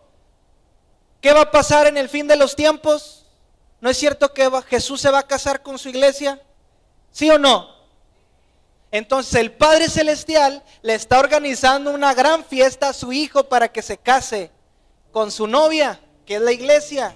¿Qué 1.21 1.33
va 1.33 1.43
a 1.43 1.51
pasar 1.51 1.87
en 1.87 1.97
el 1.97 2.09
fin 2.09 2.27
de 2.27 2.37
los 2.37 2.57
tiempos? 2.57 3.25
¿No 3.81 3.89
es 3.89 3.97
cierto 3.97 4.35
que 4.35 4.51
Jesús 4.69 5.01
se 5.01 5.11
va 5.11 5.21
a 5.21 5.27
casar 5.27 5.63
con 5.63 5.79
su 5.79 5.89
iglesia? 5.89 6.41
¿Sí 7.11 7.31
o 7.31 7.39
no? 7.39 7.73
Entonces 8.91 9.35
el 9.37 9.53
Padre 9.53 9.89
Celestial 9.89 10.63
le 10.83 10.95
está 10.95 11.19
organizando 11.19 11.93
una 11.93 12.13
gran 12.13 12.45
fiesta 12.45 12.91
a 12.91 12.93
su 12.93 13.13
hijo 13.13 13.45
para 13.45 13.69
que 13.73 13.81
se 13.81 13.97
case 13.97 14.51
con 15.13 15.31
su 15.31 15.47
novia, 15.47 15.99
que 16.27 16.37
es 16.37 16.43
la 16.43 16.53
iglesia. 16.53 17.15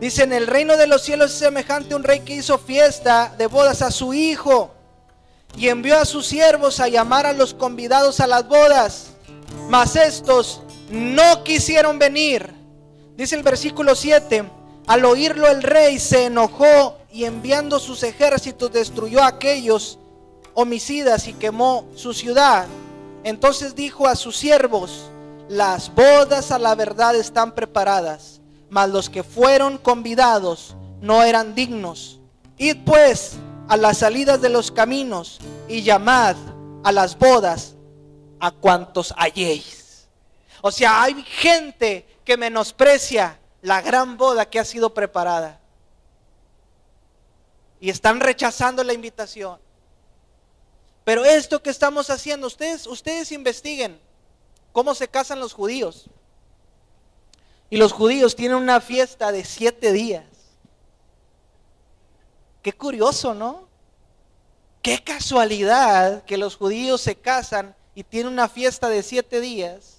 Dice, 0.00 0.24
en 0.24 0.34
el 0.34 0.46
reino 0.46 0.76
de 0.76 0.86
los 0.86 1.02
cielos 1.02 1.32
es 1.32 1.38
semejante 1.38 1.94
a 1.94 1.96
un 1.96 2.04
rey 2.04 2.20
que 2.20 2.34
hizo 2.34 2.58
fiesta 2.58 3.34
de 3.38 3.46
bodas 3.46 3.80
a 3.80 3.90
su 3.90 4.12
hijo 4.12 4.70
y 5.56 5.68
envió 5.68 5.98
a 5.98 6.04
sus 6.04 6.26
siervos 6.26 6.80
a 6.80 6.88
llamar 6.88 7.24
a 7.24 7.32
los 7.32 7.54
convidados 7.54 8.20
a 8.20 8.26
las 8.26 8.46
bodas. 8.46 9.06
Mas 9.70 9.96
estos 9.96 10.60
no 10.90 11.42
quisieron 11.44 11.98
venir. 11.98 12.52
Dice 13.16 13.36
el 13.36 13.42
versículo 13.42 13.94
7, 13.94 14.44
al 14.86 15.04
oírlo 15.06 15.48
el 15.48 15.62
rey 15.62 15.98
se 15.98 16.26
enojó 16.26 16.98
y 17.10 17.24
enviando 17.24 17.80
sus 17.80 18.02
ejércitos 18.02 18.70
destruyó 18.70 19.22
a 19.22 19.28
aquellos 19.28 19.98
homicidas 20.52 21.26
y 21.26 21.32
quemó 21.32 21.86
su 21.94 22.12
ciudad. 22.12 22.66
Entonces 23.24 23.74
dijo 23.74 24.06
a 24.06 24.14
sus 24.14 24.36
siervos, 24.36 25.10
las 25.48 25.94
bodas 25.94 26.50
a 26.50 26.58
la 26.58 26.74
verdad 26.74 27.16
están 27.16 27.54
preparadas 27.54 28.35
mas 28.70 28.90
los 28.90 29.10
que 29.10 29.22
fueron 29.22 29.78
convidados 29.78 30.76
no 31.00 31.22
eran 31.22 31.54
dignos. 31.54 32.20
Id 32.58 32.78
pues 32.84 33.36
a 33.68 33.76
las 33.76 33.98
salidas 33.98 34.40
de 34.40 34.48
los 34.48 34.70
caminos 34.70 35.38
y 35.68 35.82
llamad 35.82 36.36
a 36.84 36.92
las 36.92 37.18
bodas 37.18 37.74
a 38.40 38.50
cuantos 38.50 39.14
halléis. 39.16 40.06
O 40.62 40.70
sea, 40.70 41.02
hay 41.02 41.22
gente 41.22 42.06
que 42.24 42.36
menosprecia 42.36 43.38
la 43.62 43.80
gran 43.82 44.16
boda 44.16 44.48
que 44.48 44.58
ha 44.58 44.64
sido 44.64 44.94
preparada. 44.94 45.60
Y 47.80 47.90
están 47.90 48.20
rechazando 48.20 48.82
la 48.82 48.92
invitación. 48.92 49.60
Pero 51.04 51.24
esto 51.24 51.62
que 51.62 51.70
estamos 51.70 52.10
haciendo, 52.10 52.46
ustedes, 52.46 52.86
ustedes 52.86 53.30
investiguen 53.30 54.00
cómo 54.72 54.94
se 54.94 55.08
casan 55.08 55.38
los 55.38 55.52
judíos. 55.52 56.06
Y 57.68 57.76
los 57.78 57.92
judíos 57.92 58.36
tienen 58.36 58.58
una 58.58 58.80
fiesta 58.80 59.32
de 59.32 59.44
siete 59.44 59.92
días. 59.92 60.24
Qué 62.62 62.72
curioso, 62.72 63.34
¿no? 63.34 63.68
Qué 64.82 65.02
casualidad 65.02 66.24
que 66.24 66.36
los 66.36 66.56
judíos 66.56 67.00
se 67.00 67.16
casan 67.16 67.74
y 67.94 68.04
tienen 68.04 68.32
una 68.32 68.48
fiesta 68.48 68.88
de 68.88 69.02
siete 69.02 69.40
días. 69.40 69.98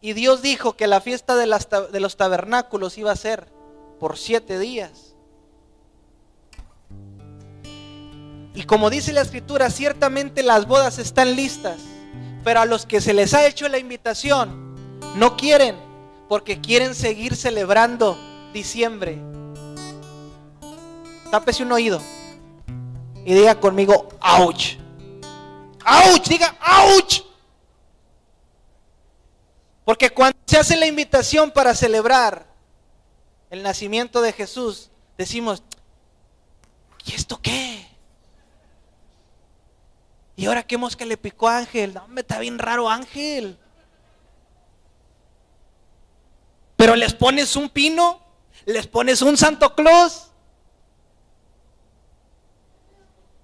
Y 0.00 0.12
Dios 0.12 0.42
dijo 0.42 0.76
que 0.76 0.86
la 0.86 1.00
fiesta 1.00 1.34
de, 1.34 1.46
de 1.90 2.00
los 2.00 2.16
tabernáculos 2.16 2.98
iba 2.98 3.10
a 3.10 3.16
ser 3.16 3.48
por 3.98 4.16
siete 4.16 4.58
días. 4.58 5.14
Y 8.54 8.64
como 8.64 8.90
dice 8.90 9.12
la 9.12 9.22
escritura, 9.22 9.70
ciertamente 9.70 10.42
las 10.42 10.66
bodas 10.66 10.98
están 10.98 11.34
listas, 11.34 11.80
pero 12.44 12.60
a 12.60 12.66
los 12.66 12.86
que 12.86 13.00
se 13.00 13.14
les 13.14 13.34
ha 13.34 13.46
hecho 13.46 13.68
la 13.68 13.78
invitación 13.78 14.74
no 15.16 15.36
quieren 15.36 15.87
porque 16.28 16.60
quieren 16.60 16.94
seguir 16.94 17.36
celebrando 17.36 18.18
diciembre. 18.52 19.18
Tápese 21.30 21.62
un 21.62 21.72
oído 21.72 22.00
y 23.24 23.34
diga 23.34 23.58
conmigo, 23.58 24.08
ouch. 24.20 24.76
Ouch, 25.84 26.28
diga, 26.28 26.56
ouch. 26.86 27.22
Porque 29.84 30.10
cuando 30.10 30.38
se 30.46 30.58
hace 30.58 30.76
la 30.76 30.86
invitación 30.86 31.50
para 31.50 31.74
celebrar 31.74 32.46
el 33.50 33.62
nacimiento 33.62 34.20
de 34.20 34.32
Jesús, 34.32 34.90
decimos, 35.16 35.62
¿y 37.06 37.14
esto 37.14 37.40
qué? 37.40 37.86
¿Y 40.36 40.46
ahora 40.46 40.62
qué 40.62 40.76
mosca 40.76 41.04
le 41.04 41.16
picó 41.16 41.48
a 41.48 41.58
Ángel? 41.58 41.94
No, 41.94 42.06
me 42.08 42.20
está 42.20 42.38
bien 42.38 42.58
raro 42.58 42.88
Ángel. 42.88 43.58
Pero 46.88 46.96
les 46.96 47.12
pones 47.12 47.54
un 47.54 47.68
pino, 47.68 48.18
les 48.64 48.86
pones 48.86 49.20
un 49.20 49.36
Santo 49.36 49.74
Claus. 49.74 50.28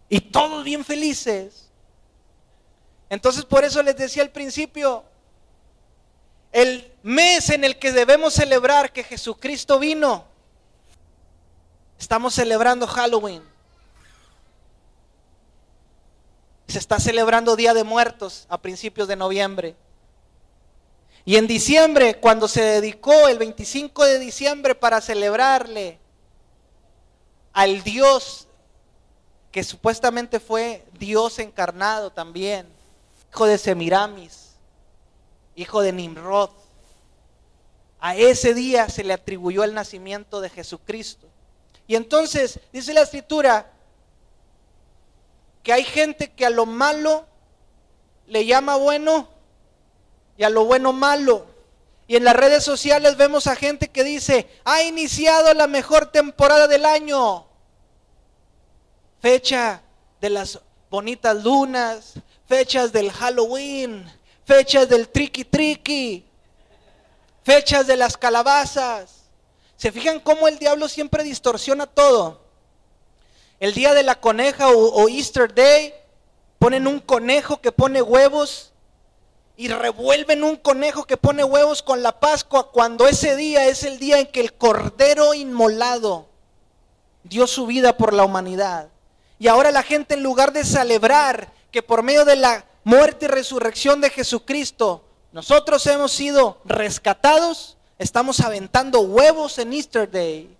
Y 0.08 0.18
todos 0.18 0.64
bien 0.64 0.82
felices. 0.82 1.68
Entonces 3.10 3.44
por 3.44 3.62
eso 3.62 3.82
les 3.82 3.98
decía 3.98 4.22
al 4.22 4.30
principio, 4.30 5.04
el 6.52 6.90
mes 7.02 7.50
en 7.50 7.64
el 7.64 7.78
que 7.78 7.92
debemos 7.92 8.32
celebrar 8.32 8.94
que 8.94 9.04
Jesucristo 9.04 9.78
vino, 9.78 10.24
estamos 11.98 12.32
celebrando 12.32 12.86
Halloween. 12.86 13.42
Se 16.66 16.78
está 16.78 16.98
celebrando 16.98 17.56
Día 17.56 17.74
de 17.74 17.84
Muertos 17.84 18.46
a 18.48 18.56
principios 18.56 19.06
de 19.06 19.16
noviembre. 19.16 19.76
Y 21.24 21.36
en 21.36 21.46
diciembre, 21.46 22.20
cuando 22.20 22.48
se 22.48 22.62
dedicó 22.62 23.28
el 23.28 23.38
25 23.38 24.04
de 24.04 24.18
diciembre 24.18 24.74
para 24.74 25.00
celebrarle 25.00 25.98
al 27.52 27.82
Dios 27.82 28.46
que 29.50 29.64
supuestamente 29.64 30.40
fue 30.40 30.84
Dios 30.98 31.38
encarnado 31.38 32.10
también, 32.10 32.66
hijo 33.30 33.46
de 33.46 33.56
Semiramis, 33.56 34.50
hijo 35.54 35.80
de 35.80 35.92
Nimrod, 35.92 36.50
a 38.00 38.16
ese 38.16 38.52
día 38.52 38.88
se 38.90 39.04
le 39.04 39.14
atribuyó 39.14 39.64
el 39.64 39.72
nacimiento 39.72 40.40
de 40.40 40.50
Jesucristo. 40.50 41.26
Y 41.86 41.94
entonces 41.94 42.60
dice 42.72 42.92
la 42.92 43.02
escritura 43.02 43.70
que 45.62 45.72
hay 45.72 45.84
gente 45.84 46.32
que 46.32 46.44
a 46.44 46.50
lo 46.50 46.66
malo 46.66 47.24
le 48.26 48.44
llama 48.44 48.76
bueno 48.76 49.28
y 50.36 50.44
a 50.44 50.50
lo 50.50 50.64
bueno 50.64 50.92
malo. 50.92 51.46
Y 52.06 52.16
en 52.16 52.24
las 52.24 52.36
redes 52.36 52.62
sociales 52.62 53.16
vemos 53.16 53.46
a 53.46 53.56
gente 53.56 53.88
que 53.88 54.04
dice, 54.04 54.48
ha 54.64 54.82
iniciado 54.82 55.52
la 55.54 55.66
mejor 55.66 56.06
temporada 56.06 56.68
del 56.68 56.84
año. 56.84 57.46
Fecha 59.20 59.80
de 60.20 60.30
las 60.30 60.60
bonitas 60.90 61.42
lunas, 61.42 62.14
fechas 62.46 62.92
del 62.92 63.10
Halloween, 63.10 64.04
fechas 64.44 64.88
del 64.88 65.08
tricky 65.08 65.44
tricky, 65.44 66.26
fechas 67.42 67.86
de 67.86 67.96
las 67.96 68.16
calabazas. 68.18 69.22
¿Se 69.76 69.90
fijan 69.90 70.20
cómo 70.20 70.46
el 70.46 70.58
diablo 70.58 70.88
siempre 70.88 71.24
distorsiona 71.24 71.86
todo? 71.86 72.42
El 73.60 73.72
día 73.72 73.94
de 73.94 74.02
la 74.02 74.20
coneja 74.20 74.68
o, 74.68 75.02
o 75.02 75.08
Easter 75.08 75.54
Day 75.54 75.94
ponen 76.58 76.86
un 76.86 77.00
conejo 77.00 77.62
que 77.62 77.72
pone 77.72 78.02
huevos 78.02 78.73
y 79.56 79.68
revuelven 79.68 80.42
un 80.42 80.56
conejo 80.56 81.04
que 81.04 81.16
pone 81.16 81.44
huevos 81.44 81.82
con 81.82 82.02
la 82.02 82.18
Pascua 82.18 82.70
cuando 82.72 83.06
ese 83.06 83.36
día 83.36 83.66
es 83.66 83.84
el 83.84 83.98
día 83.98 84.18
en 84.18 84.26
que 84.26 84.40
el 84.40 84.54
Cordero 84.54 85.34
inmolado 85.34 86.26
dio 87.22 87.46
su 87.46 87.66
vida 87.66 87.96
por 87.96 88.12
la 88.12 88.24
humanidad. 88.24 88.88
Y 89.38 89.48
ahora 89.48 89.70
la 89.70 89.82
gente 89.82 90.14
en 90.14 90.22
lugar 90.22 90.52
de 90.52 90.64
celebrar 90.64 91.52
que 91.70 91.82
por 91.82 92.02
medio 92.02 92.24
de 92.24 92.36
la 92.36 92.64
muerte 92.82 93.26
y 93.26 93.28
resurrección 93.28 94.00
de 94.00 94.10
Jesucristo 94.10 95.04
nosotros 95.32 95.84
hemos 95.88 96.12
sido 96.12 96.58
rescatados, 96.64 97.76
estamos 97.98 98.38
aventando 98.38 99.00
huevos 99.00 99.58
en 99.58 99.72
Easter 99.72 100.08
Day. 100.08 100.53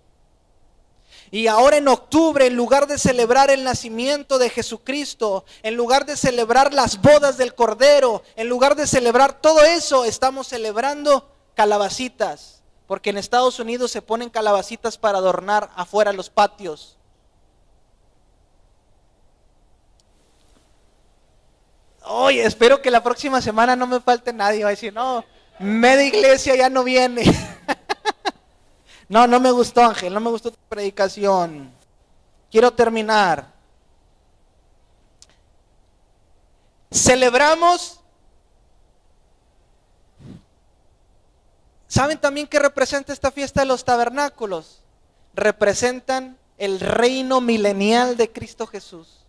Y 1.35 1.47
ahora 1.47 1.75
en 1.75 1.89
octubre, 1.89 2.45
en 2.45 2.55
lugar 2.55 2.87
de 2.87 2.97
celebrar 2.97 3.51
el 3.51 3.65
nacimiento 3.65 4.39
de 4.39 4.49
Jesucristo, 4.49 5.43
en 5.63 5.75
lugar 5.75 6.05
de 6.05 6.15
celebrar 6.15 6.73
las 6.73 7.01
bodas 7.01 7.35
del 7.35 7.53
Cordero, 7.53 8.23
en 8.37 8.47
lugar 8.47 8.77
de 8.77 8.87
celebrar 8.87 9.41
todo 9.41 9.61
eso, 9.65 10.05
estamos 10.05 10.47
celebrando 10.47 11.29
calabacitas. 11.53 12.63
Porque 12.87 13.09
en 13.09 13.17
Estados 13.17 13.59
Unidos 13.59 13.91
se 13.91 14.01
ponen 14.01 14.29
calabacitas 14.29 14.97
para 14.97 15.17
adornar 15.17 15.71
afuera 15.75 16.13
los 16.13 16.29
patios. 16.29 16.95
Oye, 22.03 22.45
espero 22.45 22.81
que 22.81 22.89
la 22.89 23.03
próxima 23.03 23.41
semana 23.41 23.75
no 23.75 23.87
me 23.87 23.99
falte 23.99 24.31
nadie. 24.31 24.63
Va 24.63 24.69
a 24.69 24.71
decir, 24.71 24.93
no, 24.93 25.25
media 25.59 26.05
iglesia 26.05 26.55
ya 26.55 26.69
no 26.69 26.85
viene. 26.85 27.25
no, 29.07 29.27
no 29.27 29.39
me 29.39 29.51
gustó 29.51 29.83
Ángel, 29.83 30.13
no 30.13 30.19
me 30.19 30.29
gustó 30.29 30.51
tu 30.51 30.57
predicación. 30.67 31.71
Quiero 32.49 32.71
terminar. 32.71 33.53
Celebramos. 36.91 37.99
¿Saben 41.87 42.17
también 42.19 42.47
qué 42.47 42.59
representa 42.59 43.13
esta 43.13 43.31
fiesta 43.31 43.61
de 43.61 43.67
los 43.67 43.85
tabernáculos? 43.85 44.81
Representan 45.33 46.37
el 46.57 46.79
reino 46.79 47.41
milenial 47.41 48.17
de 48.17 48.31
Cristo 48.31 48.65
Jesús. 48.65 49.25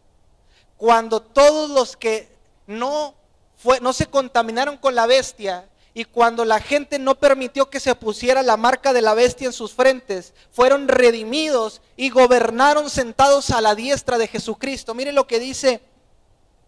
Cuando 0.77 1.21
todos 1.21 1.71
los 1.71 1.97
que 1.97 2.35
no, 2.67 3.15
fue, 3.57 3.81
no 3.81 3.93
se 3.93 4.07
contaminaron 4.07 4.79
con 4.79 4.95
la 4.95 5.07
bestia 5.07 5.69
y 5.97 6.05
cuando 6.05 6.45
la 6.45 6.61
gente 6.61 6.99
no 6.99 7.15
permitió 7.15 7.71
que 7.71 7.81
se 7.81 7.95
pusiera 7.95 8.43
la 8.43 8.59
marca 8.59 8.93
de 8.93 9.01
la 9.01 9.15
bestia 9.15 9.47
en 9.47 9.55
sus 9.55 9.73
frentes, 9.73 10.35
fueron 10.53 10.89
redimidos 10.89 11.81
y 11.97 12.11
gobernaron 12.11 12.91
sentados 12.91 13.49
a 13.49 13.63
la 13.63 13.75
diestra 13.75 14.19
de 14.19 14.29
Jesucristo. 14.29 14.93
Mire 14.93 15.11
lo 15.11 15.27
que 15.27 15.41
dice 15.41 15.81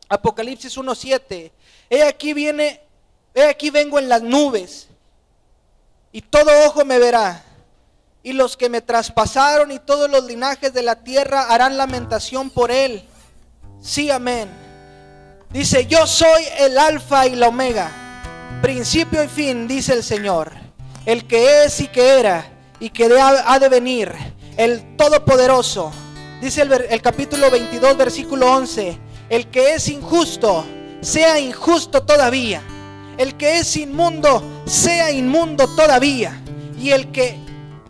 Apocalipsis 0.08 0.78
1:7. 0.78 1.52
He 1.90 2.04
aquí 2.04 2.32
viene, 2.32 2.80
he 3.34 3.42
aquí 3.42 3.68
vengo 3.68 3.98
en 3.98 4.08
las 4.08 4.22
nubes 4.22 4.88
y 6.10 6.22
todo 6.22 6.50
ojo 6.64 6.86
me 6.86 6.98
verá. 6.98 7.44
Y 8.22 8.32
los 8.32 8.56
que 8.56 8.70
me 8.70 8.80
traspasaron 8.80 9.70
y 9.72 9.78
todos 9.78 10.08
los 10.08 10.24
linajes 10.24 10.72
de 10.72 10.80
la 10.80 11.04
tierra 11.04 11.42
harán 11.50 11.76
lamentación 11.76 12.48
por 12.48 12.70
él. 12.70 13.06
Sí, 13.82 14.10
amén. 14.10 14.48
Dice, 15.50 15.84
yo 15.84 16.06
soy 16.06 16.44
el 16.60 16.78
alfa 16.78 17.26
y 17.26 17.36
la 17.36 17.48
omega, 17.48 18.07
principio 18.60 19.22
y 19.22 19.28
fin, 19.28 19.68
dice 19.68 19.92
el 19.92 20.02
Señor, 20.02 20.52
el 21.06 21.26
que 21.26 21.64
es 21.64 21.80
y 21.80 21.88
que 21.88 22.18
era 22.18 22.44
y 22.80 22.90
que 22.90 23.08
ha 23.18 23.58
de 23.58 23.68
venir, 23.68 24.12
el 24.56 24.96
todopoderoso. 24.96 25.90
Dice 26.40 26.62
el, 26.62 26.72
el 26.72 27.02
capítulo 27.02 27.50
22, 27.50 27.96
versículo 27.96 28.52
11, 28.52 28.98
el 29.28 29.48
que 29.48 29.74
es 29.74 29.88
injusto, 29.88 30.64
sea 31.00 31.38
injusto 31.38 32.02
todavía. 32.02 32.62
El 33.16 33.36
que 33.36 33.58
es 33.58 33.76
inmundo, 33.76 34.42
sea 34.64 35.10
inmundo 35.10 35.66
todavía. 35.74 36.40
Y 36.78 36.90
el 36.90 37.10
que 37.10 37.36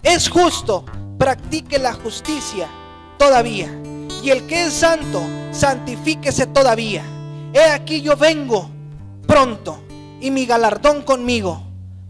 es 0.03 0.29
justo, 0.31 0.85
practique 1.19 1.79
la 1.79 1.93
justicia 1.93 2.69
todavía. 3.19 3.69
Y 4.23 4.31
el 4.31 4.47
que 4.47 4.65
es 4.65 4.73
santo, 4.73 5.23
santifíquese 5.53 6.47
todavía. 6.47 7.03
He 7.53 7.71
aquí 7.71 8.01
yo 8.01 8.17
vengo 8.17 8.71
pronto 9.27 9.88
y 10.21 10.31
mi 10.31 10.47
galardón 10.47 11.03
conmigo 11.03 11.63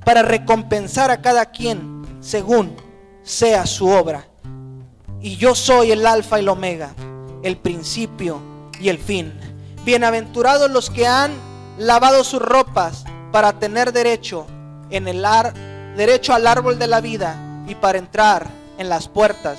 para 0.05 0.23
recompensar 0.23 1.11
a 1.11 1.21
cada 1.21 1.47
quien 1.47 2.07
según 2.21 2.75
sea 3.23 3.67
su 3.67 3.89
obra. 3.89 4.27
Y 5.21 5.37
yo 5.37 5.55
soy 5.55 5.93
el 5.93 6.07
alfa 6.07 6.39
y 6.39 6.43
el 6.43 6.49
omega, 6.49 6.95
el 7.43 7.57
principio 7.59 8.41
y 8.81 8.89
el 8.89 8.99
fin. 8.99 9.33
Bienaventurados 9.85 10.71
los 10.71 10.91
que 10.91 11.07
han 11.07 11.33
lavado 11.79 12.25
sus 12.25 12.41
ropas 12.41 13.05
para 13.33 13.59
tener 13.59 13.93
derecho 13.93 14.47
en 14.91 15.09
el 15.09 15.25
ar, 15.25 15.53
derecho 15.97 16.33
al 16.33 16.47
árbol 16.47 16.79
de 16.79 16.87
la 16.87 17.01
vida 17.01 17.65
y 17.67 17.75
para 17.75 17.99
entrar 17.99 18.47
en 18.79 18.89
las 18.89 19.09
puertas 19.09 19.59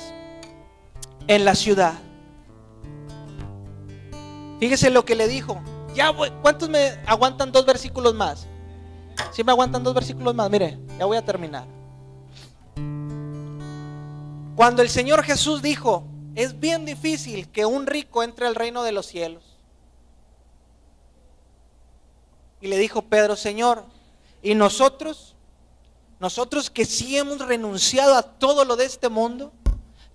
en 1.28 1.46
la 1.46 1.54
ciudad. 1.54 1.94
Fíjese 4.60 4.90
lo 4.90 5.06
que 5.06 5.16
le 5.16 5.28
dijo. 5.28 5.62
Ya 6.00 6.14
¿cuántos 6.42 6.70
me 6.70 6.98
aguantan 7.06 7.52
dos 7.52 7.66
versículos 7.66 8.14
más? 8.14 8.48
Si 9.34 9.44
me 9.44 9.52
aguantan 9.52 9.84
dos 9.84 9.94
versículos 9.94 10.34
más, 10.34 10.50
mire, 10.50 10.80
ya 10.98 11.04
voy 11.04 11.18
a 11.18 11.26
terminar. 11.26 11.68
Cuando 14.56 14.82
el 14.82 14.90
Señor 14.90 15.24
Jesús 15.24 15.62
dijo, 15.62 16.06
es 16.36 16.58
bien 16.58 16.86
difícil 16.86 17.50
que 17.50 17.66
un 17.66 17.86
rico 17.86 18.24
entre 18.24 18.48
al 18.48 18.56
reino 18.56 18.84
de 18.84 18.94
los 18.94 19.08
cielos. 19.08 19.58
Y 22.62 22.70
le 22.70 22.78
dijo 22.78 23.02
Pedro, 23.02 23.36
Señor, 23.36 23.84
¿y 24.42 24.56
nosotros? 24.56 25.36
Nosotros 26.22 26.70
que 26.70 26.86
sí 26.86 27.18
hemos 27.18 27.46
renunciado 27.46 28.16
a 28.16 28.24
todo 28.24 28.64
lo 28.64 28.78
de 28.78 28.86
este 28.86 29.10
mundo, 29.10 29.52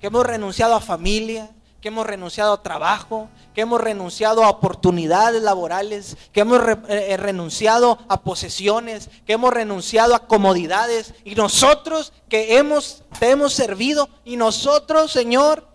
que 0.00 0.06
hemos 0.06 0.24
renunciado 0.24 0.76
a 0.76 0.80
familia, 0.80 1.50
que 1.84 1.88
hemos 1.88 2.06
renunciado 2.06 2.54
a 2.54 2.62
trabajo, 2.62 3.28
que 3.54 3.60
hemos 3.60 3.78
renunciado 3.78 4.42
a 4.42 4.48
oportunidades 4.48 5.42
laborales, 5.42 6.16
que 6.32 6.40
hemos 6.40 6.66
eh, 6.66 6.78
eh, 6.88 7.16
renunciado 7.18 7.98
a 8.08 8.22
posesiones, 8.22 9.10
que 9.26 9.34
hemos 9.34 9.52
renunciado 9.52 10.14
a 10.14 10.26
comodidades. 10.26 11.12
Y 11.26 11.34
nosotros 11.34 12.14
que 12.30 12.56
hemos, 12.56 13.02
te 13.18 13.28
hemos 13.28 13.52
servido, 13.52 14.08
y 14.24 14.38
nosotros, 14.38 15.12
Señor, 15.12 15.68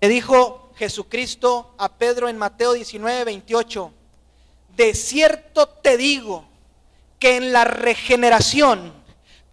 le 0.00 0.08
dijo 0.08 0.70
Jesucristo 0.76 1.74
a 1.76 1.90
Pedro 1.90 2.30
en 2.30 2.38
Mateo 2.38 2.72
19, 2.72 3.24
28, 3.24 3.92
de 4.78 4.94
cierto 4.94 5.68
te 5.68 5.98
digo 5.98 6.46
que 7.18 7.36
en 7.36 7.52
la 7.52 7.64
regeneración, 7.64 8.94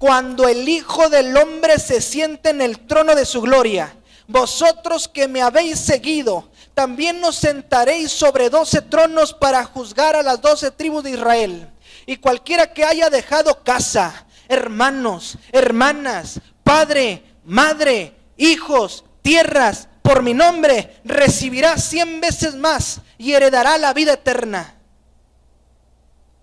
cuando 0.03 0.49
el 0.49 0.67
Hijo 0.67 1.07
del 1.07 1.37
Hombre 1.37 1.79
se 1.79 2.01
siente 2.01 2.49
en 2.49 2.61
el 2.61 2.87
trono 2.87 3.15
de 3.15 3.25
su 3.25 3.39
gloria. 3.39 3.95
Vosotros 4.27 5.07
que 5.07 5.29
me 5.29 5.41
habéis 5.41 5.79
seguido, 5.79 6.49
también 6.73 7.21
nos 7.21 7.37
sentaréis 7.37 8.11
sobre 8.11 8.49
doce 8.49 8.81
tronos 8.81 9.33
para 9.33 9.63
juzgar 9.63 10.17
a 10.17 10.21
las 10.21 10.41
doce 10.41 10.71
tribus 10.71 11.05
de 11.05 11.11
Israel. 11.11 11.69
Y 12.05 12.17
cualquiera 12.17 12.73
que 12.73 12.83
haya 12.83 13.09
dejado 13.09 13.63
casa, 13.63 14.25
hermanos, 14.49 15.37
hermanas, 15.53 16.41
padre, 16.65 17.23
madre, 17.45 18.13
hijos, 18.35 19.05
tierras, 19.21 19.87
por 20.01 20.21
mi 20.21 20.33
nombre, 20.33 20.99
recibirá 21.05 21.77
cien 21.77 22.19
veces 22.19 22.55
más 22.55 22.99
y 23.17 23.31
heredará 23.31 23.77
la 23.77 23.93
vida 23.93 24.15
eterna. 24.15 24.75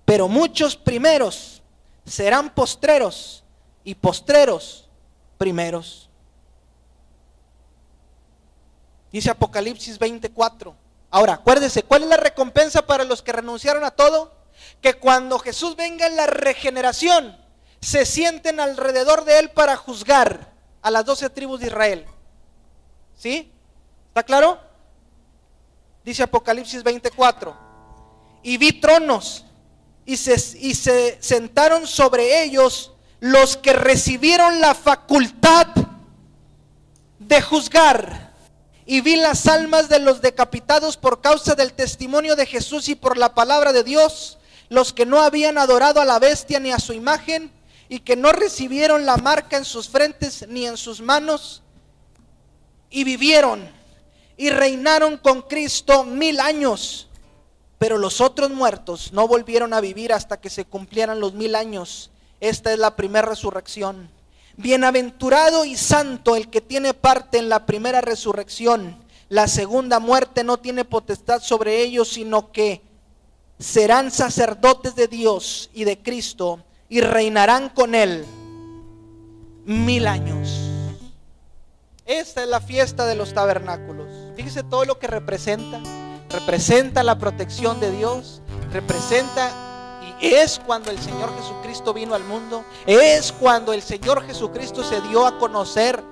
Pero 0.07 0.29
muchos 0.29 0.77
primeros 0.77 1.63
serán 2.07 2.55
postreros 2.55 3.41
y 3.85 3.95
postreros 3.95 4.89
primeros. 5.39 6.09
Dice 9.13 9.31
Apocalipsis 9.31 9.99
24. 9.99 10.77
Ahora, 11.11 11.35
acuérdese, 11.35 11.83
¿cuál 11.83 12.05
es 12.05 12.09
la 12.09 12.17
recompensa 12.17 12.87
para 12.87 13.05
los 13.05 13.23
que 13.23 13.33
renunciaron 13.33 13.85
a 13.85 13.91
todo? 13.91 14.33
Que 14.81 14.95
cuando 14.95 15.39
Jesús 15.39 15.75
venga 15.75 16.07
en 16.07 16.17
la 16.17 16.27
regeneración, 16.27 17.37
se 17.81 18.05
sienten 18.07 18.61
alrededor 18.61 19.25
de 19.25 19.39
él 19.41 19.51
para 19.51 19.77
juzgar 19.77 20.53
a 20.83 20.91
las 20.91 21.05
doce 21.05 21.29
tribus 21.31 21.61
de 21.61 21.67
Israel. 21.67 22.07
¿Sí? 23.17 23.53
¿Está 24.09 24.23
claro? 24.23 24.61
Dice 26.05 26.23
Apocalipsis 26.23 26.83
24. 26.83 27.57
Y 28.43 28.57
vi 28.57 28.81
tronos 28.81 29.45
y 30.07 30.17
se, 30.17 30.35
y 30.59 30.75
se 30.75 31.19
sentaron 31.21 31.87
sobre 31.87 32.43
ellos 32.43 32.93
los 33.21 33.59
que 33.59 33.75
recibieron 33.75 34.61
la 34.61 34.75
facultad 34.75 35.67
de 37.19 37.43
juzgar. 37.43 38.31
Y 38.87 39.03
vi 39.03 39.17
las 39.17 39.47
almas 39.47 39.89
de 39.89 40.01
los 40.01 40.21
decapitados 40.21 40.97
por 40.97 41.21
causa 41.21 41.55
del 41.55 41.75
testimonio 41.75 42.35
de 42.35 42.47
Jesús 42.47 42.89
y 42.89 42.97
por 42.97 43.17
la 43.19 43.35
palabra 43.35 43.73
de 43.73 43.85
Dios, 43.85 44.39
los 44.69 44.93
que 44.93 45.07
no 45.07 45.21
habían 45.21 45.59
adorado 45.59 46.01
a 46.01 46.05
la 46.05 46.19
bestia 46.19 46.59
ni 46.59 46.73
a 46.73 46.81
su 46.81 46.93
imagen, 46.93 47.53
y 47.89 48.01
que 48.01 48.17
no 48.17 48.33
recibieron 48.33 49.05
la 49.05 49.17
marca 49.17 49.57
en 49.57 49.65
sus 49.65 49.89
frentes 49.89 50.47
ni 50.49 50.67
en 50.67 50.77
sus 50.77 51.01
manos, 51.01 51.63
y 52.89 53.05
vivieron 53.05 53.71
y 54.37 54.49
reinaron 54.51 55.19
con 55.19 55.43
Cristo 55.43 56.05
mil 56.05 56.41
años. 56.41 57.09
Pero 57.79 57.99
los 57.99 58.21
otros 58.21 58.51
muertos 58.51 59.13
no 59.13 59.29
volvieron 59.29 59.73
a 59.73 59.81
vivir 59.81 60.13
hasta 60.13 60.41
que 60.41 60.51
se 60.51 60.65
cumplieran 60.65 61.21
los 61.21 61.35
mil 61.35 61.55
años 61.55 62.11
esta 62.41 62.73
es 62.73 62.79
la 62.79 62.97
primera 62.97 63.29
resurrección. 63.29 64.11
Bienaventurado 64.57 65.65
y 65.65 65.77
santo 65.77 66.37
el 66.37 66.49
que 66.49 66.61
tiene 66.61 66.95
parte 66.95 67.39
en 67.39 67.49
la 67.49 67.67
primera 67.67 68.01
resurrección. 68.01 68.97
La 69.29 69.47
segunda 69.47 70.01
muerte 70.01 70.43
no 70.43 70.59
tiene 70.59 70.85
potestad 70.85 71.41
sobre 71.41 71.83
ellos, 71.83 72.09
sino 72.09 72.51
que 72.51 72.83
serán 73.59 74.11
sacerdotes 74.11 74.95
de 74.97 75.07
Dios 75.07 75.71
y 75.73 75.85
de 75.85 76.03
Cristo 76.03 76.65
y 76.89 77.01
reinarán 77.01 77.69
con 77.69 77.95
Él 77.95 78.25
mil 79.65 80.07
años. 80.07 80.71
Esta 82.07 82.43
es 82.43 82.49
la 82.49 82.61
fiesta 82.61 83.07
de 83.07 83.15
los 83.15 83.33
tabernáculos. 83.35 84.09
Fíjese 84.35 84.65
todo 84.65 84.85
lo 84.85 84.99
que 84.99 85.07
representa. 85.07 85.81
Representa 86.31 87.05
la 87.05 87.19
protección 87.19 87.79
de 87.79 87.93
Dios. 87.93 88.43
Representa 88.73 89.70
es 90.21 90.61
cuando 90.65 90.91
el 90.91 91.01
Señor 91.01 91.35
Jesucristo 91.37 91.95
vino 91.95 92.15
al 92.15 92.25
mundo. 92.25 92.65
Es 92.87 93.33
cuando 93.33 93.73
el 93.73 93.83
Señor 93.83 94.25
Jesucristo 94.27 94.85
se 94.85 95.01
dio 95.03 95.27
a 95.27 95.39
conocer 95.39 96.03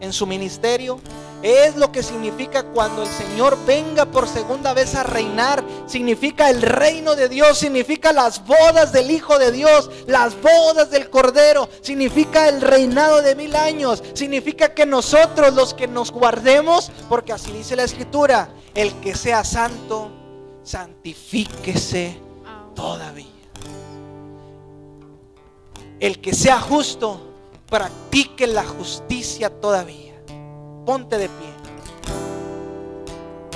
en 0.00 0.12
su 0.12 0.26
ministerio. 0.26 1.00
Es 1.42 1.76
lo 1.76 1.90
que 1.90 2.04
significa 2.04 2.62
cuando 2.62 3.02
el 3.02 3.08
Señor 3.08 3.58
venga 3.66 4.06
por 4.06 4.28
segunda 4.28 4.74
vez 4.74 4.94
a 4.94 5.02
reinar. 5.02 5.64
Significa 5.86 6.50
el 6.50 6.62
reino 6.62 7.16
de 7.16 7.28
Dios, 7.28 7.58
significa 7.58 8.12
las 8.12 8.44
bodas 8.46 8.92
del 8.92 9.10
Hijo 9.10 9.38
de 9.38 9.50
Dios, 9.50 9.90
las 10.06 10.40
bodas 10.40 10.90
del 10.90 11.10
Cordero. 11.10 11.68
Significa 11.80 12.48
el 12.48 12.60
reinado 12.60 13.22
de 13.22 13.34
mil 13.34 13.56
años. 13.56 14.02
Significa 14.14 14.72
que 14.72 14.86
nosotros 14.86 15.54
los 15.54 15.74
que 15.74 15.88
nos 15.88 16.12
guardemos, 16.12 16.92
porque 17.08 17.32
así 17.32 17.50
dice 17.50 17.74
la 17.74 17.84
Escritura, 17.84 18.50
el 18.74 18.92
que 19.00 19.16
sea 19.16 19.42
santo, 19.42 20.10
santifíquese 20.62 22.20
todavía. 22.74 23.31
El 26.02 26.18
que 26.18 26.34
sea 26.34 26.60
justo, 26.60 27.20
practique 27.70 28.48
la 28.48 28.64
justicia 28.64 29.50
todavía. 29.50 30.14
Ponte 30.84 31.16
de 31.16 31.28
pie. 31.28 31.48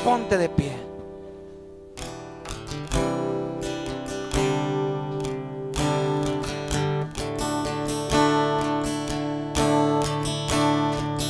Ponte 0.05 0.39
de 0.39 0.49
pie. 0.49 0.71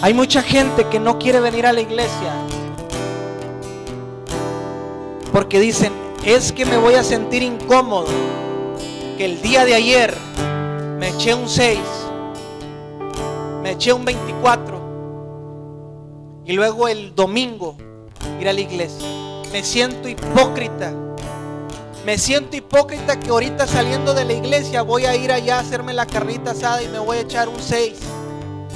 Hay 0.03 0.13
mucha 0.13 0.43
gente 0.43 0.87
que 0.91 1.01
no 1.01 1.19
quiere 1.19 1.41
venir 1.41 1.65
a 1.65 1.73
la 1.73 1.81
iglesia 1.81 2.35
porque 5.33 5.61
dicen, 5.61 5.95
es 6.27 6.53
que 6.53 6.67
me 6.67 6.77
voy 6.77 6.93
a 6.93 7.03
sentir 7.03 7.43
incómodo, 7.43 8.09
que 9.17 9.25
el 9.25 9.41
día 9.41 9.65
de 9.65 9.75
ayer 9.75 10.15
me 10.99 11.09
eché 11.09 11.35
un 11.35 11.49
6, 11.49 11.79
me 13.63 13.73
eché 13.73 13.93
un 13.93 14.05
24 14.05 14.81
y 16.47 16.53
luego 16.53 16.89
el 16.89 17.15
domingo 17.15 17.77
ir 18.41 18.49
a 18.49 18.53
la 18.53 18.61
iglesia. 18.61 19.07
Me 19.53 19.63
siento 19.63 20.09
hipócrita. 20.09 20.93
Me 22.05 22.19
siento 22.19 22.57
hipócrita 22.57 23.19
que 23.19 23.31
ahorita 23.31 23.67
saliendo 23.67 24.15
de 24.15 24.25
la 24.25 24.33
iglesia 24.33 24.83
voy 24.83 25.07
a 25.07 25.17
ir 25.17 25.33
allá 25.33 25.57
a 25.57 25.61
hacerme 25.61 25.93
la 25.93 26.07
carnita 26.07 26.53
asada 26.53 26.83
y 26.83 26.89
me 26.89 27.01
voy 27.01 27.19
a 27.19 27.21
echar 27.23 27.49
un 27.49 27.61
6. 27.61 27.99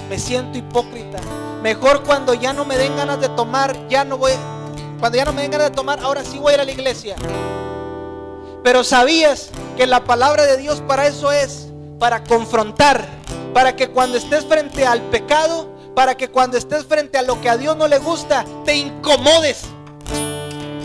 Me 0.08 0.18
siento 0.18 0.58
hipócrita. 0.58 1.18
Mejor 1.62 2.02
cuando 2.02 2.34
ya 2.34 2.52
no 2.52 2.64
me 2.64 2.76
den 2.76 2.96
ganas 2.96 3.20
de 3.20 3.28
tomar, 3.28 3.88
ya 3.88 4.04
no 4.04 4.18
voy. 4.18 4.32
Cuando 4.98 5.16
ya 5.16 5.24
no 5.24 5.32
me 5.32 5.42
den 5.42 5.52
ganas 5.52 5.70
de 5.70 5.76
tomar, 5.76 6.00
ahora 6.00 6.24
sí 6.24 6.38
voy 6.38 6.52
a 6.52 6.54
ir 6.56 6.60
a 6.60 6.64
la 6.64 6.72
iglesia. 6.72 7.14
Pero 8.64 8.82
sabías 8.82 9.50
que 9.76 9.86
la 9.86 10.04
palabra 10.04 10.44
de 10.44 10.56
Dios 10.56 10.82
para 10.82 11.06
eso 11.06 11.30
es, 11.30 11.69
para 12.00 12.24
confrontar, 12.24 13.06
para 13.52 13.76
que 13.76 13.90
cuando 13.90 14.16
estés 14.16 14.46
frente 14.46 14.86
al 14.86 15.02
pecado, 15.10 15.70
para 15.94 16.16
que 16.16 16.28
cuando 16.28 16.56
estés 16.56 16.86
frente 16.86 17.18
a 17.18 17.22
lo 17.22 17.38
que 17.42 17.50
a 17.50 17.58
Dios 17.58 17.76
no 17.76 17.86
le 17.86 17.98
gusta, 17.98 18.44
te 18.64 18.74
incomodes. 18.74 19.64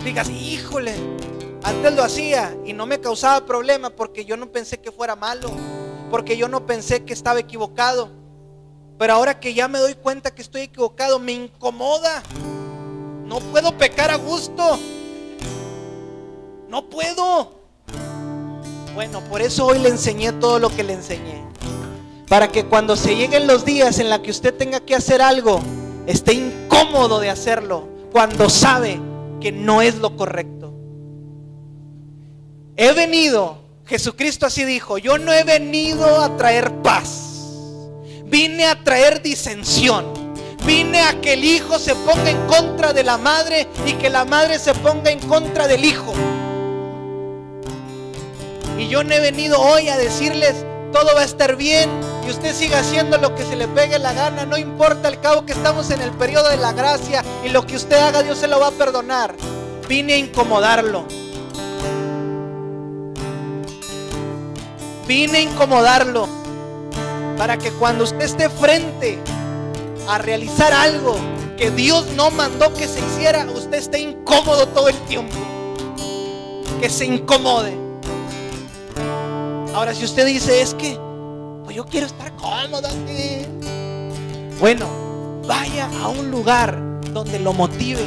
Digas, 0.04 0.28
híjole, 0.28 0.94
antes 1.64 1.94
lo 1.94 2.04
hacía 2.04 2.54
y 2.66 2.74
no 2.74 2.84
me 2.84 3.00
causaba 3.00 3.46
problema 3.46 3.88
porque 3.88 4.26
yo 4.26 4.36
no 4.36 4.52
pensé 4.52 4.78
que 4.78 4.92
fuera 4.92 5.16
malo, 5.16 5.50
porque 6.10 6.36
yo 6.36 6.48
no 6.48 6.66
pensé 6.66 7.04
que 7.04 7.14
estaba 7.14 7.40
equivocado. 7.40 8.10
Pero 8.98 9.14
ahora 9.14 9.40
que 9.40 9.54
ya 9.54 9.68
me 9.68 9.78
doy 9.78 9.94
cuenta 9.94 10.34
que 10.34 10.42
estoy 10.42 10.62
equivocado, 10.62 11.18
me 11.18 11.32
incomoda. 11.32 12.22
No 13.24 13.40
puedo 13.40 13.76
pecar 13.76 14.10
a 14.10 14.16
gusto. 14.16 14.78
No 16.68 16.90
puedo. 16.90 17.65
Bueno, 18.96 19.20
por 19.28 19.42
eso 19.42 19.66
hoy 19.66 19.78
le 19.78 19.90
enseñé 19.90 20.32
todo 20.32 20.58
lo 20.58 20.70
que 20.70 20.82
le 20.82 20.94
enseñé. 20.94 21.44
Para 22.30 22.48
que 22.48 22.64
cuando 22.64 22.96
se 22.96 23.14
lleguen 23.14 23.46
los 23.46 23.66
días 23.66 23.98
en 23.98 24.08
la 24.08 24.22
que 24.22 24.30
usted 24.30 24.54
tenga 24.54 24.80
que 24.80 24.94
hacer 24.94 25.20
algo, 25.20 25.60
esté 26.06 26.32
incómodo 26.32 27.20
de 27.20 27.28
hacerlo, 27.28 27.86
cuando 28.10 28.48
sabe 28.48 28.98
que 29.38 29.52
no 29.52 29.82
es 29.82 29.96
lo 29.96 30.16
correcto. 30.16 30.72
He 32.74 32.94
venido, 32.94 33.58
Jesucristo 33.84 34.46
así 34.46 34.64
dijo, 34.64 34.96
yo 34.96 35.18
no 35.18 35.30
he 35.30 35.44
venido 35.44 36.22
a 36.22 36.34
traer 36.38 36.72
paz, 36.76 37.34
vine 38.24 38.64
a 38.64 38.82
traer 38.82 39.20
disensión. 39.20 40.06
Vine 40.64 41.02
a 41.02 41.20
que 41.20 41.34
el 41.34 41.44
hijo 41.44 41.78
se 41.78 41.94
ponga 41.94 42.30
en 42.30 42.46
contra 42.46 42.94
de 42.94 43.04
la 43.04 43.18
madre 43.18 43.68
y 43.86 43.92
que 43.92 44.08
la 44.08 44.24
madre 44.24 44.58
se 44.58 44.74
ponga 44.74 45.10
en 45.10 45.20
contra 45.20 45.68
del 45.68 45.84
hijo. 45.84 46.14
Y 48.78 48.88
yo 48.88 49.02
no 49.04 49.14
he 49.14 49.20
venido 49.20 49.60
hoy 49.60 49.88
a 49.88 49.96
decirles, 49.96 50.54
todo 50.92 51.14
va 51.14 51.22
a 51.22 51.24
estar 51.24 51.56
bien 51.56 51.90
y 52.26 52.30
usted 52.30 52.54
siga 52.54 52.80
haciendo 52.80 53.18
lo 53.18 53.34
que 53.34 53.44
se 53.44 53.56
le 53.56 53.68
pegue 53.68 53.98
la 53.98 54.12
gana, 54.12 54.46
no 54.46 54.56
importa 54.56 55.08
al 55.08 55.20
cabo 55.20 55.44
que 55.44 55.52
estamos 55.52 55.90
en 55.90 56.00
el 56.00 56.10
periodo 56.12 56.48
de 56.50 56.56
la 56.56 56.72
gracia 56.72 57.24
y 57.44 57.48
lo 57.48 57.66
que 57.66 57.76
usted 57.76 57.96
haga 57.96 58.22
Dios 58.22 58.38
se 58.38 58.48
lo 58.48 58.58
va 58.60 58.68
a 58.68 58.72
perdonar. 58.72 59.34
Vine 59.88 60.14
a 60.14 60.16
incomodarlo. 60.16 61.06
Vine 65.06 65.38
a 65.38 65.40
incomodarlo 65.40 66.28
para 67.38 67.56
que 67.58 67.70
cuando 67.72 68.04
usted 68.04 68.22
esté 68.22 68.50
frente 68.50 69.18
a 70.08 70.18
realizar 70.18 70.72
algo 70.72 71.16
que 71.56 71.70
Dios 71.70 72.06
no 72.16 72.30
mandó 72.30 72.72
que 72.74 72.88
se 72.88 73.00
hiciera, 73.00 73.46
usted 73.54 73.78
esté 73.78 74.00
incómodo 74.00 74.66
todo 74.68 74.88
el 74.88 74.96
tiempo. 75.02 75.36
Que 76.80 76.90
se 76.90 77.06
incomode. 77.06 77.85
Ahora, 79.76 79.94
si 79.94 80.06
usted 80.06 80.24
dice, 80.24 80.62
es 80.62 80.72
que 80.72 80.98
pues 81.62 81.76
yo 81.76 81.84
quiero 81.84 82.06
estar 82.06 82.34
cómodo 82.36 82.88
aquí. 82.88 83.44
Bueno, 84.58 85.42
vaya 85.46 85.90
a 86.00 86.08
un 86.08 86.30
lugar 86.30 86.80
donde 87.12 87.38
lo 87.38 87.52
motive 87.52 88.00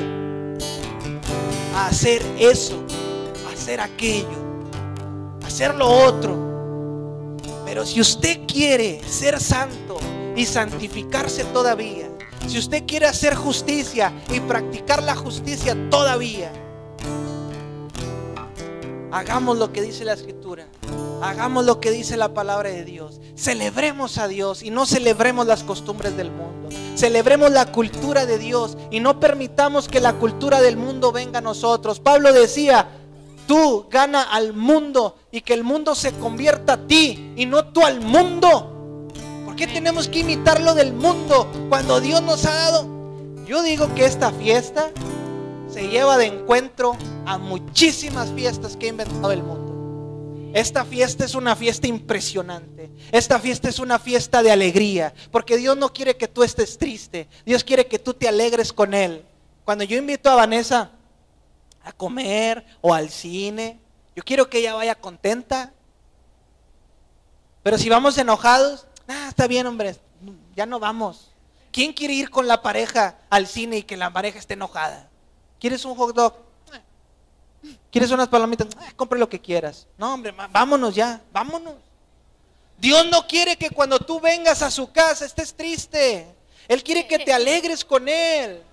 a 1.76 1.86
hacer 1.86 2.24
eso, 2.40 2.84
a 3.48 3.54
hacer 3.54 3.82
aquello, 3.82 4.66
a 5.44 5.46
hacer 5.46 5.76
lo 5.76 5.88
otro. 5.88 7.38
Pero 7.66 7.86
si 7.86 8.02
usted 8.02 8.48
quiere 8.48 9.04
ser 9.08 9.40
santo 9.40 10.00
y 10.36 10.48
santificarse 10.48 11.44
todavía, 11.44 12.10
si 12.48 12.58
usted 12.58 12.88
quiere 12.88 13.06
hacer 13.06 13.36
justicia 13.36 14.12
y 14.34 14.40
practicar 14.40 15.04
la 15.04 15.16
justicia 15.16 15.78
todavía, 15.92 16.52
hagamos 19.12 19.60
lo 19.60 19.72
que 19.72 19.84
dice 19.84 20.04
la 20.04 20.14
escritura. 20.14 20.66
Hagamos 21.22 21.66
lo 21.66 21.80
que 21.80 21.92
dice 21.92 22.18
la 22.18 22.34
palabra 22.34 22.70
de 22.70 22.86
Dios. 22.86 23.20
Celebremos 23.36 24.18
a 24.18 24.28
Dios 24.28 24.64
y 24.64 24.70
no 24.70 24.86
celebremos 24.86 25.46
las 25.48 25.64
costumbres 25.64 26.16
del 26.16 26.32
mundo. 26.32 26.70
Celebremos 26.96 27.52
la 27.52 27.72
cultura 27.72 28.26
de 28.26 28.38
Dios 28.38 28.78
y 28.92 29.00
no 29.00 29.20
permitamos 29.20 29.88
que 29.88 30.00
la 30.00 30.14
cultura 30.14 30.62
del 30.62 30.78
mundo 30.78 31.12
venga 31.12 31.40
a 31.40 31.42
nosotros. 31.42 32.00
Pablo 32.00 32.32
decía, 32.34 32.88
tú 33.48 33.88
gana 33.90 34.24
al 34.24 34.54
mundo 34.54 35.18
y 35.32 35.42
que 35.42 35.54
el 35.54 35.64
mundo 35.64 35.96
se 35.96 36.14
convierta 36.14 36.74
a 36.74 36.88
ti 36.88 37.34
y 37.36 37.46
no 37.46 37.66
tú 37.68 37.86
al 37.86 38.02
mundo. 38.02 39.08
¿Por 39.46 39.56
qué 39.56 39.68
tenemos 39.68 40.08
que 40.08 40.20
imitar 40.20 40.62
lo 40.62 40.74
del 40.74 40.94
mundo 40.94 41.48
cuando 41.70 42.00
Dios 42.00 42.22
nos 42.22 42.46
ha 42.46 42.54
dado? 42.54 42.88
Yo 43.46 43.62
digo 43.64 43.94
que 43.96 44.06
esta 44.06 44.32
fiesta 44.32 44.92
se 45.70 45.88
lleva 45.88 46.18
de 46.18 46.28
encuentro 46.28 46.96
a 47.26 47.38
muchísimas 47.38 48.30
fiestas 48.32 48.78
que 48.78 48.88
ha 48.88 48.90
inventado 48.90 49.32
el 49.32 49.44
mundo. 49.44 49.59
Esta 50.54 50.84
fiesta 50.84 51.26
es 51.26 51.36
una 51.36 51.56
fiesta 51.56 51.88
impresionante. 51.88 52.90
Esta 53.12 53.40
fiesta 53.40 53.70
es 53.70 53.80
una 53.80 54.00
fiesta 54.00 54.42
de 54.42 54.52
alegría. 54.52 55.14
Porque 55.32 55.58
Dios 55.58 55.78
no 55.78 55.94
quiere 55.94 56.18
que 56.18 56.28
tú 56.28 56.44
estés 56.44 56.78
triste. 56.78 57.28
Dios 57.46 57.64
quiere 57.64 57.86
que 57.88 58.00
tú 58.00 58.14
te 58.14 58.28
alegres 58.28 58.74
con 58.74 58.94
Él. 58.94 59.24
Cuando 59.64 59.84
yo 59.84 59.98
invito 59.98 60.30
a 60.30 60.36
Vanessa 60.36 60.92
a 61.84 61.92
comer 61.92 62.66
o 62.82 62.94
al 62.94 63.10
cine, 63.10 63.80
yo 64.16 64.24
quiero 64.24 64.50
que 64.50 64.60
ella 64.60 64.74
vaya 64.74 64.96
contenta. 64.96 65.72
Pero 67.62 67.78
si 67.78 67.88
vamos 67.88 68.18
enojados, 68.18 68.88
ah, 69.08 69.28
está 69.30 69.48
bien, 69.48 69.68
hombre, 69.68 69.96
ya 70.56 70.66
no 70.66 70.80
vamos. 70.80 71.32
¿Quién 71.72 71.94
quiere 71.94 72.16
ir 72.16 72.32
con 72.32 72.48
la 72.48 72.64
pareja 72.64 73.20
al 73.30 73.46
cine 73.46 73.78
y 73.78 73.84
que 73.84 73.98
la 73.98 74.12
pareja 74.12 74.40
esté 74.40 74.56
enojada? 74.56 75.10
¿Quieres 75.60 75.86
un 75.86 75.96
hot 75.96 76.16
dog? 76.16 76.49
¿Quieres 77.92 78.12
unas 78.12 78.28
palomitas? 78.28 78.68
Ah, 78.78 78.92
compre 78.96 79.20
lo 79.20 79.28
que 79.28 79.40
quieras. 79.40 79.88
No, 79.98 80.14
hombre, 80.14 80.34
vámonos 80.52 80.96
ya, 80.96 81.22
vámonos. 81.32 81.76
Dios 82.78 83.06
no 83.08 83.28
quiere 83.28 83.58
que 83.58 83.70
cuando 83.70 84.00
tú 84.00 84.20
vengas 84.20 84.62
a 84.62 84.72
su 84.72 84.92
casa 84.92 85.26
estés 85.26 85.54
triste. 85.54 86.28
Él 86.68 86.84
quiere 86.84 87.08
que 87.08 87.20
te 87.20 87.34
alegres 87.34 87.84
con 87.84 88.08
Él. 88.08 88.64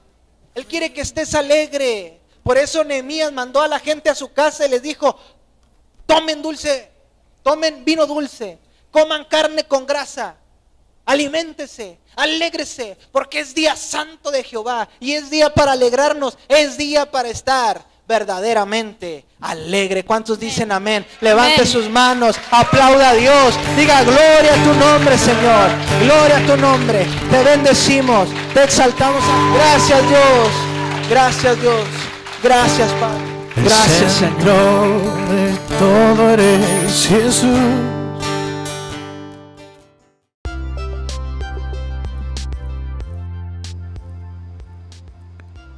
Él 0.54 0.66
quiere 0.66 0.92
que 0.92 1.00
estés 1.00 1.34
alegre. 1.34 2.20
Por 2.42 2.56
eso 2.56 2.84
Nehemías 2.84 3.32
mandó 3.32 3.60
a 3.60 3.68
la 3.68 3.80
gente 3.80 4.08
a 4.08 4.14
su 4.14 4.32
casa 4.32 4.66
y 4.66 4.68
les 4.68 4.82
dijo, 4.82 5.18
tomen 6.06 6.40
dulce, 6.42 6.90
tomen 7.42 7.84
vino 7.84 8.06
dulce, 8.06 8.58
coman 8.92 9.24
carne 9.24 9.64
con 9.64 9.84
grasa, 9.84 10.36
aliméntese, 11.04 11.98
alégrese, 12.14 12.96
porque 13.10 13.40
es 13.40 13.52
día 13.52 13.74
santo 13.74 14.30
de 14.30 14.44
Jehová 14.44 14.88
y 15.00 15.14
es 15.14 15.28
día 15.28 15.52
para 15.52 15.72
alegrarnos, 15.72 16.38
es 16.46 16.78
día 16.78 17.10
para 17.10 17.28
estar 17.28 17.84
verdaderamente 18.06 19.24
alegre. 19.40 20.04
¿Cuántos 20.04 20.38
dicen 20.38 20.72
amén? 20.72 21.04
Levante 21.20 21.62
Amén. 21.62 21.66
sus 21.66 21.88
manos, 21.90 22.36
aplauda 22.50 23.10
a 23.10 23.14
Dios, 23.14 23.54
diga 23.76 24.02
gloria 24.02 24.54
a 24.54 24.64
tu 24.64 24.74
nombre, 24.74 25.18
Señor, 25.18 25.70
gloria 26.04 26.36
a 26.38 26.46
tu 26.46 26.56
nombre. 26.56 27.06
Te 27.30 27.42
bendecimos, 27.42 28.28
te 28.54 28.64
exaltamos. 28.64 29.22
Gracias 29.54 30.08
Dios, 30.08 30.48
gracias 31.10 31.60
Dios, 31.60 31.84
gracias 32.42 32.90
Padre, 32.92 33.24
gracias 33.56 34.12
Señor. 34.12 35.02
de 35.28 35.56
todo 35.78 36.30
eres 36.30 37.06
Jesús. 37.08 37.95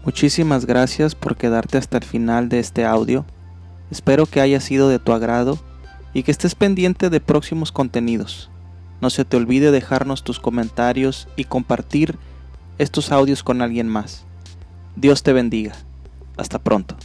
Muchísimas 0.09 0.65
gracias 0.65 1.15
por 1.15 1.37
quedarte 1.37 1.77
hasta 1.77 1.99
el 1.99 2.03
final 2.03 2.49
de 2.49 2.61
este 2.61 2.87
audio. 2.87 3.27
Espero 3.91 4.25
que 4.25 4.41
haya 4.41 4.59
sido 4.59 4.89
de 4.89 4.99
tu 4.99 5.13
agrado 5.13 5.59
y 6.15 6.23
que 6.23 6.31
estés 6.31 6.55
pendiente 6.55 7.11
de 7.11 7.21
próximos 7.21 7.73
contenidos. 7.73 8.51
No 9.03 9.11
se 9.11 9.27
te 9.27 9.37
olvide 9.37 9.71
dejarnos 9.71 10.25
tus 10.25 10.41
comentarios 10.41 11.29
y 11.37 11.45
compartir 11.45 12.17
estos 12.79 13.13
audios 13.13 13.43
con 13.43 13.61
alguien 13.61 13.87
más. 13.87 14.25
Dios 14.97 15.23
te 15.23 15.35
bendiga. 15.35 15.75
Hasta 16.39 16.59
pronto. 16.59 16.97